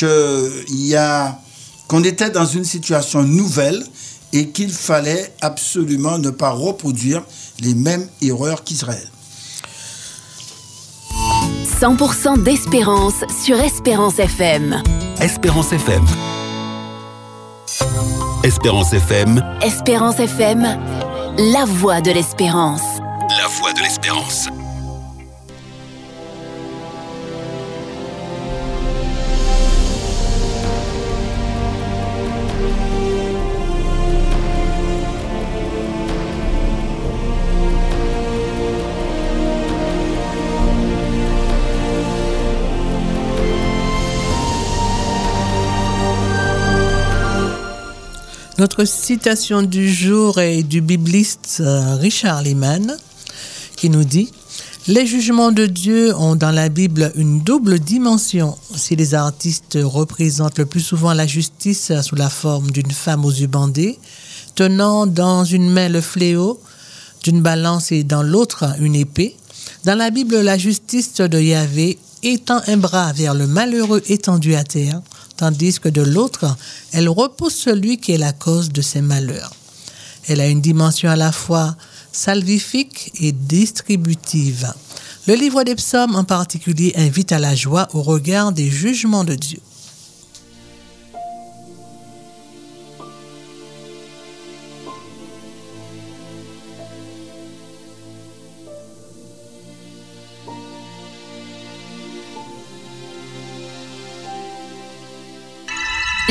qu'on 0.00 2.04
était 2.04 2.30
dans 2.30 2.46
une 2.46 2.64
situation 2.64 3.22
nouvelle 3.22 3.84
et 4.32 4.48
qu'il 4.48 4.72
fallait 4.72 5.34
absolument 5.42 6.18
ne 6.18 6.30
pas 6.30 6.50
reproduire 6.50 7.22
les 7.60 7.74
mêmes 7.74 8.08
erreurs 8.22 8.64
qu'Israël. 8.64 9.10
100% 11.64 12.42
d'espérance 12.42 13.24
sur 13.44 13.58
Espérance 13.60 14.18
FM. 14.18 14.82
Espérance 15.20 15.72
FM. 15.72 16.04
Espérance 18.44 18.92
FM, 18.92 19.42
Espérance 19.62 20.18
FM, 20.18 20.62
la 21.38 21.64
voix 21.64 22.00
de 22.00 22.10
l'espérance. 22.10 22.82
la 23.40 23.46
voix 23.60 23.72
de 23.72 23.80
l'espérance. 23.80 24.48
Notre 48.62 48.84
citation 48.84 49.62
du 49.62 49.92
jour 49.92 50.38
est 50.38 50.62
du 50.62 50.82
bibliste 50.82 51.56
euh, 51.58 51.96
Richard 51.96 52.42
Lehman 52.44 52.96
qui 53.74 53.90
nous 53.90 54.04
dit 54.04 54.30
Les 54.86 55.04
jugements 55.04 55.50
de 55.50 55.66
Dieu 55.66 56.14
ont 56.14 56.36
dans 56.36 56.52
la 56.52 56.68
Bible 56.68 57.10
une 57.16 57.40
double 57.40 57.80
dimension. 57.80 58.56
Si 58.76 58.94
les 58.94 59.14
artistes 59.14 59.80
représentent 59.82 60.60
le 60.60 60.66
plus 60.66 60.78
souvent 60.78 61.12
la 61.12 61.26
justice 61.26 61.90
sous 62.02 62.14
la 62.14 62.30
forme 62.30 62.70
d'une 62.70 62.92
femme 62.92 63.24
aux 63.24 63.32
yeux 63.32 63.48
bandés, 63.48 63.98
tenant 64.54 65.08
dans 65.08 65.44
une 65.44 65.68
main 65.68 65.88
le 65.88 66.00
fléau, 66.00 66.60
d'une 67.24 67.42
balance 67.42 67.90
et 67.90 68.04
dans 68.04 68.22
l'autre 68.22 68.76
une 68.78 68.94
épée, 68.94 69.36
dans 69.86 69.98
la 69.98 70.10
Bible, 70.10 70.40
la 70.40 70.56
justice 70.56 71.14
de 71.14 71.40
Yahvé 71.40 71.98
étend 72.22 72.60
un 72.68 72.76
bras 72.76 73.12
vers 73.12 73.34
le 73.34 73.48
malheureux 73.48 74.02
étendu 74.06 74.54
à 74.54 74.62
terre, 74.62 75.02
tandis 75.42 75.80
que 75.80 75.88
de 75.88 76.02
l'autre, 76.02 76.56
elle 76.92 77.08
repousse 77.08 77.56
celui 77.56 77.98
qui 77.98 78.12
est 78.12 78.16
la 78.16 78.32
cause 78.32 78.70
de 78.70 78.80
ses 78.80 79.00
malheurs. 79.00 79.52
Elle 80.28 80.40
a 80.40 80.46
une 80.46 80.60
dimension 80.60 81.10
à 81.10 81.16
la 81.16 81.32
fois 81.32 81.76
salvifique 82.12 83.10
et 83.20 83.32
distributive. 83.32 84.72
Le 85.26 85.34
livre 85.34 85.64
des 85.64 85.74
psaumes 85.74 86.14
en 86.14 86.22
particulier 86.22 86.92
invite 86.96 87.32
à 87.32 87.40
la 87.40 87.56
joie 87.56 87.88
au 87.92 88.02
regard 88.02 88.52
des 88.52 88.70
jugements 88.70 89.24
de 89.24 89.34
Dieu. 89.34 89.58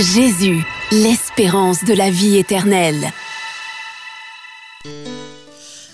Jésus, 0.01 0.65
l'espérance 0.91 1.83
de 1.83 1.93
la 1.93 2.09
vie 2.09 2.37
éternelle. 2.37 3.11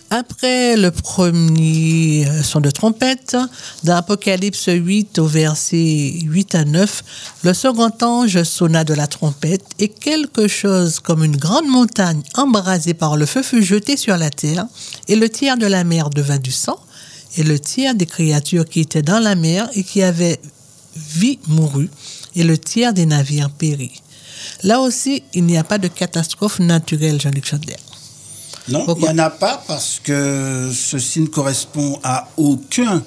Après 0.10 0.78
le 0.78 0.92
premier 0.92 2.26
son 2.42 2.62
de 2.62 2.72
trompette, 2.72 3.36
dans 3.84 3.98
Apocalypse 3.98 4.70
8 4.70 5.20
au 5.20 5.26
verset 5.26 6.14
8 6.24 6.56
à 6.56 6.64
9, 6.64 7.04
le 7.44 7.54
second 7.54 7.92
ange 8.02 8.42
sonna 8.44 8.86
de 8.86 8.94
la 8.94 9.08
trompette 9.08 9.66
et 9.78 9.90
quelque 9.90 10.48
chose 10.48 11.02
comme 11.02 11.26
une 11.26 11.36
grande 11.36 11.68
montagne 11.68 12.22
embrasée 12.36 12.94
par 12.94 13.18
le 13.18 13.26
feu 13.26 13.44
fut 13.44 13.62
jeté 13.62 13.98
sur 13.98 14.16
la 14.16 14.30
terre 14.30 14.68
et 15.10 15.18
le 15.18 15.28
tiers 15.28 15.58
de 15.58 15.68
la 15.68 15.84
mer 15.84 16.10
devint 16.10 16.40
du 16.40 16.52
sang 16.52 16.80
et 17.36 17.44
le 17.44 17.60
tiers 17.60 17.94
des 17.94 18.06
créatures 18.06 18.66
qui 18.66 18.80
étaient 18.80 19.02
dans 19.02 19.20
la 19.20 19.36
mer 19.36 19.68
et 19.74 19.84
qui 19.84 20.02
avaient 20.02 20.40
vie 20.96 21.40
mourut 21.48 21.90
et 22.38 22.44
le 22.44 22.58
tiers 22.58 22.94
des 22.94 23.06
navires 23.06 23.50
périt. 23.50 24.02
Là 24.64 24.80
aussi, 24.80 25.24
il 25.34 25.46
n'y 25.46 25.58
a 25.58 25.64
pas 25.64 25.78
de 25.78 25.88
catastrophe 25.88 26.60
naturelle, 26.60 27.20
Jean-Luc 27.20 27.46
Chandler. 27.46 27.76
Non, 28.70 28.86
il 28.96 29.04
n'y 29.04 29.10
en 29.10 29.18
a 29.18 29.30
pas 29.30 29.64
parce 29.68 30.00
que 30.04 30.72
ceci 30.74 31.22
ne 31.22 31.28
correspond 31.28 32.00
à 32.04 32.28
aucun 32.38 33.02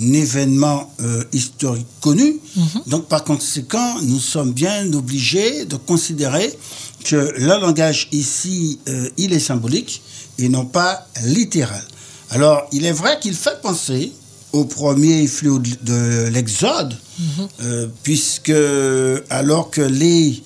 événement 0.00 0.92
euh, 1.00 1.24
historique 1.32 1.86
connu. 2.00 2.36
Donc 2.86 3.08
par 3.08 3.24
conséquent, 3.24 3.96
nous 4.02 4.20
sommes 4.20 4.52
bien 4.52 4.92
obligés 4.92 5.64
de 5.64 5.76
considérer 5.76 6.56
que 7.04 7.34
le 7.36 7.60
langage 7.60 8.08
ici, 8.12 8.78
euh, 8.88 9.08
il 9.16 9.32
est 9.32 9.40
symbolique 9.40 10.02
et 10.38 10.48
non 10.48 10.64
pas 10.64 11.06
littéral. 11.24 11.82
Alors, 12.30 12.62
il 12.72 12.86
est 12.86 12.92
vrai 12.92 13.18
qu'il 13.20 13.34
fait 13.34 13.60
penser 13.60 14.12
au 14.52 14.64
premier 14.64 15.26
fléau 15.26 15.58
de, 15.58 15.70
de 15.82 16.28
l'Exode, 16.28 16.96
euh, 17.62 17.86
puisque 18.02 18.52
alors 19.30 19.70
que 19.70 19.80
les 19.80 20.42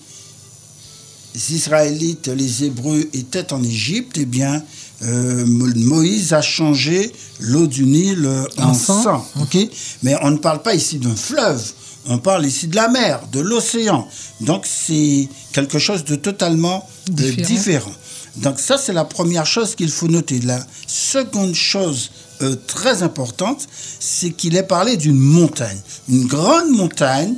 Israélites, 1.51 2.29
les 2.29 2.65
Hébreux 2.65 3.05
étaient 3.13 3.53
en 3.53 3.63
Égypte, 3.63 4.17
eh 4.19 4.25
bien, 4.25 4.63
euh, 5.03 5.45
Mo- 5.45 5.75
Moïse 5.77 6.33
a 6.33 6.41
changé 6.41 7.13
l'eau 7.41 7.67
du 7.67 7.85
Nil 7.85 8.25
euh, 8.25 8.45
en, 8.59 8.71
En 8.71 8.75
sang. 8.75 9.03
sang. 9.03 9.29
ok? 9.43 9.59
Mais 10.03 10.15
on 10.23 10.31
ne 10.31 10.39
parle 10.39 10.63
pas 10.63 10.75
ici 10.75 10.99
d'un 10.99 11.15
fleuve, 11.15 11.63
On 12.09 12.19
parle 12.19 12.47
ici 12.47 12.69
de 12.69 12.77
la 12.77 12.89
mer, 12.89 13.21
de 13.33 13.41
l'océan. 13.41 14.07
Donc 14.41 14.65
c'est 14.65 15.29
quelque 15.53 15.79
chose 15.79 16.05
de 16.05 16.15
totalement 16.17 16.89
Différent. 17.11 17.47
différent. 17.49 17.93
Donc 18.37 18.59
ça, 18.61 18.79
c'est 18.79 18.93
la 18.93 19.05
première 19.05 19.45
chose 19.47 19.75
qu'il 19.75 19.91
faut 19.91 20.09
noter. 20.09 20.39
La 20.41 20.65
seconde 20.87 21.55
chose 21.55 22.11
euh, 22.43 22.57
très 22.67 23.03
importante, 23.03 23.67
c'est 24.01 24.31
qu'il 24.31 24.57
est 24.57 24.63
parlé 24.63 24.97
d'une 24.97 25.19
montagne. 25.19 25.79
Une 26.09 26.27
grande 26.27 26.71
montagne 26.71 27.35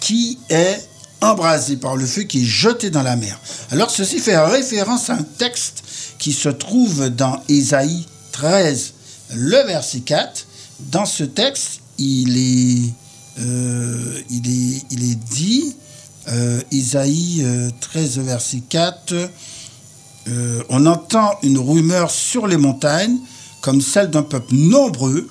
qui 0.00 0.38
est 0.48 0.80
embrasée 1.20 1.76
par 1.76 1.96
le 1.96 2.06
feu, 2.06 2.22
qui 2.22 2.42
est 2.42 2.46
jetée 2.46 2.90
dans 2.90 3.02
la 3.02 3.16
mer. 3.16 3.38
Alors 3.70 3.90
ceci 3.90 4.18
fait 4.18 4.38
référence 4.38 5.10
à 5.10 5.14
un 5.14 5.22
texte 5.22 5.82
qui 6.18 6.32
se 6.32 6.48
trouve 6.48 7.10
dans 7.10 7.42
Ésaïe 7.48 8.06
13, 8.32 8.94
le 9.34 9.66
verset 9.66 10.00
4. 10.00 10.46
Dans 10.90 11.04
ce 11.04 11.24
texte, 11.24 11.80
il 11.98 12.38
est, 12.38 12.92
euh, 13.40 14.20
il 14.30 14.48
est, 14.48 14.82
il 14.90 15.10
est 15.10 15.14
dit, 15.14 15.76
euh, 16.28 16.60
Isaïe 16.70 17.42
euh, 17.44 17.70
13, 17.80 18.18
verset 18.20 18.62
4, 18.68 19.14
euh, 20.28 20.62
on 20.68 20.86
entend 20.86 21.32
une 21.42 21.58
rumeur 21.58 22.10
sur 22.10 22.46
les 22.46 22.56
montagnes, 22.56 23.16
comme 23.60 23.80
celle 23.80 24.10
d'un 24.10 24.22
peuple 24.22 24.54
nombreux. 24.54 25.28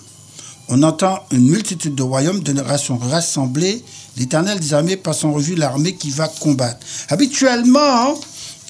On 0.68 0.84
entend 0.84 1.20
une 1.32 1.50
multitude 1.50 1.96
de 1.96 2.04
royaumes, 2.04 2.42
de 2.42 2.54
nations 2.54 2.98
rassemblées. 2.98 3.84
L'Éternel 4.18 4.60
des 4.60 4.74
armées 4.74 4.98
passe 4.98 5.24
en 5.24 5.32
revue 5.32 5.56
l'armée 5.56 5.96
qui 5.96 6.12
va 6.12 6.28
combattre. 6.28 6.86
Habituellement, 7.10 8.20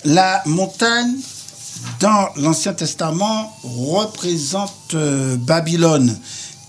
la 0.05 0.41
montagne 0.45 1.16
dans 1.99 2.30
l'Ancien 2.38 2.74
Testament 2.74 3.53
représente 3.64 4.93
euh, 4.93 5.36
Babylone. 5.38 6.18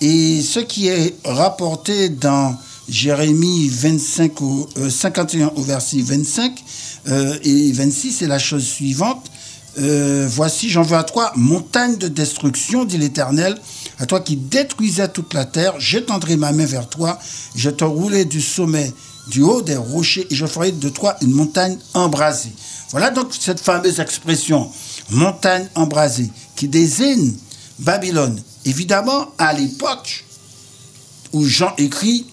Et 0.00 0.40
ce 0.42 0.60
qui 0.60 0.88
est 0.88 1.16
rapporté 1.24 2.08
dans 2.08 2.56
Jérémie 2.88 3.68
25 3.68 4.40
au, 4.40 4.68
euh, 4.78 4.90
51 4.90 5.52
au 5.56 5.62
verset 5.62 6.00
25 6.00 6.64
euh, 7.08 7.38
et 7.44 7.72
26, 7.72 8.12
c'est 8.12 8.26
la 8.26 8.38
chose 8.38 8.64
suivante. 8.66 9.29
Euh, 9.78 10.26
voici, 10.28 10.68
j'en 10.68 10.82
veux 10.82 10.96
à 10.96 11.04
toi, 11.04 11.32
montagne 11.36 11.96
de 11.96 12.08
destruction, 12.08 12.84
dit 12.84 12.98
l'Éternel, 12.98 13.56
à 13.98 14.06
toi 14.06 14.20
qui 14.20 14.36
détruisais 14.36 15.08
toute 15.08 15.32
la 15.32 15.44
terre, 15.44 15.78
j'étendrai 15.78 16.36
ma 16.36 16.52
main 16.52 16.66
vers 16.66 16.88
toi, 16.88 17.18
je 17.54 17.70
te 17.70 17.84
roulerai 17.84 18.24
du 18.24 18.40
sommet, 18.40 18.92
du 19.28 19.42
haut 19.42 19.62
des 19.62 19.76
rochers, 19.76 20.26
et 20.28 20.34
je 20.34 20.46
ferai 20.46 20.72
de 20.72 20.88
toi 20.88 21.16
une 21.22 21.32
montagne 21.32 21.78
embrasée. 21.94 22.52
Voilà 22.90 23.10
donc 23.10 23.28
cette 23.38 23.60
fameuse 23.60 24.00
expression, 24.00 24.70
montagne 25.10 25.68
embrasée, 25.76 26.30
qui 26.56 26.66
désigne 26.66 27.32
Babylone. 27.78 28.42
Évidemment, 28.64 29.28
à 29.38 29.52
l'époque 29.52 30.24
où 31.32 31.44
Jean 31.44 31.72
écrit, 31.78 32.26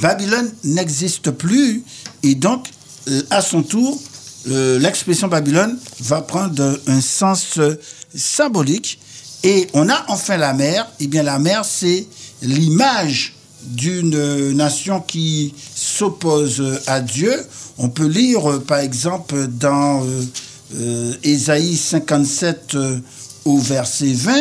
Babylone 0.00 0.52
n'existe 0.62 1.32
plus, 1.32 1.82
et 2.22 2.36
donc, 2.36 2.68
euh, 3.08 3.22
à 3.30 3.42
son 3.42 3.62
tour, 3.62 4.00
l'expression 4.46 5.28
Babylone 5.28 5.78
va 6.00 6.22
prendre 6.22 6.78
un 6.86 7.00
sens 7.00 7.58
euh, 7.58 7.78
symbolique. 8.14 8.98
Et 9.42 9.66
on 9.74 9.88
a 9.88 10.04
enfin 10.08 10.36
la 10.36 10.54
mer. 10.54 10.86
Eh 11.00 11.06
bien, 11.06 11.22
la 11.22 11.38
mer, 11.38 11.64
c'est 11.64 12.06
l'image 12.42 13.34
d'une 13.62 14.14
euh, 14.14 14.52
nation 14.52 15.00
qui 15.00 15.54
s'oppose 15.74 16.60
euh, 16.60 16.78
à 16.86 17.00
Dieu. 17.00 17.34
On 17.78 17.88
peut 17.88 18.06
lire, 18.06 18.62
par 18.66 18.78
exemple, 18.78 19.46
dans 19.48 20.02
Ésaïe 21.22 21.76
57 21.76 22.74
euh, 22.74 22.98
au 23.44 23.58
verset 23.58 24.12
20, 24.12 24.32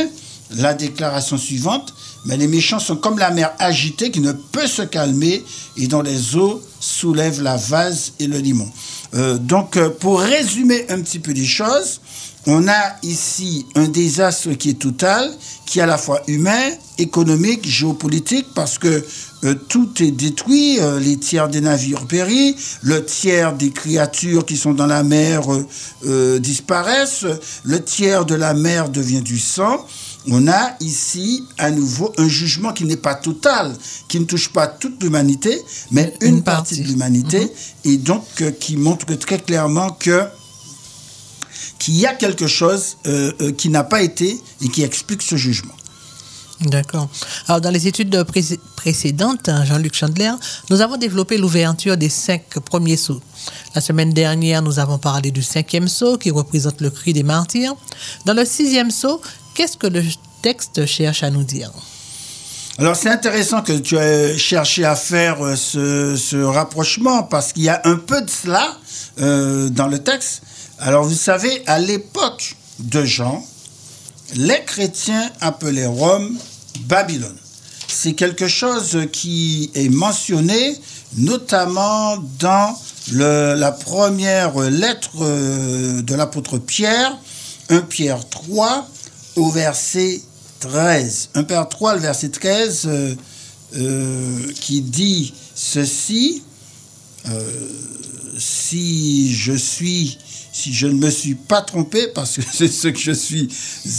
la 0.58 0.74
déclaration 0.74 1.38
suivante. 1.38 1.94
Mais 2.26 2.38
les 2.38 2.48
méchants 2.48 2.80
sont 2.80 2.96
comme 2.96 3.20
la 3.20 3.32
mer 3.32 3.52
agitée 3.60 4.10
qui 4.10 4.22
ne 4.22 4.32
peut 4.32 4.68
se 4.68 4.82
calmer 4.82 5.44
et 5.76 5.88
dont 5.88 6.02
les 6.02 6.38
eaux 6.38 6.62
soulèvent 6.80 7.42
la 7.42 7.58
vase 7.58 8.14
et 8.20 8.28
le 8.28 8.38
limon. 8.38 8.70
Euh, 9.16 9.38
donc, 9.38 9.78
euh, 9.78 9.90
pour 9.90 10.20
résumer 10.22 10.86
un 10.90 11.00
petit 11.02 11.20
peu 11.20 11.32
les 11.32 11.46
choses, 11.46 12.02
on 12.46 12.68
a 12.68 12.96
ici 13.04 13.66
un 13.76 13.88
désastre 13.88 14.54
qui 14.54 14.72
est 14.72 14.80
total, 14.80 15.32
qui 15.66 15.80
est 15.80 15.84
à 15.84 15.86
la 15.86 15.98
fois 15.98 16.22
humain, 16.28 16.72
économique, 16.98 17.66
géopolitique, 17.66 18.48
parce 18.54 18.78
que 18.78 19.04
euh, 19.44 19.54
tout 19.70 19.92
est 20.02 20.12
détruit, 20.12 20.80
les 21.00 21.18
tiers 21.18 21.48
des 21.48 21.62
navires 21.62 22.06
péris, 22.06 22.56
le 22.82 23.06
tiers 23.06 23.54
des 23.54 23.70
créatures 23.70 24.46
qui 24.46 24.58
sont 24.58 24.74
dans 24.74 24.88
la 24.88 25.04
mer 25.04 25.44
disparaissent, 26.40 27.26
le 27.64 27.84
tiers 27.84 28.26
de 28.26 28.36
la 28.36 28.54
mer 28.54 28.90
devient 28.90 29.22
du 29.22 29.40
sang. 29.40 29.86
On 30.30 30.48
a 30.48 30.76
ici 30.80 31.44
à 31.58 31.70
nouveau 31.70 32.14
un 32.18 32.28
jugement 32.30 32.72
qui 32.72 32.86
n'est 32.86 32.96
pas 32.98 33.16
total, 33.16 33.76
qui 34.08 34.20
ne 34.20 34.26
touche 34.26 34.50
pas 34.50 34.68
toute 34.68 35.02
l'humanité, 35.04 35.62
mais 35.92 36.14
une, 36.22 36.36
Une 36.38 36.44
partie, 36.44 36.76
partie. 36.76 36.82
de 36.84 36.88
l'humanité, 36.88 37.52
et 37.84 37.98
donc 37.98 38.26
euh, 38.42 38.52
qui 38.52 38.78
montre 38.78 39.06
très 39.16 39.40
clairement 39.40 39.92
que 39.92 40.24
qu'il 41.80 41.96
y 41.98 42.06
a 42.06 42.14
quelque 42.14 42.48
chose 42.48 42.96
euh, 43.08 43.34
euh, 43.42 43.52
qui 43.52 43.68
n'a 43.70 43.84
pas 43.84 44.02
été 44.02 44.40
et 44.62 44.70
qui 44.70 44.84
explique 44.84 45.22
ce 45.22 45.36
jugement. 45.36 45.74
D'accord. 46.62 47.10
Alors, 47.50 47.60
dans 47.60 47.72
les 47.72 47.88
études 47.88 48.10
de 48.10 48.24
pré- 48.24 48.58
précédentes, 48.78 49.50
hein, 49.50 49.66
Jean-Luc 49.66 49.94
Chandler, 49.94 50.32
nous 50.70 50.80
avons 50.80 50.96
développé 50.96 51.38
l'ouverture 51.38 51.98
des 51.98 52.08
cinq 52.08 52.44
premiers 52.64 52.96
sauts. 52.96 53.20
La 53.76 53.82
semaine 53.82 54.14
dernière, 54.14 54.62
nous 54.62 54.80
avons 54.80 54.98
parlé 54.98 55.32
du 55.32 55.44
cinquième 55.44 55.90
saut 55.90 56.18
qui 56.18 56.32
représente 56.32 56.80
le 56.80 56.90
cri 56.90 57.12
des 57.12 57.24
martyrs. 57.24 57.74
Dans 58.26 58.34
le 58.34 58.46
sixième 58.46 58.92
saut, 58.92 59.20
qu'est-ce 59.54 59.78
que 59.78 59.88
le 59.88 60.04
texte 60.42 60.86
cherche 60.86 61.24
à 61.24 61.30
nous 61.30 61.44
dire? 61.44 61.72
Alors 62.80 62.96
c'est 62.96 63.10
intéressant 63.10 63.62
que 63.62 63.74
tu 63.74 63.98
aies 63.98 64.36
cherché 64.36 64.84
à 64.84 64.96
faire 64.96 65.46
euh, 65.46 65.56
ce, 65.56 66.44
rapprochement 66.44 67.22
parce 67.22 67.54
qu'il 67.54 67.64
y 67.64 67.70
a 67.70 67.80
un 67.84 67.98
peu 67.98 68.22
de 68.22 68.30
cela 68.30 68.78
euh, 69.20 69.70
dans 69.70 69.88
le 69.88 70.00
texte. 70.00 70.42
Alors 70.80 71.04
vous 71.04 71.14
savez, 71.14 71.62
à 71.68 71.78
l'époque 71.78 72.56
de 72.80 73.06
Jean, 73.06 73.46
les 74.36 74.64
chrétiens 74.66 75.30
appelaient 75.40 75.86
Rome 75.86 76.36
Babylone. 76.88 77.38
C'est 77.88 78.14
quelque 78.14 78.48
chose 78.48 79.08
qui 79.12 79.70
est 79.76 79.90
mentionné 79.90 80.76
notamment 81.18 82.18
dans 82.40 82.76
la 83.12 83.72
première 83.72 84.60
lettre 84.60 85.12
euh, 85.22 86.02
de 86.02 86.16
l'apôtre 86.16 86.58
Pierre, 86.58 87.16
1 87.70 87.82
Pierre 87.82 88.28
3, 88.30 88.88
au 89.36 89.50
verset 89.50 90.22
13. 90.60 91.30
1 91.34 91.44
Pierre 91.44 91.68
3, 91.68 91.96
le 91.96 92.02
verset 92.02 92.30
13, 92.30 92.84
euh, 92.86 93.16
euh, 93.76 94.40
qui 94.60 94.82
dit 94.82 95.34
ceci, 95.56 96.44
euh, 97.28 97.42
si 98.38 99.34
je 99.34 99.54
suis, 99.54 100.18
si 100.52 100.74
je 100.74 100.88
ne 100.88 100.94
me 100.94 101.10
suis 101.10 101.36
pas 101.36 101.62
trompé, 101.62 102.08
parce 102.08 102.38
que 102.38 102.42
c'est 102.54 102.68
ce 102.68 102.88
que 102.88 103.00
je 103.00 103.12
suis 103.12 103.50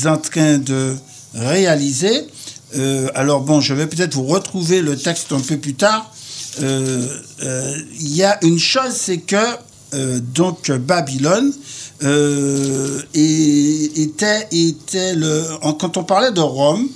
en 0.06 0.16
train 0.16 0.58
de 0.58 0.96
réaliser, 1.34 2.26
alors 3.14 3.42
bon, 3.42 3.60
je 3.60 3.72
vais 3.72 3.86
peut-être 3.86 4.14
vous 4.14 4.26
retrouver 4.26 4.82
le 4.82 4.96
texte 4.96 5.30
un 5.30 5.38
peu 5.38 5.58
plus 5.58 5.74
tard. 5.74 6.12
Il 6.58 8.16
y 8.16 8.24
a 8.24 8.44
une 8.44 8.58
chose, 8.58 8.92
c'est 8.96 9.18
que 9.18 10.18
donc 10.18 10.72
Babylone 10.72 11.52
euh, 12.02 13.00
et- 13.14 14.02
était, 14.02 14.48
était 14.50 15.14
le, 15.14 15.44
quand 15.78 15.96
on 15.96 16.04
parlait 16.04 16.32
de 16.32 16.40
Rome, 16.40 16.88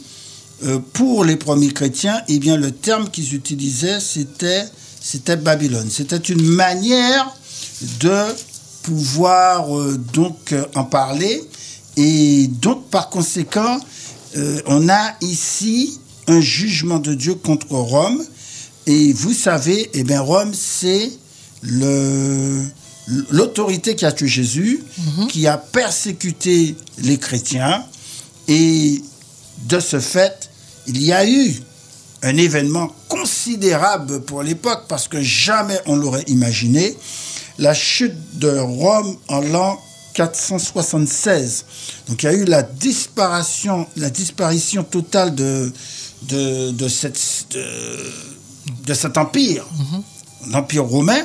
euh, 0.65 0.81
pour 0.93 1.25
les 1.25 1.37
premiers 1.37 1.71
chrétiens, 1.73 2.21
eh 2.29 2.39
bien, 2.39 2.57
le 2.57 2.73
terme 2.73 3.09
qu'ils 3.11 3.35
utilisaient, 3.35 4.01
c'était, 4.01 4.65
c'était 5.01 5.37
Babylone. 5.37 5.89
C'était 5.91 6.17
une 6.17 6.43
manière 6.43 7.33
de 8.01 8.23
pouvoir 8.83 9.79
euh, 9.79 9.97
donc 10.13 10.55
en 10.75 10.85
parler. 10.85 11.43
Et 11.97 12.49
donc, 12.49 12.89
par 12.91 13.09
conséquent, 13.09 13.79
on 14.67 14.89
a 14.89 15.15
ici 15.21 15.99
un 16.29 16.41
jugement 16.41 16.99
de 17.01 17.15
Dieu 17.15 17.35
contre 17.35 17.73
Rome. 17.73 18.23
Et 18.87 19.13
vous 19.13 19.33
savez, 19.33 19.91
eh 19.95 20.05
bien, 20.05 20.21
Rome, 20.21 20.53
c'est 20.55 21.11
le, 21.63 22.63
l'autorité 23.31 23.95
qui 23.95 24.05
a 24.05 24.13
tué 24.13 24.29
Jésus, 24.29 24.83
qui 25.31 25.47
a 25.47 25.57
persécuté 25.57 26.77
les 26.99 27.19
chrétiens. 27.19 27.85
Et 28.49 29.03
de 29.65 29.81
ce 29.81 30.01
fait, 30.01 30.51
il 30.87 31.03
y 31.03 31.13
a 31.13 31.29
eu 31.29 31.55
un 32.23 32.37
événement 32.37 32.93
considérable 33.09 34.23
pour 34.23 34.43
l'époque 34.43 34.85
parce 34.89 35.09
que 35.09 35.21
jamais 35.23 35.79
on 35.87 35.97
l'aurait 35.97 36.25
imaginé. 36.27 36.97
La 37.59 37.75
chute 37.75 38.39
de 38.39 38.59
Rome 38.59 39.17
en 39.29 39.41
l'an 39.41 39.79
476. 40.15 41.65
Donc 42.09 42.23
il 42.23 42.27
y 42.27 42.29
a 42.29 42.33
eu 42.33 42.45
la 42.45 42.63
disparition, 42.63 43.87
la 43.97 44.11
disparition 44.11 44.83
totale 44.83 45.35
de, 45.35 45.73
de, 46.23 46.71
de 46.73 46.89
cette, 46.89 47.47
de, 47.51 47.65
de 48.87 48.95
cet 48.95 49.17
empire, 49.17 49.65
l'empire 50.49 50.85
romain, 50.85 51.23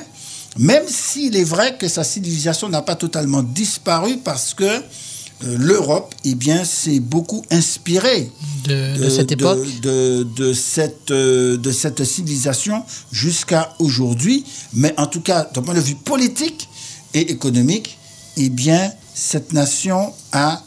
même 0.57 0.83
s'il 0.87 1.35
est 1.35 1.43
vrai 1.43 1.77
que 1.77 1.87
sa 1.87 2.03
civilisation 2.03 2.69
n'a 2.69 2.81
pas 2.81 2.95
totalement 2.95 3.43
disparu 3.43 4.17
parce 4.23 4.53
que 4.53 4.63
euh, 4.63 5.57
l'Europe, 5.57 6.13
eh 6.23 6.35
bien, 6.35 6.63
s'est 6.63 6.99
beaucoup 6.99 7.43
inspirée 7.51 8.31
De, 8.65 8.97
de 8.97 9.09
cette 9.09 9.31
époque. 9.31 9.65
de, 9.81 10.23
de 10.35 10.53
cette, 10.53 11.11
euh, 11.11 11.57
de 11.57 11.71
cette 11.71 12.03
civilisation 12.05 12.83
jusqu'à 13.11 13.73
aujourd'hui. 13.79 14.45
Mais 14.73 14.93
en 14.97 15.07
tout 15.07 15.21
cas, 15.21 15.49
d'un 15.53 15.61
point 15.61 15.73
de 15.73 15.81
vue 15.81 15.95
politique 15.95 16.69
et 17.13 17.31
économique, 17.31 17.97
eh 18.37 18.49
bien, 18.49 18.91
cette 19.13 19.53
nation 19.53 20.13
a 20.31 20.61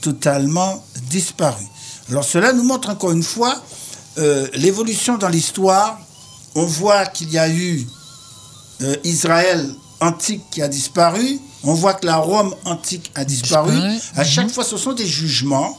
totalement 0.00 0.82
disparu. 1.10 1.64
Alors 2.08 2.24
cela 2.24 2.52
nous 2.52 2.62
montre 2.64 2.88
encore 2.90 3.12
une 3.12 3.22
fois 3.22 3.60
euh, 4.18 4.46
l'évolution 4.54 5.18
dans 5.18 5.28
l'histoire. 5.28 5.98
On 6.54 6.64
voit 6.64 7.06
qu'il 7.06 7.30
y 7.30 7.38
a 7.38 7.48
eu 7.48 7.86
euh, 8.82 8.96
Israël 9.04 9.68
antique 10.00 10.42
qui 10.50 10.62
a 10.62 10.68
disparu. 10.68 11.38
On 11.62 11.74
voit 11.74 11.94
que 11.94 12.06
la 12.06 12.16
Rome 12.16 12.54
antique 12.64 13.10
a 13.14 13.24
disparu. 13.24 13.72
Disparu, 13.72 13.98
À 14.16 14.24
chaque 14.24 14.46
mhm. 14.46 14.52
fois, 14.52 14.64
ce 14.64 14.76
sont 14.76 14.92
des 14.92 15.06
jugements 15.06 15.78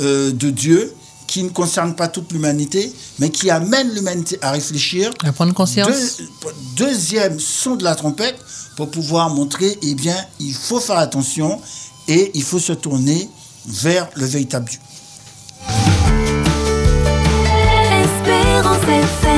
euh, 0.00 0.32
de 0.32 0.50
Dieu 0.50 0.92
qui 1.26 1.44
ne 1.44 1.48
concernent 1.50 1.94
pas 1.94 2.08
toute 2.08 2.32
l'humanité, 2.32 2.92
mais 3.20 3.30
qui 3.30 3.50
amènent 3.50 3.94
l'humanité 3.94 4.36
à 4.42 4.50
réfléchir. 4.50 5.12
À 5.22 5.30
prendre 5.30 5.54
conscience. 5.54 5.88
Deux- 6.18 6.86
deuxième 6.86 7.38
son 7.38 7.76
de 7.76 7.84
la 7.84 7.94
trompette 7.94 8.36
pour 8.76 8.90
pouvoir 8.90 9.30
montrer, 9.30 9.78
eh 9.82 9.94
bien, 9.94 10.16
il 10.40 10.52
faut 10.54 10.80
faire 10.80 10.98
attention 10.98 11.60
et 12.08 12.32
il 12.34 12.42
faut 12.42 12.58
se 12.58 12.72
tourner 12.72 13.28
vers 13.66 14.08
le 14.16 14.26
véritable 14.26 14.68
Dieu. 14.70 14.80
Espérance 18.02 19.29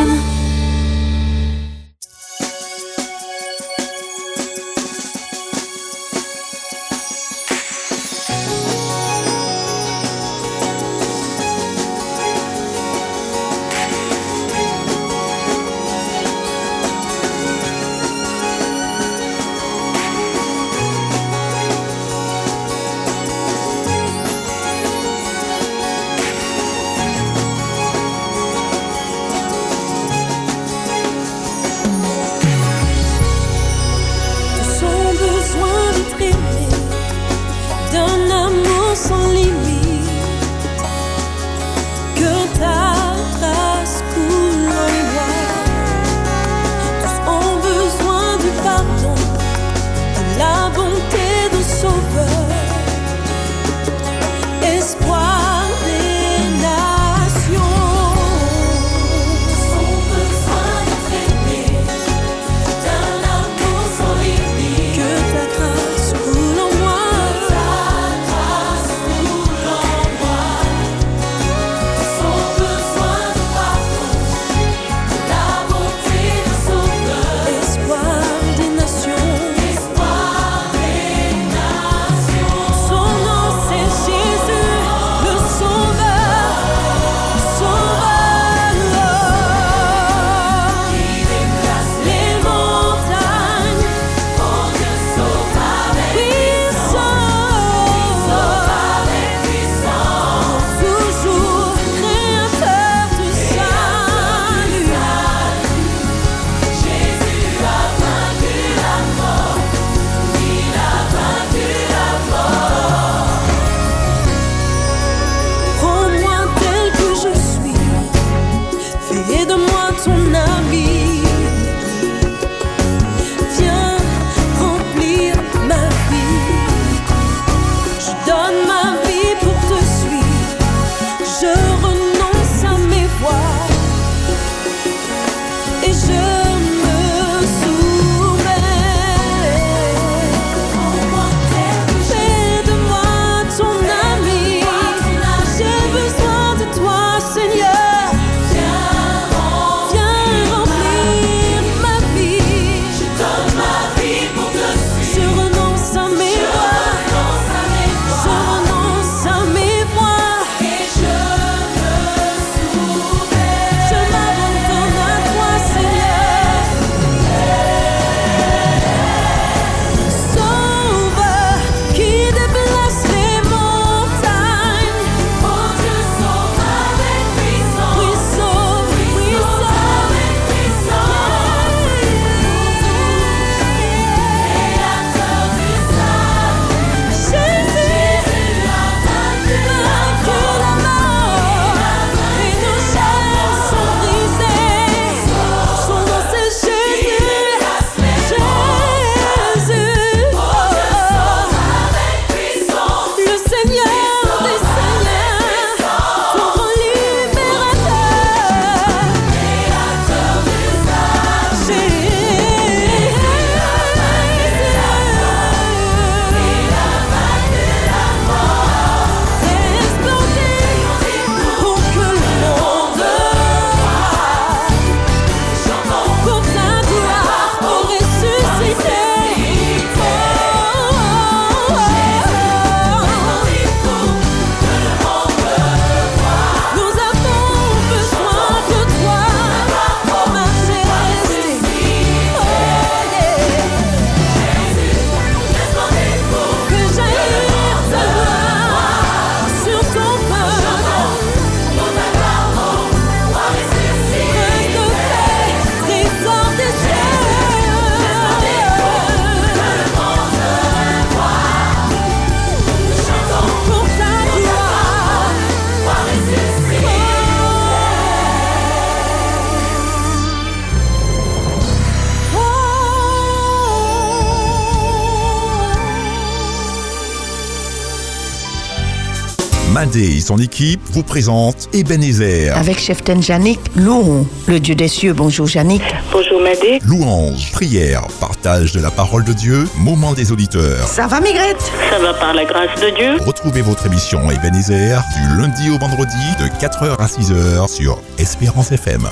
Madé 279.84 280.16
et 280.16 280.20
son 280.20 280.38
équipe 280.38 280.80
vous 280.92 281.02
présentent 281.02 281.68
Ebenezer. 281.72 282.56
Avec 282.56 282.78
chef 282.78 282.98
Janik, 283.20 283.58
louons 283.74 284.28
le 284.46 284.60
Dieu 284.60 284.76
des 284.76 284.86
cieux. 284.86 285.12
Bonjour 285.12 285.48
Janik. 285.48 285.82
Bonjour 286.12 286.40
Madé. 286.40 286.78
Louange, 286.86 287.50
prière, 287.50 288.06
partage 288.20 288.70
de 288.70 288.80
la 288.80 288.92
parole 288.92 289.24
de 289.24 289.32
Dieu, 289.32 289.66
moment 289.76 290.12
des 290.12 290.30
auditeurs. 290.30 290.86
Ça 290.86 291.08
va 291.08 291.20
Migrette? 291.20 291.60
Ça 291.90 291.98
va 291.98 292.14
par 292.14 292.32
la 292.32 292.44
grâce 292.44 292.80
de 292.80 292.94
Dieu. 292.94 293.16
Retrouvez 293.26 293.62
votre 293.62 293.84
émission 293.86 294.30
Ebenezer 294.30 295.02
du 295.16 295.40
lundi 295.40 295.68
au 295.68 295.78
vendredi 295.78 296.14
de 296.38 296.44
4h 296.64 296.98
à 297.00 297.06
6h 297.06 297.66
sur 297.68 298.00
Espérance 298.18 298.70
FM. 298.70 299.08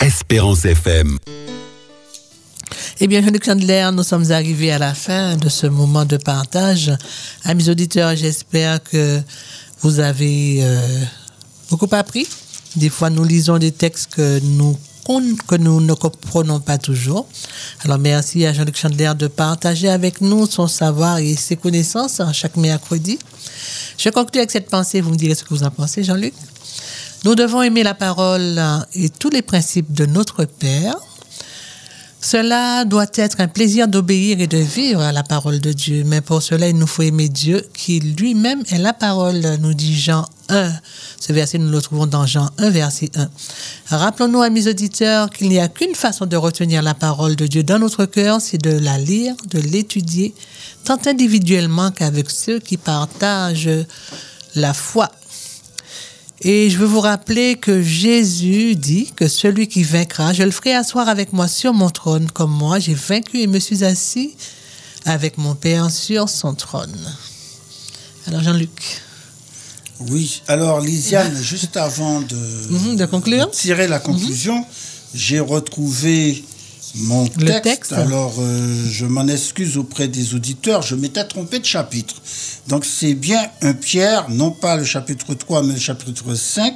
Espérance 0.00 0.64
FM. 0.64 1.18
Eh 3.00 3.08
bien, 3.08 3.22
Jean-Luc 3.22 3.44
Chandler, 3.44 3.90
nous 3.92 4.04
sommes 4.04 4.30
arrivés 4.30 4.70
à 4.70 4.78
la 4.78 4.94
fin 4.94 5.36
de 5.36 5.48
ce 5.48 5.66
moment 5.66 6.04
de 6.04 6.16
partage. 6.16 6.92
Amis 7.42 7.68
auditeurs, 7.68 8.14
j'espère 8.14 8.80
que 8.80 9.20
vous 9.80 9.98
avez 9.98 10.60
euh, 10.60 11.04
beaucoup 11.70 11.88
appris. 11.90 12.24
Des 12.76 12.90
fois, 12.90 13.10
nous 13.10 13.24
lisons 13.24 13.58
des 13.58 13.72
textes 13.72 14.14
que 14.14 14.38
nous, 14.38 14.78
que 15.48 15.56
nous 15.56 15.80
ne 15.80 15.92
comprenons 15.92 16.60
pas 16.60 16.78
toujours. 16.78 17.26
Alors, 17.84 17.98
merci 17.98 18.46
à 18.46 18.52
Jean-Luc 18.52 18.76
Chandler 18.76 19.10
de 19.18 19.26
partager 19.26 19.88
avec 19.88 20.20
nous 20.20 20.46
son 20.46 20.68
savoir 20.68 21.18
et 21.18 21.34
ses 21.34 21.56
connaissances 21.56 22.22
chaque 22.32 22.56
mercredi. 22.56 23.18
Je 23.98 24.08
conclue 24.10 24.38
avec 24.38 24.52
cette 24.52 24.70
pensée. 24.70 25.00
Vous 25.00 25.10
me 25.10 25.16
direz 25.16 25.34
ce 25.34 25.42
que 25.42 25.52
vous 25.52 25.64
en 25.64 25.70
pensez, 25.70 26.04
Jean-Luc. 26.04 26.34
Nous 27.24 27.34
devons 27.34 27.60
aimer 27.60 27.82
la 27.82 27.94
parole 27.94 28.62
et 28.94 29.08
tous 29.08 29.30
les 29.30 29.42
principes 29.42 29.92
de 29.92 30.06
notre 30.06 30.44
Père 30.44 30.94
cela 32.24 32.86
doit 32.86 33.06
être 33.16 33.42
un 33.42 33.48
plaisir 33.48 33.86
d'obéir 33.86 34.40
et 34.40 34.46
de 34.46 34.56
vivre 34.56 35.02
à 35.02 35.12
la 35.12 35.22
parole 35.22 35.60
de 35.60 35.72
Dieu. 35.74 36.04
Mais 36.06 36.22
pour 36.22 36.40
cela, 36.40 36.70
il 36.70 36.78
nous 36.78 36.86
faut 36.86 37.02
aimer 37.02 37.28
Dieu, 37.28 37.62
qui 37.74 38.00
lui-même 38.00 38.62
est 38.70 38.78
la 38.78 38.94
parole, 38.94 39.58
nous 39.60 39.74
dit 39.74 39.94
Jean 39.94 40.24
1. 40.48 40.72
Ce 41.20 41.34
verset, 41.34 41.58
nous 41.58 41.68
le 41.68 41.82
trouvons 41.82 42.06
dans 42.06 42.24
Jean 42.24 42.48
1, 42.56 42.70
verset 42.70 43.10
1. 43.14 43.28
Rappelons-nous, 43.98 44.40
amis 44.40 44.68
auditeurs, 44.68 45.28
qu'il 45.28 45.50
n'y 45.50 45.58
a 45.58 45.68
qu'une 45.68 45.94
façon 45.94 46.24
de 46.24 46.38
retenir 46.38 46.80
la 46.80 46.94
parole 46.94 47.36
de 47.36 47.46
Dieu 47.46 47.62
dans 47.62 47.78
notre 47.78 48.06
cœur, 48.06 48.40
c'est 48.40 48.56
de 48.56 48.70
la 48.70 48.96
lire, 48.96 49.34
de 49.50 49.58
l'étudier, 49.58 50.34
tant 50.84 50.98
individuellement 51.04 51.90
qu'avec 51.90 52.30
ceux 52.30 52.58
qui 52.58 52.78
partagent 52.78 53.84
la 54.54 54.72
foi 54.72 55.10
et 56.44 56.68
je 56.70 56.78
veux 56.78 56.86
vous 56.86 57.00
rappeler 57.00 57.56
que 57.56 57.82
Jésus 57.82 58.76
dit 58.76 59.10
que 59.16 59.28
celui 59.28 59.66
qui 59.66 59.82
vaincra, 59.82 60.32
je 60.32 60.42
le 60.42 60.50
ferai 60.50 60.74
asseoir 60.74 61.08
avec 61.08 61.32
moi 61.32 61.48
sur 61.48 61.72
mon 61.72 61.90
trône, 61.90 62.30
comme 62.30 62.50
moi 62.50 62.78
j'ai 62.78 62.94
vaincu 62.94 63.40
et 63.40 63.46
me 63.46 63.58
suis 63.58 63.82
assis 63.84 64.36
avec 65.06 65.38
mon 65.38 65.54
Père 65.54 65.90
sur 65.90 66.28
son 66.28 66.54
trône. 66.54 66.94
Alors 68.26 68.42
Jean-Luc. 68.42 68.70
Oui, 70.00 70.42
alors 70.48 70.80
Lisiane, 70.80 71.34
juste 71.42 71.76
avant 71.76 72.20
de, 72.20 72.36
Mhm, 72.70 72.96
de 72.96 73.06
conclure. 73.06 73.50
tirer 73.50 73.86
la 73.88 73.98
conclusion, 74.00 74.64
j'ai 75.14 75.40
retrouvé 75.40 76.44
mon 76.96 77.28
Le 77.38 77.60
texte. 77.60 77.92
Alors, 77.92 78.34
euh, 78.38 78.86
je 78.90 79.06
m'en 79.06 79.26
excuse 79.26 79.76
auprès 79.76 80.08
des 80.08 80.34
auditeurs, 80.34 80.82
je 80.82 80.94
m'étais 80.94 81.24
trompé 81.24 81.58
de 81.58 81.64
chapitre. 81.64 82.14
Donc, 82.68 82.84
c'est 82.84 83.14
bien 83.14 83.44
un 83.62 83.74
Pierre, 83.74 84.30
non 84.30 84.50
pas 84.50 84.76
le 84.76 84.84
chapitre 84.84 85.34
3, 85.34 85.62
mais 85.62 85.74
le 85.74 85.80
chapitre 85.80 86.34
5, 86.34 86.74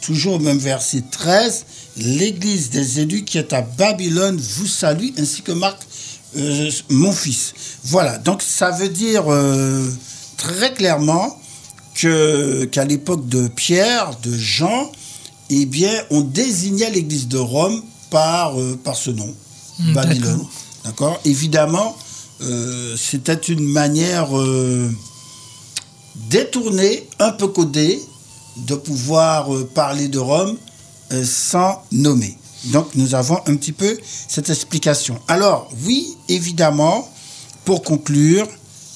toujours 0.00 0.34
au 0.34 0.38
même 0.38 0.58
verset 0.58 1.02
13. 1.10 1.64
L'église 1.96 2.70
des 2.70 3.00
élus 3.00 3.24
qui 3.24 3.38
est 3.38 3.52
à 3.52 3.62
Babylone 3.62 4.36
vous 4.36 4.66
salue, 4.66 5.08
ainsi 5.18 5.42
que 5.42 5.52
Marc, 5.52 5.78
euh, 6.36 6.70
mon 6.90 7.12
fils. 7.12 7.54
Voilà, 7.84 8.18
donc 8.18 8.42
ça 8.42 8.70
veut 8.70 8.88
dire 8.88 9.24
euh, 9.28 9.88
très 10.36 10.72
clairement 10.72 11.38
que 11.94 12.64
qu'à 12.66 12.84
l'époque 12.84 13.28
de 13.28 13.48
Pierre, 13.48 14.12
de 14.22 14.36
Jean, 14.36 14.92
eh 15.50 15.66
bien, 15.66 15.92
on 16.10 16.20
désignait 16.20 16.90
l'église 16.90 17.28
de 17.28 17.38
Rome 17.38 17.82
par, 18.10 18.60
euh, 18.60 18.78
par 18.82 18.96
ce 18.96 19.10
nom, 19.10 19.34
Babylone. 19.78 20.44
d'accord. 20.84 21.20
Évidemment, 21.24 21.96
euh, 22.40 22.96
c'était 22.96 23.34
une 23.34 23.64
manière 23.64 24.36
euh, 24.36 24.90
détournée, 26.30 27.08
un 27.18 27.32
peu 27.32 27.48
codée, 27.48 28.00
de 28.56 28.74
pouvoir 28.74 29.54
euh, 29.54 29.68
parler 29.72 30.08
de 30.08 30.18
Rome 30.18 30.56
sans 31.24 31.82
nommer. 31.90 32.36
Donc, 32.64 32.94
nous 32.94 33.14
avons 33.14 33.38
un 33.46 33.56
petit 33.56 33.72
peu 33.72 33.96
cette 34.28 34.50
explication. 34.50 35.18
Alors, 35.26 35.70
oui, 35.84 36.16
évidemment, 36.28 37.08
pour 37.64 37.82
conclure, 37.82 38.46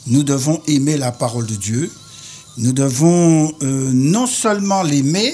nous 0.08 0.22
devons 0.22 0.60
aimer 0.66 0.98
la 0.98 1.10
parole 1.10 1.46
de 1.46 1.54
Dieu. 1.54 1.90
Nous 2.58 2.72
devons 2.72 3.50
non 3.62 4.26
seulement 4.26 4.82
l'aimer, 4.82 5.32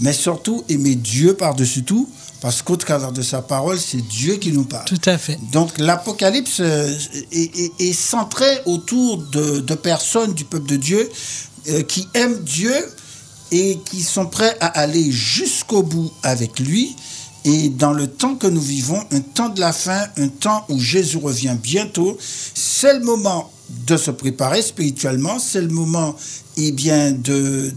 mais 0.00 0.14
surtout 0.14 0.64
aimer 0.70 0.94
Dieu 0.94 1.34
par-dessus 1.34 1.82
tout, 1.82 2.08
parce 2.46 2.62
qu'au 2.62 2.76
travers 2.76 3.10
de 3.10 3.22
sa 3.22 3.42
parole, 3.42 3.76
c'est 3.76 4.00
Dieu 4.06 4.36
qui 4.36 4.52
nous 4.52 4.62
parle. 4.62 4.84
Tout 4.84 5.00
à 5.06 5.18
fait. 5.18 5.36
Donc 5.50 5.76
l'Apocalypse 5.78 6.60
euh, 6.60 6.96
est, 7.32 7.58
est- 7.58 7.72
est 7.80 7.92
centré 7.92 8.46
autour 8.66 9.18
de, 9.18 9.58
de 9.58 9.74
personnes 9.74 10.32
du 10.32 10.44
peuple 10.44 10.68
de 10.68 10.76
Dieu 10.76 11.10
euh, 11.70 11.82
qui 11.82 12.06
aiment 12.14 12.38
Dieu 12.44 12.72
et 13.50 13.80
qui 13.90 14.00
sont 14.00 14.26
prêts 14.26 14.56
à 14.60 14.66
aller 14.78 15.10
jusqu'au 15.10 15.82
bout 15.82 16.12
avec 16.22 16.60
lui. 16.60 16.94
Et 17.44 17.68
dans 17.68 17.92
le 17.92 18.06
temps 18.06 18.36
que 18.36 18.46
nous 18.46 18.60
vivons, 18.60 19.02
un 19.10 19.22
temps 19.22 19.48
de 19.48 19.58
la 19.58 19.72
fin, 19.72 20.04
un 20.16 20.28
temps 20.28 20.64
où 20.68 20.78
Jésus 20.78 21.16
revient 21.18 21.56
bientôt, 21.60 22.16
c'est 22.54 22.96
le 22.96 23.04
moment 23.04 23.50
de 23.88 23.96
se 23.96 24.12
préparer 24.12 24.62
spirituellement, 24.62 25.40
c'est 25.40 25.62
le 25.62 25.68
moment 25.82 26.14
eh 26.56 26.70
bien, 26.70 27.10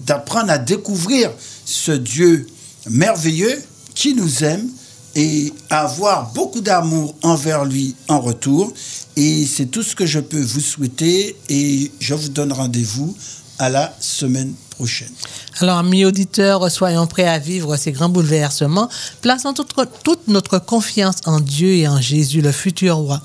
d'apprendre 0.05 0.51
à 0.51 0.59
découvrir 0.59 1.31
ce 1.65 1.91
Dieu 1.91 2.45
merveilleux 2.87 3.59
qui 3.99 4.13
nous 4.15 4.45
aime 4.45 4.65
et 5.13 5.51
avoir 5.69 6.31
beaucoup 6.31 6.61
d'amour 6.61 7.13
envers 7.21 7.65
lui 7.65 7.97
en 8.07 8.21
retour. 8.21 8.71
Et 9.17 9.45
c'est 9.45 9.65
tout 9.65 9.83
ce 9.83 9.93
que 9.93 10.05
je 10.05 10.21
peux 10.21 10.41
vous 10.41 10.61
souhaiter 10.61 11.35
et 11.49 11.91
je 11.99 12.13
vous 12.13 12.29
donne 12.29 12.53
rendez-vous 12.53 13.13
à 13.57 13.69
la 13.69 13.93
semaine 13.99 14.53
prochaine. 14.69 15.11
Alors, 15.59 15.79
amis 15.79 16.05
auditeurs, 16.05 16.71
soyons 16.71 17.07
prêts 17.07 17.27
à 17.27 17.39
vivre 17.39 17.75
ces 17.75 17.91
grands 17.91 18.07
bouleversements, 18.07 18.87
plaçant 19.19 19.53
toute, 19.53 19.73
toute 20.05 20.29
notre 20.29 20.59
confiance 20.59 21.17
en 21.25 21.41
Dieu 21.41 21.73
et 21.73 21.85
en 21.89 21.99
Jésus, 21.99 22.39
le 22.39 22.53
futur 22.53 22.95
roi. 22.95 23.21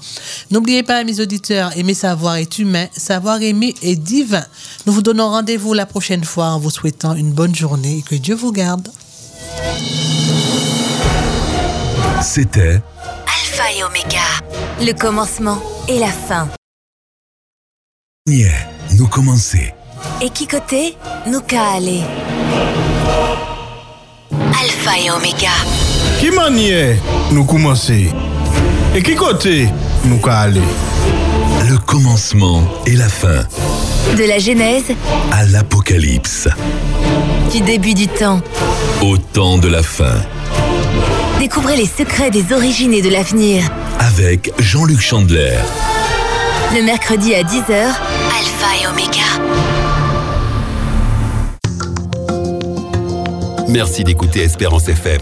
N'oubliez 0.50 0.82
pas, 0.82 0.96
amis 0.96 1.20
auditeurs, 1.20 1.70
aimer 1.78 1.94
savoir 1.94 2.34
est 2.34 2.58
humain, 2.58 2.88
savoir 2.96 3.40
aimer 3.42 3.76
est 3.82 3.94
divin. 3.94 4.44
Nous 4.86 4.92
vous 4.92 5.02
donnons 5.02 5.28
rendez-vous 5.28 5.72
la 5.72 5.86
prochaine 5.86 6.24
fois 6.24 6.46
en 6.46 6.58
vous 6.58 6.70
souhaitant 6.70 7.14
une 7.14 7.30
bonne 7.30 7.54
journée 7.54 7.98
et 7.98 8.02
que 8.02 8.16
Dieu 8.16 8.34
vous 8.34 8.50
garde. 8.50 8.88
C'était 12.22 12.80
Alpha 13.26 13.70
et 13.76 13.84
Oméga. 13.84 14.18
Le 14.80 14.92
commencement 14.92 15.58
et 15.88 15.98
la 15.98 16.08
fin. 16.08 16.48
Yeah, 18.26 18.50
nous 18.96 19.06
commencer. 19.06 19.74
Et 20.22 20.30
qui 20.30 20.46
côté 20.46 20.96
Nous 21.26 21.40
qu'à 21.40 21.74
aller. 21.76 22.00
Alpha 24.32 24.98
et 24.98 25.10
Oméga. 25.10 25.50
Qui 26.18 26.30
manière 26.30 26.96
nous 27.30 27.44
commencer 27.44 28.10
Et 28.94 29.02
qui 29.02 29.14
côté 29.14 29.68
nous 30.04 30.18
qu'à 30.18 30.40
aller 30.40 30.62
Le 31.68 31.78
commencement 31.78 32.62
et 32.86 32.94
la 32.94 33.08
fin. 33.08 33.44
De 34.16 34.24
la 34.28 34.38
Genèse 34.38 34.84
À 35.32 35.44
l'Apocalypse. 35.46 36.48
du 37.52 37.60
début 37.60 37.94
du 37.94 38.06
temps. 38.08 38.40
Au 39.02 39.16
temps 39.16 39.58
de 39.58 39.68
la 39.68 39.82
fin. 39.82 40.16
Découvrez 41.38 41.76
les 41.76 41.86
secrets 41.86 42.30
des 42.30 42.52
origines 42.52 42.92
et 42.92 43.02
de 43.02 43.08
l'avenir. 43.08 43.62
Avec 43.98 44.52
Jean-Luc 44.58 45.00
Chandler. 45.00 45.56
Le 46.74 46.82
mercredi 46.82 47.34
à 47.34 47.42
10h, 47.42 47.70
Alpha 47.70 48.82
et 48.82 48.86
Oméga. 48.88 49.20
Merci 53.68 54.04
d'écouter 54.04 54.40
Espérance 54.42 54.88
FM. 54.88 55.20